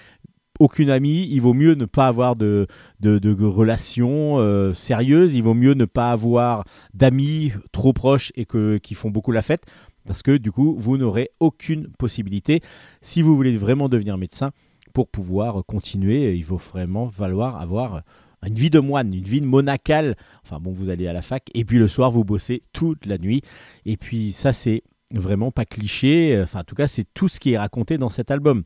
[0.61, 2.67] Aucune amie, il vaut mieux ne pas avoir de,
[3.03, 8.95] relations euh, sérieuses, il vaut mieux ne pas avoir d'amis trop proches et que, qui
[8.95, 9.65] font beaucoup la fête,
[10.07, 12.61] parce que du coup, vous n'aurez aucune possibilité,
[13.03, 14.53] si vous voulez vraiment devenir médecin,
[14.93, 18.03] pour pouvoir continuer, il faut vraiment falloir avoir
[18.47, 20.17] une vie de moine, une vie monacale.
[20.45, 23.19] Enfin bon, vous allez à la fac et puis le soir vous bossez toute la
[23.19, 23.43] nuit.
[23.85, 26.41] Et puis ça c'est vraiment pas cliché.
[26.43, 28.63] Enfin en tout cas c'est tout ce qui est raconté dans cet album.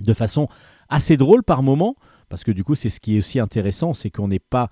[0.00, 0.48] De façon
[0.88, 1.96] assez drôle par moment,
[2.28, 4.68] parce que du coup c'est ce qui est aussi intéressant, c'est qu'on n'est pas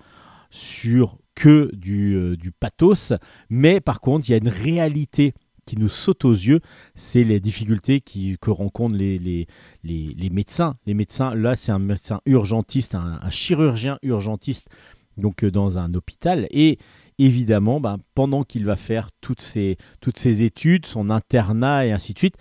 [0.49, 3.13] sur que du, euh, du pathos,
[3.49, 5.33] mais par contre il y a une réalité
[5.65, 6.61] qui nous saute aux yeux,
[6.93, 9.47] c'est les difficultés qui, que rencontrent les, les,
[9.83, 10.77] les, médecins.
[10.85, 14.69] Les médecins, là, c'est un médecin urgentiste, un, chirurgien urgentiste,
[15.17, 16.47] donc euh, dans un hôpital.
[16.51, 16.77] Et
[17.17, 22.13] évidemment, ben, pendant qu'il va faire toutes ces, toutes ces études, son internat et ainsi
[22.13, 22.37] de suite,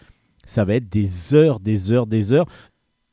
[0.46, 2.46] ça va être des heures, des heures, des heures.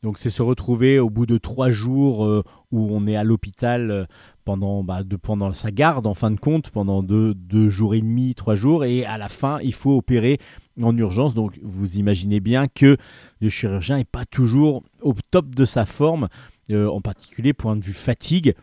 [0.04, 3.92] Donc c'est se retrouver au bout de trois jours euh, où on est à l'hôpital,
[3.92, 4.06] euh,
[4.46, 8.34] pendant, bah, pendant sa garde, en fin de compte, pendant deux, deux jours et demi,
[8.34, 10.40] trois jours, et à la fin, il faut opérer
[10.82, 11.36] en urgence.
[11.36, 12.98] Donc, vous imaginez bien que
[13.42, 16.30] le chirurgien n'est pas toujours au top de sa forme,
[16.72, 18.56] euh, en particulier point de vue fatigue.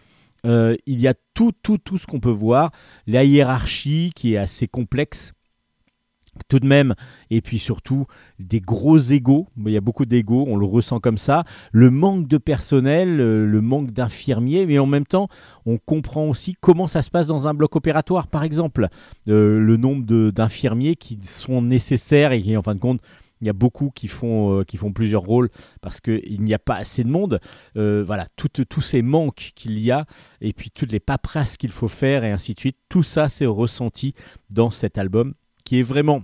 [0.45, 2.71] Il y a tout, tout, tout ce qu'on peut voir.
[3.07, 5.35] La hiérarchie qui est assez complexe
[6.47, 6.95] tout de même,
[7.31, 8.07] et puis surtout
[8.39, 12.29] des gros égaux, il y a beaucoup d'égaux, on le ressent comme ça, le manque
[12.29, 15.29] de personnel, euh, le manque d'infirmiers, mais en même temps,
[15.67, 18.89] on comprend aussi comment ça se passe dans un bloc opératoire, par exemple,
[19.29, 23.01] Euh, le nombre d'infirmiers qui sont nécessaires et qui, en fin de compte,
[23.41, 25.51] il y a beaucoup qui font, euh, qui font plusieurs rôles
[25.81, 27.41] parce qu'il n'y a pas assez de monde.
[27.77, 30.07] Euh, voilà, tous ces manques qu'il y a,
[30.41, 33.47] et puis toutes les paperasses qu'il faut faire, et ainsi de suite, tout ça, c'est
[33.47, 34.15] ressenti
[34.51, 35.35] dans cet album
[35.65, 36.23] qui est vraiment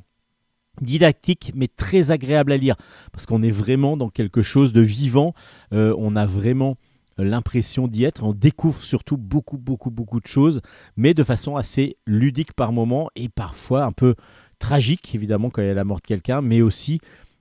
[0.80, 2.76] didactique mais très agréable à lire.
[3.12, 5.34] Parce qu'on est vraiment dans quelque chose de vivant.
[5.72, 6.76] Euh, on a vraiment
[7.18, 8.24] l'impression d'y être.
[8.24, 10.60] On découvre surtout beaucoup beaucoup beaucoup de choses
[10.96, 14.14] mais de façon assez ludique par moment et parfois un peu
[14.58, 16.40] tragique évidemment quand il y a la mort de quelqu'un.
[16.40, 17.00] Mais aussi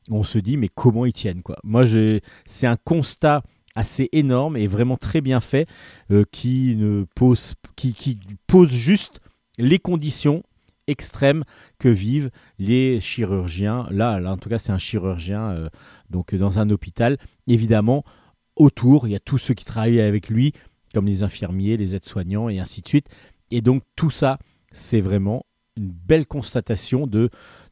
[0.10, 1.58] on se dit mais comment ils tiennent quoi.
[1.64, 1.86] Moi
[2.46, 3.44] c'est un constat
[3.76, 5.68] assez énorme et vraiment très bien fait
[6.12, 9.20] euh, qui ne pose qui pose juste
[9.58, 10.44] les conditions
[10.88, 11.44] extrêmes
[11.80, 12.30] que vivent
[12.60, 13.88] les chirurgiens.
[13.90, 15.70] Là, là, en tout cas, c'est un chirurgien euh,
[16.10, 17.18] donc dans un hôpital.
[17.48, 18.04] Évidemment,
[18.56, 20.54] autour, il y a tous ceux qui travaillent avec lui,
[20.94, 23.08] comme les infirmiers, les aides-soignants et ainsi de suite.
[23.52, 24.40] Et donc tout ça,
[24.72, 25.46] c'est vraiment
[25.78, 27.30] une belle constatation de,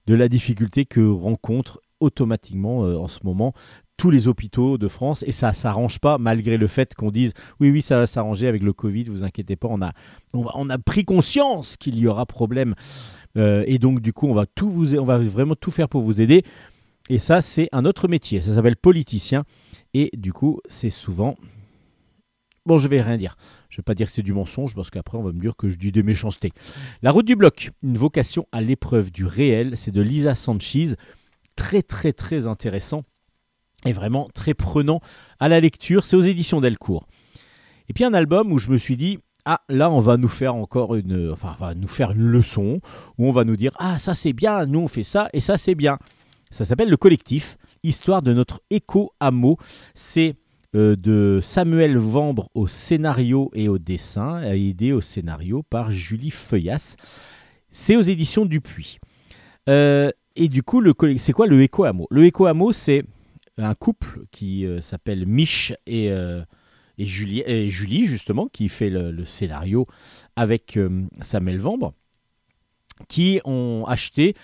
[0.08, 3.54] de la difficulté que rencontrent automatiquement euh, en ce moment
[4.02, 7.69] tous les hôpitaux de France et ça s'arrange pas malgré le fait qu'on dise oui
[7.69, 9.91] oui ça va s'arranger avec le Covid vous inquiétez pas on a
[10.34, 12.73] on, a pris conscience qu'il y aura problème.
[13.38, 16.02] Euh, et donc du coup on va tout vous on va vraiment tout faire pour
[16.02, 16.44] vous aider.
[17.11, 18.41] Et ça c'est un autre métier.
[18.41, 19.44] Ça s'appelle politicien.
[19.94, 21.38] Et du coup c'est souvent
[22.65, 23.36] bon je vais rien dire.
[23.69, 25.69] Je vais pas dire que c'est du mensonge parce qu'après on va me dire que
[25.69, 26.53] je dis des méchancetés.
[27.03, 30.95] La route du bloc une vocation à l'épreuve du réel c'est de Lisa Sanchez.
[31.56, 33.03] Très très très intéressant
[33.86, 35.02] et vraiment très prenant
[35.40, 36.03] à la lecture.
[36.03, 37.08] C'est aux éditions Delcourt.
[37.90, 40.53] Et puis un album où je me suis dit ah là on va nous faire
[40.53, 42.80] encore une enfin on va nous faire une leçon
[43.18, 45.58] où on va nous dire ah ça c'est bien nous on fait ça et ça
[45.58, 45.98] c'est bien.
[46.52, 49.58] Ça s'appelle le collectif histoire de notre éco hameau.
[49.95, 50.36] C'est
[50.76, 56.95] euh, de Samuel Vambre au scénario et au dessin, aidé au scénario par Julie Feuillas.
[57.70, 58.99] C'est aux éditions Dupuis.
[59.70, 60.82] Euh, et du coup,
[61.18, 62.08] c'est quoi le éco hameau?
[62.10, 63.03] Le éco hameau, c'est
[63.64, 66.44] un couple qui euh, s'appelle Mich et, euh,
[66.98, 69.88] et, Julie, justement, qui fait le, scénario
[70.36, 71.94] avec euh, Samuel Vambre,
[73.08, 74.36] qui ont acheté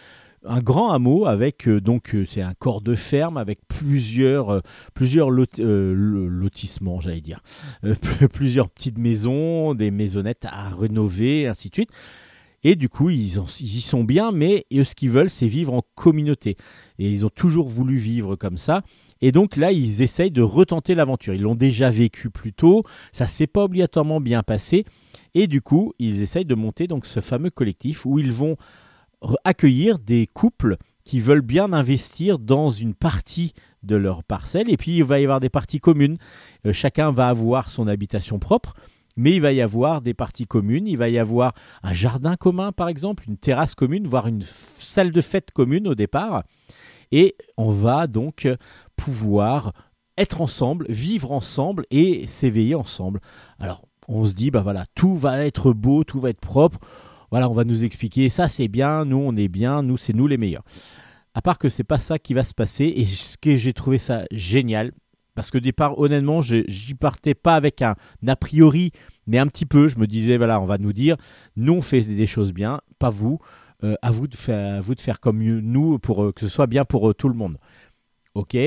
[0.46, 4.62] un grand hameau avec donc c'est un corps de ferme avec plusieurs
[4.94, 7.42] plusieurs lot- lo- lotissements j'allais dire.
[8.34, 11.90] Plusieurs petites maisons des maisonnettes à rénover ainsi de suite.
[12.64, 15.82] Et du coup ils, ils y sont bien mais ce qu'ils veulent c'est vivre en
[15.96, 16.56] communauté.
[16.98, 18.84] Et ils ont toujours voulu vivre comme ça
[19.22, 21.34] et donc là, ils essayent de retenter l'aventure.
[21.34, 24.86] Ils l'ont déjà vécu plus tôt, ça s'est pas obligatoirement bien passé,
[25.34, 28.58] et du coup, ils essayent de monter donc ce fameux collectif où ils vont
[29.44, 33.54] accueillir des couples qui veulent bien investir dans une partie
[33.84, 36.18] de leur parcelle, et puis il va y avoir des parties communes.
[36.66, 38.74] Euh, chacun va avoir son habitation propre.
[39.20, 42.72] Mais il va y avoir des parties communes, il va y avoir un jardin commun
[42.72, 44.44] par exemple, une terrasse commune, voire une
[44.78, 46.44] salle de fête commune au départ.
[47.12, 48.48] Et on va donc
[48.98, 49.72] pouvoir
[50.18, 53.22] être ensemble, vivre ensemble et s'éveiller ensemble.
[53.60, 56.80] Alors, on se dit, bah voilà, tout va être beau, tout va être propre.
[57.32, 60.28] Voilà, on va nous expliquer, ça c'est bien, nous on est bien, nous c'est nous
[60.28, 60.64] les meilleurs.
[61.34, 63.98] À part que c'est pas ça qui va se passer, et ce que j'ai trouvé
[63.98, 64.92] ça génial,
[65.36, 67.96] parce que au départ, honnêtement, j'y partais pas avec un
[68.26, 68.92] a priori,
[69.28, 69.88] mais un petit peu.
[69.88, 71.16] Je me disais, voilà, on va nous dire,
[71.56, 73.40] nous on fait des choses bien, pas vous.
[73.84, 76.48] Euh, à vous de faire, à vous de faire comme nous pour euh, que ce
[76.48, 77.60] soit bien pour euh, tout le monde.
[78.34, 78.58] Ok,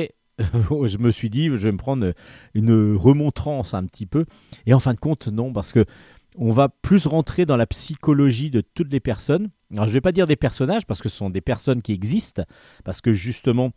[0.87, 2.13] je me suis dit, je vais me prendre
[2.55, 4.25] une remontrance un petit peu.
[4.67, 5.85] Et en fin de compte, non, parce que
[6.37, 9.49] on va plus rentrer dans la psychologie de toutes les personnes.
[9.73, 11.93] Alors, je ne vais pas dire des personnages, parce que ce sont des personnes qui
[11.93, 12.45] existent,
[12.85, 13.73] parce que justement,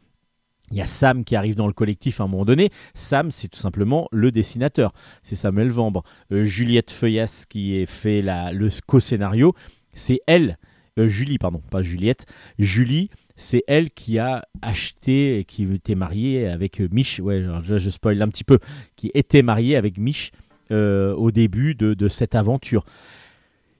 [0.71, 2.69] il y a Sam qui arrive dans le collectif à un moment donné.
[2.93, 4.93] Sam, c'est tout simplement le dessinateur.
[5.23, 6.03] C'est Samuel Vambre.
[6.31, 9.53] Euh, Juliette Feuillas qui est fait le co-scénario,
[9.93, 10.57] c'est elle.
[10.99, 12.25] Euh, Julie, pardon, pas Juliette.
[12.59, 13.09] Julie,
[13.43, 17.19] c'est elle qui a acheté, et qui était mariée avec euh, Mich.
[17.19, 18.57] Ouais, je, spoil un petit peu.
[18.95, 20.31] Qui était mariée avec Mich
[20.71, 22.85] euh, au début de, cette aventure.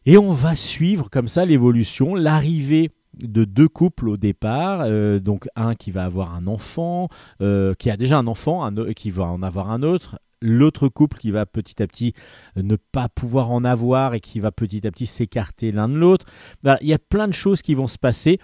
[0.06, 5.48] Et on va suivre comme ça l'évolution, l'arrivée de deux couples au départ, euh, donc
[5.56, 7.08] un qui va avoir un enfant,
[7.40, 11.32] qui a déjà un enfant, un, qui va en avoir un autre, l'autre couple qui
[11.32, 12.14] va petit à petit
[12.58, 16.26] ne pas pouvoir en avoir et qui va petit à petit s'écarter l'un de l'autre.
[16.64, 18.40] Voilà, il y a plein de choses qui vont se passer.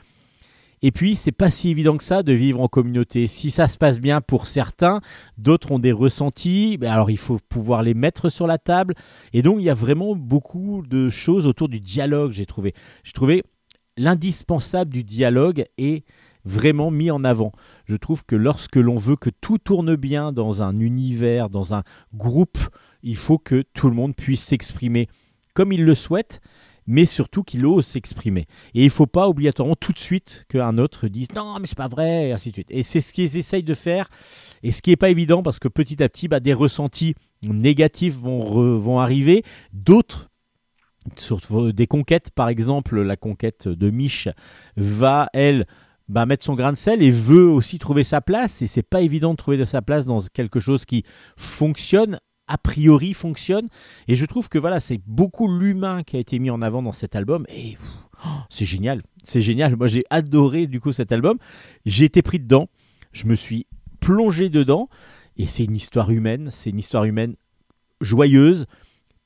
[0.82, 3.28] Et puis, c'est pas si évident que ça de vivre en communauté.
[3.28, 5.02] Si ça se passe bien pour certains,
[5.38, 6.78] d'autres ont des ressentis.
[6.78, 8.96] Ben alors, il faut pouvoir les mettre sur la table.
[9.34, 12.74] Et donc, il y a vraiment beaucoup de choses autour du dialogue, j'ai trouvé.
[13.04, 13.44] J'ai trouvé
[14.00, 16.06] l'indispensable du dialogue est
[16.46, 17.52] vraiment mis en avant.
[17.86, 21.84] Je trouve que lorsque l'on veut que tout tourne bien dans un univers, dans un
[22.16, 22.58] groupe,
[23.04, 25.10] il faut que tout le monde puisse s'exprimer
[25.54, 26.40] comme il le souhaite,
[26.90, 28.48] mais surtout qu'il ose s'exprimer.
[28.74, 31.78] Et il ne faut pas obligatoirement tout de suite qu'un autre dise non, mais c'est
[31.78, 32.72] pas vrai, et ainsi de suite.
[32.72, 34.10] Et c'est ce qu'ils essayent de faire,
[34.64, 37.14] et ce qui n'est pas évident parce que petit à petit, bah, des ressentis
[37.44, 40.30] négatifs vont, vont arriver, d'autres
[41.16, 44.28] sur des conquêtes, par exemple, la conquête de Mich
[44.76, 45.66] va, elle,
[46.07, 48.61] bah, mettre son grain de sel et veut aussi trouver sa place.
[48.61, 51.03] Et c'est pas évident de trouver sa place dans quelque chose qui
[51.38, 52.20] fonctionne,
[52.50, 53.70] a priori fonctionne.
[54.10, 56.92] Et je trouve que voilà, c'est beaucoup l'humain qui a été mis en avant dans
[56.92, 57.46] cet album.
[57.48, 57.78] Et
[58.26, 59.78] oh, c'est génial, c'est génial.
[59.78, 61.38] Moi, j'ai adoré du coup cet album.
[61.86, 62.68] J'ai été pris dedans,
[63.14, 63.68] je me suis
[64.02, 64.90] plongé dedans.
[65.38, 67.36] Et c'est une histoire humaine, c'est une histoire humaine
[68.02, 68.66] joyeuse,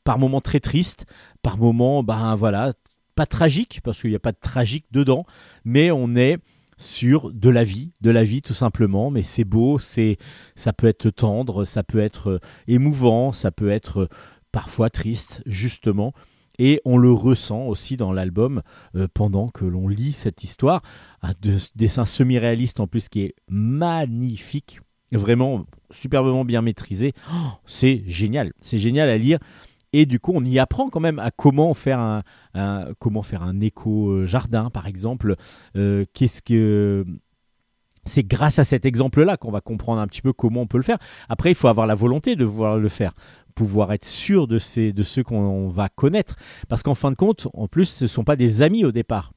[0.03, 1.05] par moments très triste,
[1.41, 2.73] par moments, ben voilà,
[3.15, 5.25] pas tragique, parce qu'il n'y a pas de tragique dedans,
[5.65, 6.37] mais on est
[6.83, 10.17] sur de la vie, de la vie tout simplement, mais c'est beau, c'est
[10.55, 14.07] ça peut être tendre, ça peut être euh, émouvant, ça peut être euh,
[14.51, 16.13] parfois triste justement.
[16.59, 18.61] Et on le ressent aussi dans l'album
[18.95, 20.81] euh, pendant que l'on lit cette histoire,
[21.21, 24.81] un de- dessin semi-réaliste en plus qui est magnifique,
[25.11, 27.13] vraiment superbement bien maîtrisé.
[27.31, 29.39] Oh, c'est génial, c'est génial à lire
[29.93, 33.59] et du coup on y apprend quand même à comment faire un, comment faire un
[33.61, 35.35] éco jardin par exemple
[35.75, 37.05] euh, qu'est-ce que
[38.05, 40.83] c'est grâce à cet exemple-là qu'on va comprendre un petit peu comment on peut le
[40.83, 40.97] faire.
[41.29, 43.13] Après, il faut avoir la volonté de pouvoir le faire,
[43.55, 46.35] pouvoir être sûr de, ces, de ceux qu'on va connaître.
[46.67, 49.31] Parce qu'en fin de compte, en plus, ce ne sont pas des amis au départ.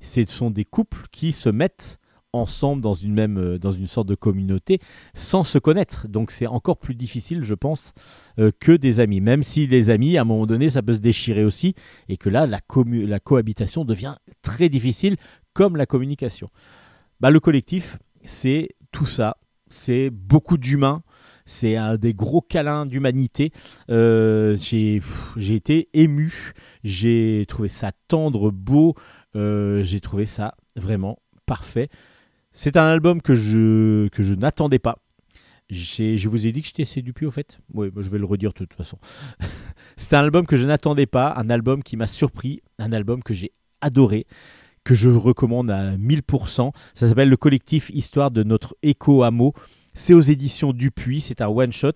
[0.00, 1.99] Ce sont des couples qui se mettent
[2.32, 4.80] ensemble dans une même euh, dans une sorte de communauté
[5.14, 6.08] sans se connaître.
[6.08, 7.92] Donc c'est encore plus difficile je pense
[8.38, 9.20] euh, que des amis.
[9.20, 11.74] Même si les amis à un moment donné ça peut se déchirer aussi
[12.08, 15.16] et que là la, la cohabitation devient très difficile
[15.52, 16.48] comme la communication.
[17.20, 19.36] Bah, le collectif c'est tout ça.
[19.68, 21.02] C'est beaucoup d'humains.
[21.46, 23.52] C'est un des gros câlins d'humanité.
[23.90, 26.52] Euh, j'ai été ému.
[26.84, 28.94] J'ai trouvé ça tendre beau.
[29.36, 31.88] Euh, j'ai trouvé ça vraiment parfait
[32.52, 34.98] c'est un album que je, que je n'attendais pas.
[35.70, 38.50] Je vous ai dit que j'étais séduit au fait Oui, bah, je vais le redire
[38.50, 38.98] de toute façon.
[39.96, 43.34] C'est un album que je n'attendais pas, un album qui m'a surpris, un album que
[43.34, 44.26] j'ai adoré,
[44.82, 46.72] que je recommande à 1000%.
[46.94, 49.54] Ça s'appelle Le collectif Histoire de notre éco-hameau.
[49.94, 51.92] C'est aux éditions Dupuis, c'est un one-shot.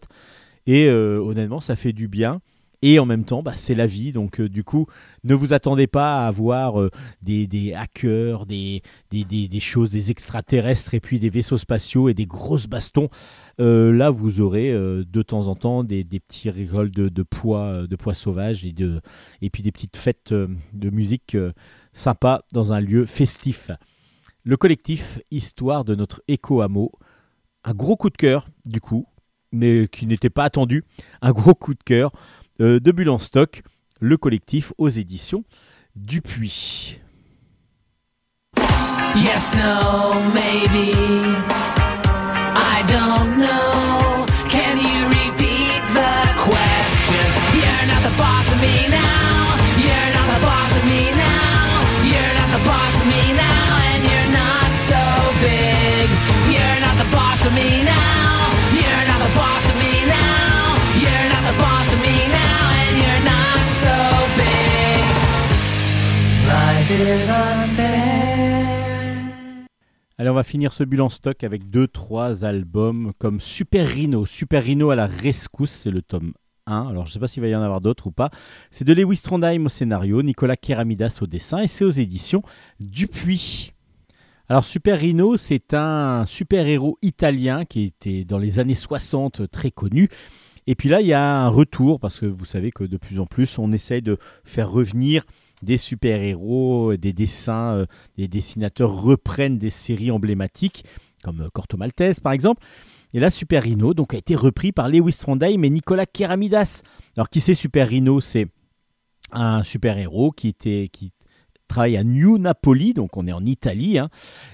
[0.66, 2.40] Et euh, honnêtement, ça fait du bien.
[2.86, 4.12] Et en même temps, bah, c'est la vie.
[4.12, 4.84] Donc, euh, du coup,
[5.24, 6.90] ne vous attendez pas à avoir euh,
[7.22, 8.82] des, hackers, des,
[9.58, 13.08] choses, des extraterrestres et puis des vaisseaux spatiaux et des grosses bastons.
[13.58, 17.96] Euh, là, vous aurez de temps en temps des, petits rigoles de, de poids, de
[17.96, 21.38] poids sauvages et, puis des petites fêtes de musique
[21.94, 23.70] sympas dans un lieu festif.
[24.42, 26.92] Le collectif Histoire de notre éco-hameau.
[27.64, 29.06] Un gros coup de cœur, du coup,
[29.52, 30.84] mais qui n'était pas attendu.
[31.22, 32.12] Un gros coup de cœur
[32.60, 33.62] euh, de Bulle en stock.
[34.00, 35.44] Le collectif aux éditions
[35.96, 36.98] Dupuis.
[39.16, 40.92] Yes, no, maybe.
[42.56, 44.26] I don't know.
[44.48, 47.24] Can you repeat the question?
[47.54, 48.93] You're not the boss of me
[70.18, 74.26] Allez, on va finir ce bulle en stock avec deux, trois albums comme Super Rhino.
[74.26, 76.34] Super Rhino à la rescousse, c'est le tome
[76.66, 76.88] 1.
[76.88, 78.28] Alors, je ne sais pas s'il va y en avoir d'autres ou pas.
[78.70, 82.42] C'est de Lewis Trondheim au scénario, Nicolas Keramidas au dessin et c'est aux éditions
[82.80, 83.72] Dupuis.
[84.50, 90.10] Alors, Super Rhino, c'est un super-héros italien qui était dans les années 60 très connu.
[90.66, 93.20] Et puis là, il y a un retour parce que vous savez que de plus
[93.20, 95.24] en plus, on essaye de faire revenir
[95.62, 97.86] des super-héros, des dessins, euh,
[98.16, 100.84] les dessinateurs reprennent des séries emblématiques,
[101.22, 102.62] comme euh, Corto Maltese par exemple.
[103.12, 106.82] Et là, Super Rhino donc, a été repris par Lewis Trondheim et Nicolas Keramidas.
[107.16, 108.20] Alors, qui c'est Super Rhino?
[108.20, 108.48] C'est
[109.30, 111.12] un super-héros qui, qui
[111.68, 113.98] travaille à New Napoli, donc on est en Italie.
[113.98, 114.08] hein.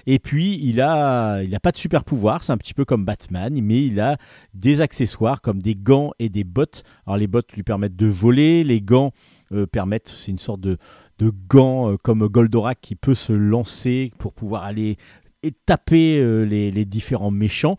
[0.05, 3.05] Et puis il a, il a pas de super pouvoir, c'est un petit peu comme
[3.05, 4.17] Batman, mais il a
[4.53, 6.83] des accessoires comme des gants et des bottes.
[7.05, 9.11] Alors les bottes lui permettent de voler, les gants
[9.53, 10.77] euh, permettent, c'est une sorte de,
[11.21, 14.97] de gants euh, comme Goldorak qui peut se lancer pour pouvoir aller
[15.65, 17.77] taper euh, les, les différents méchants.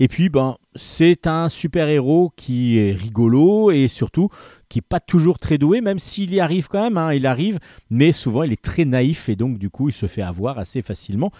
[0.00, 4.30] Et puis, ben, c'est un super-héros qui est rigolo et surtout
[4.68, 7.60] qui n'est pas toujours très doué, même s'il y arrive quand même, hein, il arrive,
[7.90, 10.82] mais souvent il est très naïf et donc du coup il se fait avoir assez
[10.82, 11.30] facilement.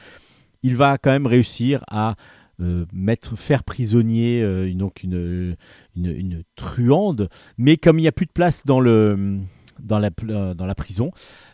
[0.63, 2.15] Il va quand même réussir à
[2.61, 4.45] euh, mettre, faire prisonnier
[4.75, 5.57] donc une,
[5.97, 9.41] une, une truande, mais comme il n'y a plus de place dans, le,
[9.81, 11.11] dans, la, euh, dans la prison,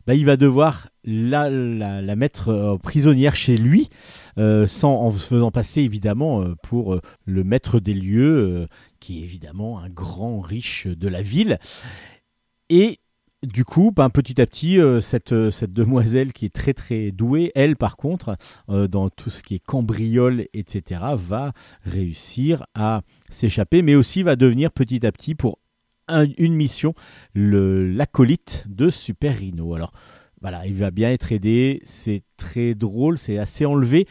[0.07, 1.49] bah, il va devoir la,
[2.17, 3.89] mettre euh, prisonnière chez lui,
[4.39, 8.67] euh, sans, en se faisant passer évidemment pour le maître des lieux,
[9.01, 11.59] qui est évidemment un grand riche de la ville.
[12.69, 12.99] Et
[13.47, 17.97] du coup, ben, petit à petit, cette, demoiselle qui est très très douée, elle par
[17.97, 18.37] contre,
[18.69, 21.53] dans tout ce qui est cambriole, etc., va
[21.85, 25.59] réussir à s'échapper, mais aussi va devenir petit à petit pour
[26.09, 26.95] un- une mission
[27.35, 29.75] l'acolyte de Super Rhino.
[29.75, 29.93] Alors
[30.41, 34.07] voilà, il va bien être aidé, c'est très drôle, c'est assez enlevé.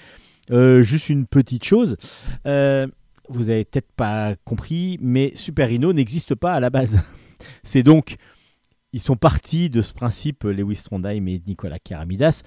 [0.52, 1.98] Euh, juste une petite chose,
[2.46, 2.88] euh,
[3.28, 7.00] vous avez peut-être pas compris, mais Super Rhino n'existe pas à la base.
[7.64, 8.16] c'est donc,
[8.94, 12.44] ils sont partis de ce principe, Lewis Trondheim et Nicolas Karamidas,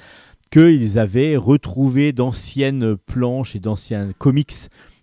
[0.50, 4.54] qu'ils avaient retrouvé d'anciennes planches et d'anciens comics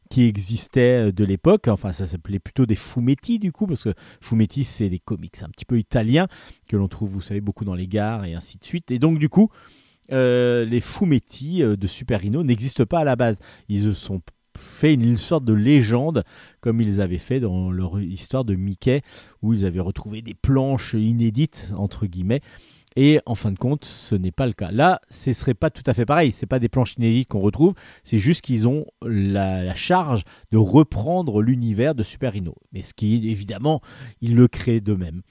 [0.09, 1.67] qui existaient de l'époque.
[1.67, 5.49] Enfin, ça s'appelait plutôt des fumetti du coup, parce que fumetti, c'est des comics un
[5.49, 6.27] petit peu italiens
[6.67, 8.91] que l'on trouve, vous savez, beaucoup dans les gares et ainsi de suite.
[8.91, 9.49] Et donc, du coup,
[10.11, 13.39] euh, les fumetti euh, de Super Rhino n'existent pas à la base.
[13.67, 14.21] Ils se sont
[14.57, 16.23] fait une sorte de légende
[16.61, 19.01] comme ils avaient fait dans leur histoire de Mickey
[19.41, 22.41] où ils avaient retrouvé des planches inédites entre guillemets
[22.97, 24.71] et en fin de compte ce n'est pas le cas.
[24.71, 26.33] Là ce serait pas tout à fait pareil.
[26.33, 27.75] C'est pas des planches inédites qu'on retrouve.
[28.03, 33.29] C'est juste qu'ils ont la, charge de reprendre l'univers de Super Rhino mais ce qui
[33.29, 33.81] évidemment
[34.21, 35.21] ils le créent d'eux-mêmes.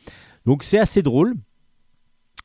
[0.46, 1.34] Donc c'est assez drôle.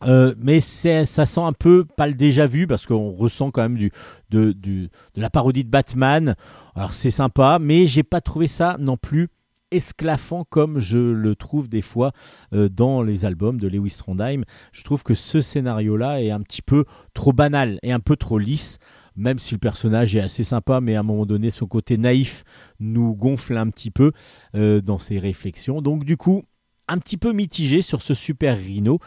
[0.03, 3.89] Euh, mais ça sent un peu pas le déjà vu parce qu'on ressent quand même
[4.31, 6.35] de, de la parodie de Batman.
[6.73, 9.29] Alors c'est sympa, mais j'ai pas trouvé ça non plus
[9.71, 12.11] esclaffant comme je le trouve des fois
[12.53, 14.43] euh, dans les albums de Lewis Trondheim.
[14.71, 18.37] Je trouve que ce scénario-là est un petit peu trop banal et un peu trop
[18.37, 18.77] lisse.
[19.17, 22.45] Même si le personnage est assez sympa, mais à un moment donné, son côté naïf
[22.79, 24.13] nous gonfle un petit peu
[24.55, 25.81] euh, dans ses réflexions.
[25.81, 26.43] Donc du coup,
[26.87, 28.99] un petit peu mitigé sur ce super Rhino.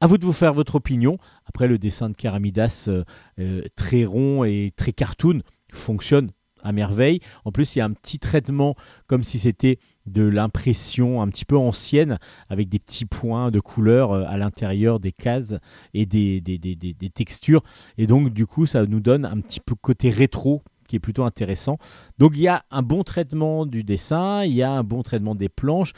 [0.00, 1.16] À vous de vous faire votre opinion.
[1.46, 3.04] Après, le dessin de Karamidas, euh,
[3.38, 6.30] euh, très rond et très cartoon, fonctionne
[6.62, 7.20] à merveille.
[7.44, 8.74] En plus, il y a un petit traitement
[9.06, 12.18] comme si c'était de l'impression un petit peu ancienne,
[12.48, 15.54] avec des petits points de couleur euh, à l'intérieur des cases
[15.94, 17.62] et des, des, des- des- textures.
[17.98, 21.24] Et donc, du coup, ça nous donne un petit peu côté rétro qui est plutôt
[21.24, 21.78] intéressant.
[22.18, 25.34] Donc, il y a un bon traitement du dessin, il y a un bon traitement
[25.34, 25.92] des planches.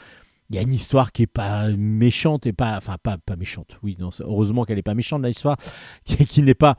[0.51, 3.79] Il y a une histoire qui est pas méchante et pas, enfin pas, pas méchante.
[3.81, 5.57] Oui, non, heureusement qu'elle n'est pas méchante l'histoire,
[6.05, 6.77] qui, qui n'est pas,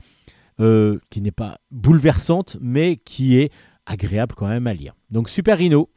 [0.61, 3.51] euh, qui n'est pas bouleversante, mais qui est
[3.85, 4.95] agréable quand même à lire.
[5.11, 5.91] Donc Super Rhino,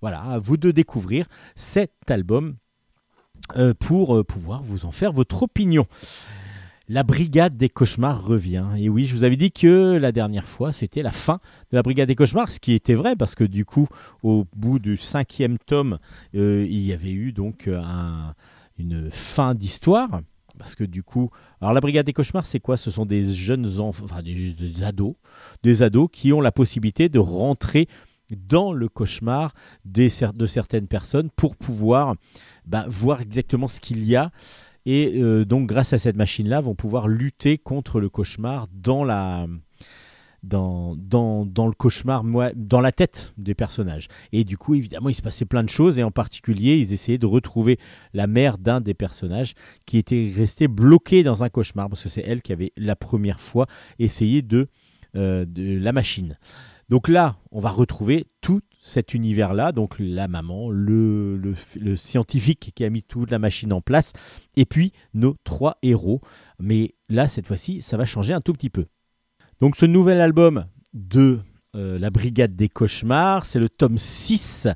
[0.00, 1.26] voilà, à vous de découvrir
[1.56, 2.56] cet album
[3.56, 5.86] euh, pour euh, pouvoir vous en faire votre opinion.
[6.90, 8.64] La brigade des cauchemars revient.
[8.78, 11.38] Et oui, je vous avais dit que la dernière fois, c'était la fin
[11.70, 13.88] de la brigade des cauchemars, ce qui était vrai parce que du coup,
[14.22, 15.98] au bout du cinquième tome,
[16.34, 18.34] euh, il y avait eu donc un-
[18.78, 20.22] une fin d'histoire.
[20.58, 21.30] Parce que du coup,
[21.60, 22.76] alors la brigade des cauchemars, c'est quoi?
[22.76, 25.14] Ce sont des jeunes enfants, enfin des ados,
[25.62, 27.86] des ados qui ont la possibilité de rentrer
[28.36, 32.14] dans le cauchemar de certaines personnes pour pouvoir
[32.66, 34.30] bah, voir exactement ce qu'il y a.
[34.86, 39.46] Et euh, donc, grâce à cette machine-là, vont pouvoir lutter contre le cauchemar dans la,
[40.42, 42.24] le cauchemar,
[42.54, 44.08] dans la tête des personnages.
[44.32, 47.18] Et du coup, évidemment, il se passait plein de choses, et en particulier, ils essayaient
[47.18, 47.78] de retrouver
[48.14, 49.54] la mère d'un des personnages
[49.86, 53.40] qui était resté bloqué dans un cauchemar, parce que c'est elle qui avait la première
[53.40, 53.66] fois
[53.98, 54.68] essayé de,
[55.16, 56.38] euh, de la machine.
[56.88, 61.54] Donc là, on va retrouver tout cet univers-là, donc la maman, le,
[61.96, 64.12] scientifique qui a mis toute la machine en place,
[64.56, 66.20] et puis nos trois héros.
[66.58, 68.86] Mais là, cette fois-ci, ça va changer un tout petit peu.
[69.60, 71.40] Donc ce nouvel album de
[71.74, 74.68] euh, la Brigade des Cauchemars, c'est le tome 6.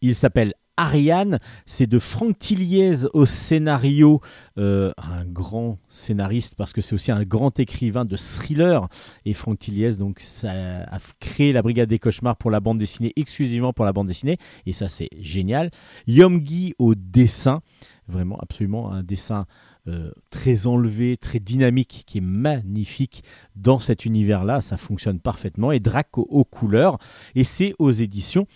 [0.00, 4.20] Il s'appelle Ariane, c'est de Franck Tilliez au scénario,
[4.58, 8.88] euh, un grand scénariste parce que c'est aussi un grand écrivain de thriller.
[9.24, 13.72] Et Franck Tilliez donc a créé la Brigade des Cauchemars pour la bande dessinée, exclusivement
[13.72, 15.72] pour la bande dessinée, et ça c'est génial.
[16.06, 17.60] Yomgi au dessin,
[18.06, 19.46] vraiment absolument un dessin
[19.88, 23.24] euh, très enlevé, très dynamique, qui est magnifique
[23.56, 24.60] dans cet univers-là.
[24.60, 25.72] Ça fonctionne parfaitement.
[25.72, 26.98] Et Drac aux, aux couleurs.
[27.34, 28.46] Et c'est aux éditions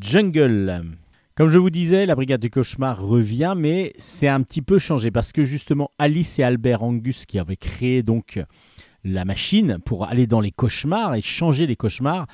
[0.00, 0.82] Jungle.
[1.38, 5.12] Comme je vous disais, la Brigade du Cauchemar revient, mais c'est un petit peu changé
[5.12, 8.42] parce que justement Alice et Albert Angus qui avaient créé donc
[9.04, 12.26] la machine pour aller dans les cauchemars et changer les cauchemars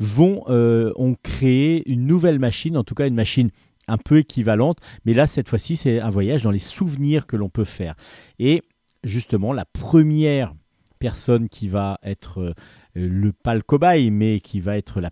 [0.00, 3.48] vont euh, ont créé une nouvelle machine, en tout cas une machine
[3.88, 7.48] un peu équivalente, mais là cette fois-ci c'est un voyage dans les souvenirs que l'on
[7.48, 7.94] peut faire.
[8.38, 8.60] Et
[9.02, 10.52] justement la première
[10.98, 12.52] personne qui va être euh,
[12.92, 15.10] le pas cobaye, mais qui va être la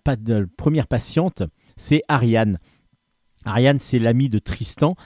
[0.59, 1.43] première patiente,
[1.79, 2.59] c'est Ariane.
[3.45, 4.97] Ariane, c'est l'ami de Tristan.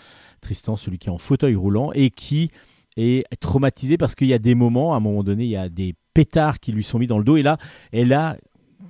[0.41, 2.51] Tristan, celui qui est en fauteuil roulant et qui
[2.97, 5.69] est traumatisé parce qu'il y a des moments, à un moment donné, il y a
[5.69, 7.59] des pétards qui lui sont mis dans le dos et là,
[7.93, 8.37] elle a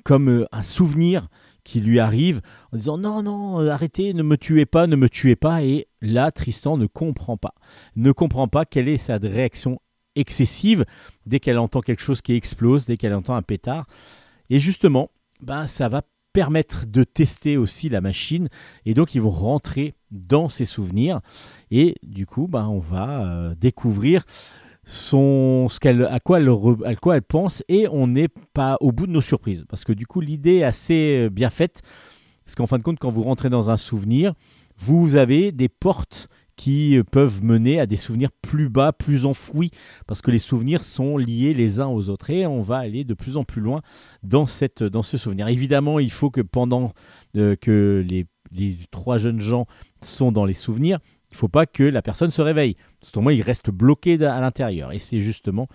[0.05, 1.29] comme euh, un souvenir
[1.65, 2.43] qui lui arrive
[2.73, 5.65] en disant non, non, euh, arrêtez, ne me tuez pas, ne me tuez pas.
[5.65, 7.55] Et là, Tristan ne comprend pas.
[7.97, 9.81] Ne comprend pas quelle est sa réaction
[10.15, 10.85] excessive
[11.27, 13.87] dès qu'elle entend quelque chose qui explose, dès qu'elle entend un pétard.
[14.51, 15.11] Et justement,
[15.41, 16.03] ben, ça va
[16.35, 18.51] permettre de tester aussi la machine.
[18.85, 21.20] Et donc ils vont rentrer dans ses souvenirs.
[21.70, 24.24] Et du coup ben, on va euh, découvrir
[24.85, 26.51] son, ce qu'elle, à, quoi elle,
[26.85, 27.62] à quoi elle pense.
[27.69, 29.65] Et on n'est pas au bout de nos surprises.
[29.69, 31.81] Parce que du coup l'idée est assez euh, bien faite.
[32.44, 34.35] Parce qu'en fin de compte quand vous rentrez dans un souvenir
[34.77, 39.70] vous avez des portes qui euh, peuvent mener à des souvenirs plus bas, plus enfouis,
[40.06, 43.14] parce que les souvenirs sont liés les uns aux autres, et on va aller de
[43.14, 43.82] plus en plus loin
[44.22, 45.48] dans, cette, dans ce souvenir.
[45.48, 46.93] Évidemment, il faut que pendant
[47.36, 49.66] euh, que les, les trois jeunes gens
[50.02, 50.98] sont dans les souvenirs,
[51.31, 52.76] il ne faut pas que la personne se réveille.
[53.02, 55.68] Autrement, il reste bloqué à l'intérieur, et c'est justement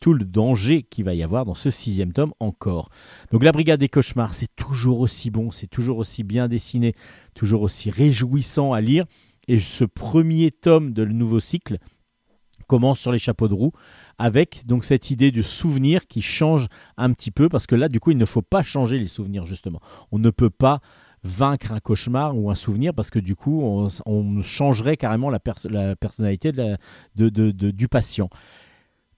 [0.00, 2.90] tout le danger qu'il va y avoir dans ce sixième tome encore.
[3.30, 6.94] Donc la Brigade des Cauchemars, c'est toujours aussi bon, c'est toujours aussi bien dessiné,
[7.34, 9.06] toujours aussi réjouissant à lire.
[9.48, 11.78] Et ce premier tome de le nouveau cycle
[12.66, 13.72] commence sur les chapeaux de roue
[14.18, 17.98] avec donc cette idée de souvenir qui change un petit peu parce que là du
[17.98, 19.80] coup il ne faut pas changer les souvenirs justement.
[20.12, 20.80] On ne peut pas
[21.24, 25.68] vaincre un cauchemar ou un souvenir parce que du coup on, changerait carrément la, perso-
[25.68, 26.78] la personnalité de
[27.70, 28.28] du patient.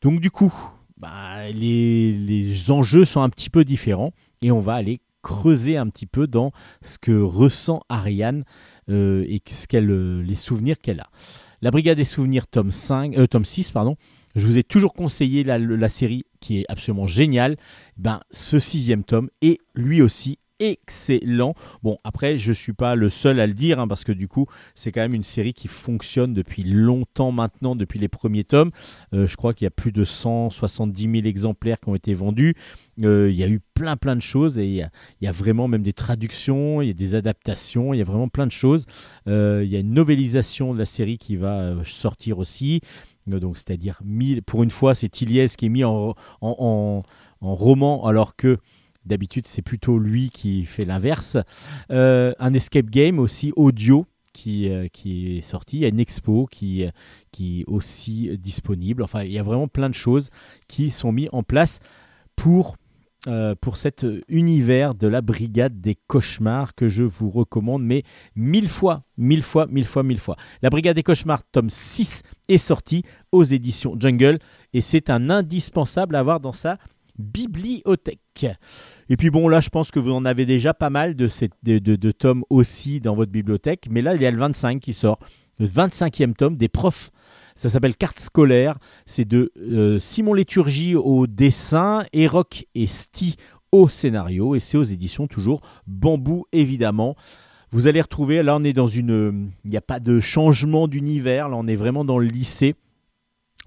[0.01, 0.55] Donc du coup
[0.97, 4.13] bah, les, les enjeux sont un petit peu différents
[4.43, 6.53] et on va aller creuser un petit peu dans
[6.83, 8.45] ce que ressent Ariane
[8.91, 11.11] et ce euh, les souvenirs qu'elle a.
[11.63, 13.97] La Brigade des Souvenirs, tome, 5, euh, tome 6, pardon.
[14.35, 17.57] Je vous ai toujours conseillé la, série qui est absolument géniale.
[17.97, 21.55] Ben, ce sixième tome est lui aussi excellent.
[21.83, 24.29] Bon, après, je ne suis pas le seul à le dire, hein, parce que du
[24.29, 28.71] coup, c'est quand même une série qui fonctionne depuis longtemps maintenant, depuis les premiers tomes.
[29.15, 32.55] Euh, je crois qu'il y a plus de 170 000 exemplaires qui ont été vendus.
[33.03, 34.91] Euh, il y a eu plein plein de choses et il y a,
[35.21, 38.05] il y a vraiment même des traductions, il y a des adaptations, il y a
[38.05, 38.87] vraiment plein de choses.
[39.27, 42.81] Euh, il y a une novélisation de la série qui va euh, sortir aussi.
[43.27, 44.01] Donc, c'est-à-dire,
[44.45, 47.03] pour une fois, c'est Tilliez qui est mis en, en,
[47.41, 48.59] roman, alors que
[49.05, 51.37] d'habitude, c'est plutôt lui qui fait l'inverse.
[51.91, 55.77] Un escape game aussi audio qui, qui est sorti.
[55.77, 56.87] Il y a une expo qui,
[57.31, 59.05] qui est aussi disponible.
[59.05, 60.31] Enfin, il y a vraiment plein de choses
[60.67, 61.79] qui sont mis en place
[62.35, 62.77] pour
[63.27, 68.03] euh, pour cet univers de la brigade des cauchemars que je vous recommande, mais
[68.35, 70.37] mille fois, mille fois, mille fois, mille fois.
[70.63, 73.03] La brigade des cauchemars, tome 6, est sorti
[73.33, 74.39] aux éditions Jungle
[74.73, 76.79] et c'est un indispensable à avoir dans sa
[77.19, 78.47] bibliothèque.
[79.09, 81.51] Et puis bon, là, je pense que vous en avez déjà pas mal de, ces,
[81.63, 84.81] de, de- de tomes aussi dans votre bibliothèque, mais là, il y a le 25
[84.81, 85.19] qui sort,
[85.59, 87.11] le 25e tome des profs.
[87.61, 88.79] Ça s'appelle Carte scolaire.
[89.05, 93.37] C'est de euh, Simon Léturgie au dessin, Eroc et Sti
[93.71, 97.17] au scénario, et c'est aux éditions toujours Bambou, évidemment.
[97.71, 99.51] Vous allez retrouver, là on est dans une...
[99.67, 102.77] Il n'y a pas de changement d'univers, là on est vraiment dans le lycée.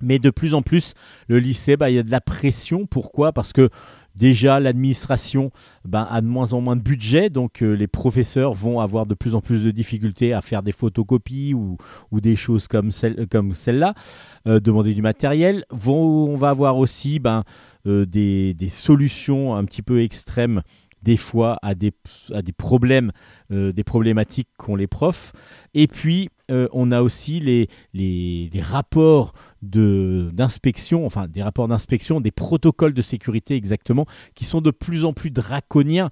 [0.02, 0.96] Mais de plus en plus,
[1.28, 2.88] le lycée, bah, il y a de la pression.
[2.88, 3.32] Pourquoi?
[3.32, 3.70] Parce que
[4.16, 5.52] déjà, l'administration
[5.86, 9.14] ben, a de moins en moins de budget, donc euh, les professeurs vont avoir de
[9.14, 11.78] plus en plus de difficultés à faire des photocopies ou,
[12.12, 13.94] des choses comme, celle, comme celle-là,
[14.48, 15.66] euh, demander du matériel.
[15.86, 17.44] On va avoir aussi ben,
[17.88, 20.62] euh, des, solutions un petit peu extrêmes
[21.02, 21.92] des fois à des,
[22.58, 23.12] problèmes,
[23.50, 25.34] des problématiques qu'ont les profs.
[25.74, 29.34] Et puis, on a aussi les, rapports
[29.64, 35.14] d'inspection, enfin des rapports d'inspection, des protocoles de sécurité exactement, qui sont de plus en
[35.14, 36.10] plus draconiens.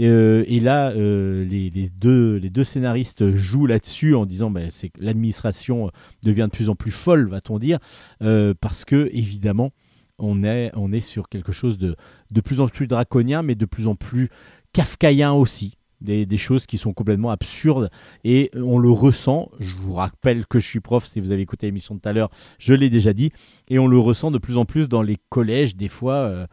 [0.00, 4.70] Euh, et là, euh, les, les deux, les deux scénaristes jouent là-dessus en disant ben,
[4.70, 5.90] c'est l'administration
[6.22, 7.78] devient de plus en plus folle, va-t-on dire,
[8.22, 9.72] euh, parce que évidemment,
[10.18, 11.96] on est, on est sur quelque chose de,
[12.30, 14.30] de plus en plus draconien, mais de plus en plus
[14.72, 15.76] kafkaïen aussi.
[16.00, 17.90] Des, choses qui sont complètement absurdes
[18.24, 19.50] et on le ressent.
[19.58, 22.12] Je vous rappelle que je suis prof, si vous avez écouté l'émission de tout à
[22.12, 23.32] l'heure, je l'ai déjà dit,
[23.68, 26.14] et on le ressent de plus en plus dans les collèges, des fois.
[26.14, 26.46] euh,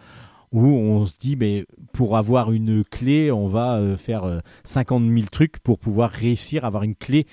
[0.54, 5.04] où on se dit, mais pour avoir une clé, on va euh, faire euh, 50
[5.04, 7.28] 000 trucs pour pouvoir réussir à avoir une clé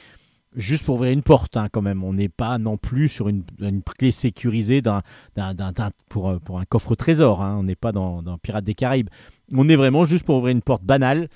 [0.57, 2.05] juste pour ouvrir une porte, hein, quand même.
[2.05, 3.45] On n'est pas non plus sur une,
[3.99, 5.03] clé sécurisée d'un,
[6.09, 7.43] pour, euh, pour un coffre trésor.
[7.43, 7.57] hein.
[7.59, 9.11] On n'est pas dans, dans Pirates des Caraïbes.
[9.53, 11.29] On est vraiment juste pour ouvrir une porte banale.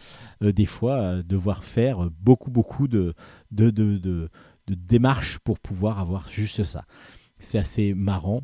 [0.43, 3.15] euh, des fois, devoir faire beaucoup, beaucoup de,
[3.51, 6.85] de, de- de démarches pour pouvoir avoir juste ça.
[7.39, 8.43] C'est assez marrant.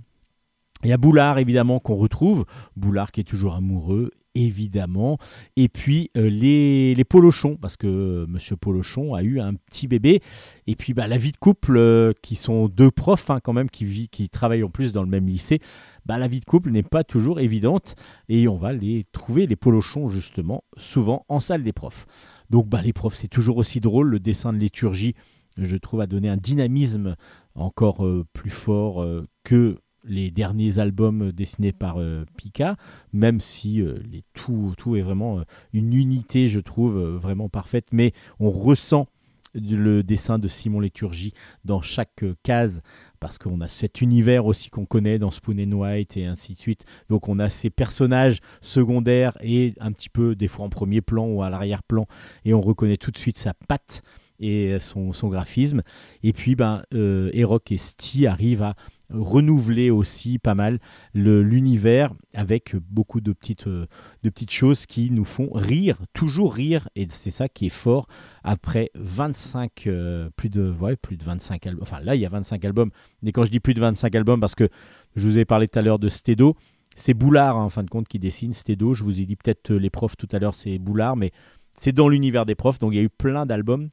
[0.84, 2.44] Il y a Boulard, évidemment, qu'on retrouve.
[2.76, 5.18] Boulard qui est toujours amoureux, évidemment.
[5.56, 9.88] Et puis euh, les, les Polochons, parce que euh, Monsieur Polochon a eu un petit
[9.88, 10.20] bébé.
[10.66, 13.70] Et puis bah, la vie de couple, euh, qui sont deux profs hein, quand même,
[13.70, 15.60] qui, qui travaillent en plus dans le même lycée.
[16.04, 17.94] Bah, la vie de couple n'est pas toujours évidente.
[18.28, 22.06] Et on va les trouver, les Polochons, justement, souvent en salle des profs.
[22.50, 24.08] Donc bah, les profs, c'est toujours aussi drôle.
[24.08, 25.14] Le dessin de liturgie,
[25.56, 27.16] je trouve, a donné un dynamisme
[27.54, 29.06] encore euh, plus fort
[29.44, 32.76] que les derniers albums dessinés par euh, Pika,
[33.12, 37.48] même si euh, les, tout, tout est vraiment euh, une unité, je trouve, euh, vraiment
[37.48, 39.08] parfaite, mais on ressent
[39.54, 41.32] le dessin de Simon Léturgie
[41.64, 42.82] dans chaque euh, case,
[43.20, 46.58] parce qu'on a cet univers aussi qu'on connaît dans Spoon and White et ainsi de
[46.58, 46.84] suite.
[47.08, 51.26] Donc on a ces personnages secondaires et un petit peu des fois en premier plan
[51.26, 52.06] ou à l'arrière-plan,
[52.44, 54.02] et on reconnaît tout de suite sa patte
[54.40, 55.82] et son, son graphisme.
[56.24, 58.74] Et puis, ben, euh, Erok et Sti arrivent à
[59.10, 60.78] renouveler aussi pas mal
[61.14, 63.86] l'univers avec beaucoup de petites, euh,
[64.22, 68.06] de petites choses qui nous font rire, toujours rire, et c'est ça qui est fort.
[68.42, 72.28] Après 25, euh, plus, de, ouais, plus de 25 albums, enfin là il y a
[72.28, 72.90] 25 albums,
[73.22, 74.68] mais quand je dis plus de 25 albums, parce que
[75.16, 76.56] je vous ai parlé tout à l'heure de Stedo,
[76.96, 79.72] c'est Boulard hein, en fin de compte qui dessine Stedo, je vous ai dit peut-être
[79.72, 81.32] euh, les profs tout à l'heure c'est Boulard, mais
[81.76, 83.90] c'est dans l'univers des profs, donc il y a eu plein d'albums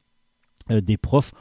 [0.70, 1.32] des profs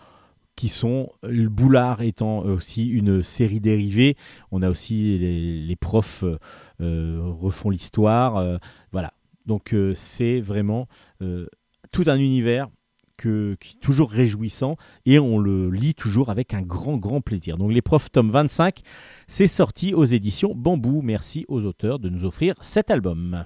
[0.55, 4.15] qui sont le Boulard étant aussi une série dérivée.
[4.51, 6.37] On a aussi les, profs euh,
[6.81, 8.37] euh, refont l'histoire.
[8.37, 8.57] euh,
[8.91, 9.13] voilà.
[9.45, 10.87] Donc euh, c'est vraiment
[11.21, 11.47] euh,
[11.91, 12.69] tout un univers
[13.17, 17.57] que, qui est toujours réjouissant et on le lit toujours avec un grand grand plaisir.
[17.57, 18.81] Donc les profs tome 25,
[19.27, 21.01] c'est sorti aux éditions Bambou.
[21.01, 23.45] Merci aux auteurs de nous offrir cet album.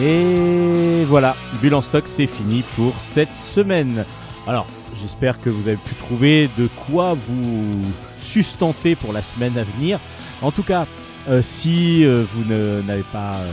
[0.00, 4.04] Et voilà, Bulle en stock, c'est fini pour cette semaine.
[4.46, 4.66] Alors,
[5.00, 7.80] j'espère que vous avez pu trouver de quoi vous
[8.18, 10.00] sustenter pour la semaine à venir.
[10.42, 10.86] En tout cas,
[11.28, 13.52] euh, si euh, vous n'avez pas euh,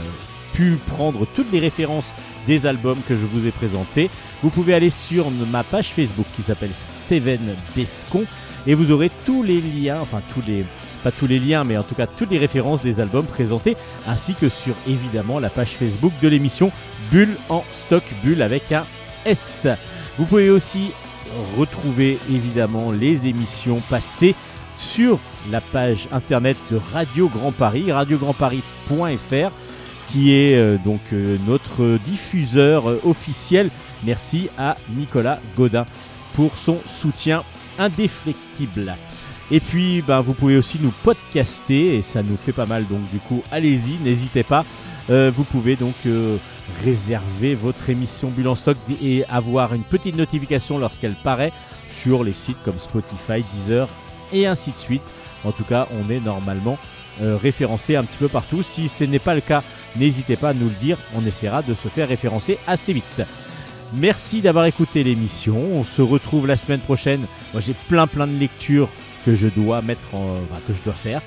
[0.52, 2.12] pu prendre toutes les références
[2.46, 4.10] des albums que je vous ai présentés,
[4.42, 8.24] vous pouvez aller sur ma page Facebook qui s'appelle Steven Bescon
[8.66, 10.64] et vous aurez tous les liens, enfin tous les
[11.02, 13.76] pas tous les liens, mais en tout cas toutes les références des albums présentés,
[14.06, 16.72] ainsi que sur évidemment la page Facebook de l'émission
[17.10, 18.84] Bulle en stock, Bulle avec un
[19.24, 19.66] S.
[20.18, 20.92] Vous pouvez aussi
[21.56, 24.34] retrouver évidemment les émissions passées
[24.76, 25.18] sur
[25.50, 29.50] la page internet de Radio Grand Paris, radiograndparis.fr,
[30.08, 33.70] qui est euh, donc euh, notre diffuseur euh, officiel.
[34.04, 35.86] Merci à Nicolas Godin
[36.34, 37.44] pour son soutien
[37.78, 38.96] indéflectible.
[39.52, 43.02] Et puis, ben, vous pouvez aussi nous podcaster, et ça nous fait pas mal, donc
[43.12, 44.64] du coup, allez-y, n'hésitez pas.
[45.10, 46.38] Euh, vous pouvez donc euh,
[46.82, 51.52] réserver votre émission Bulle en stock et avoir une petite notification lorsqu'elle paraît
[51.90, 53.90] sur les sites comme Spotify, Deezer
[54.32, 55.12] et ainsi de suite.
[55.44, 56.78] En tout cas, on est normalement
[57.20, 58.62] euh, référencé un petit peu partout.
[58.62, 59.62] Si ce n'est pas le cas,
[59.96, 60.96] n'hésitez pas à nous le dire.
[61.14, 63.22] On essaiera de se faire référencer assez vite.
[63.94, 65.58] Merci d'avoir écouté l'émission.
[65.74, 67.26] On se retrouve la semaine prochaine.
[67.52, 68.88] Moi, j'ai plein plein de lectures
[69.24, 71.22] que je dois mettre en, enfin, que je dois faire.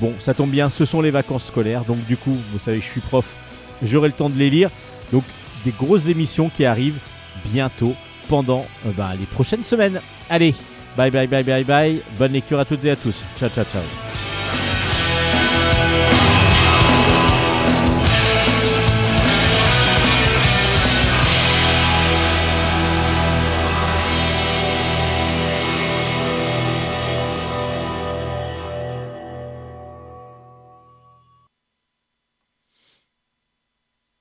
[0.00, 1.84] Bon, ça tombe bien, ce sont les vacances scolaires.
[1.84, 3.34] Donc du coup, vous savez, je suis prof.
[3.82, 4.70] J'aurai le temps de les lire.
[5.12, 5.24] Donc
[5.64, 6.98] des grosses émissions qui arrivent
[7.52, 7.94] bientôt
[8.28, 10.00] pendant euh, bah, les prochaines semaines.
[10.28, 10.54] Allez,
[10.96, 12.02] bye bye bye bye bye.
[12.18, 13.24] Bonne lecture à toutes et à tous.
[13.36, 14.15] Ciao ciao ciao.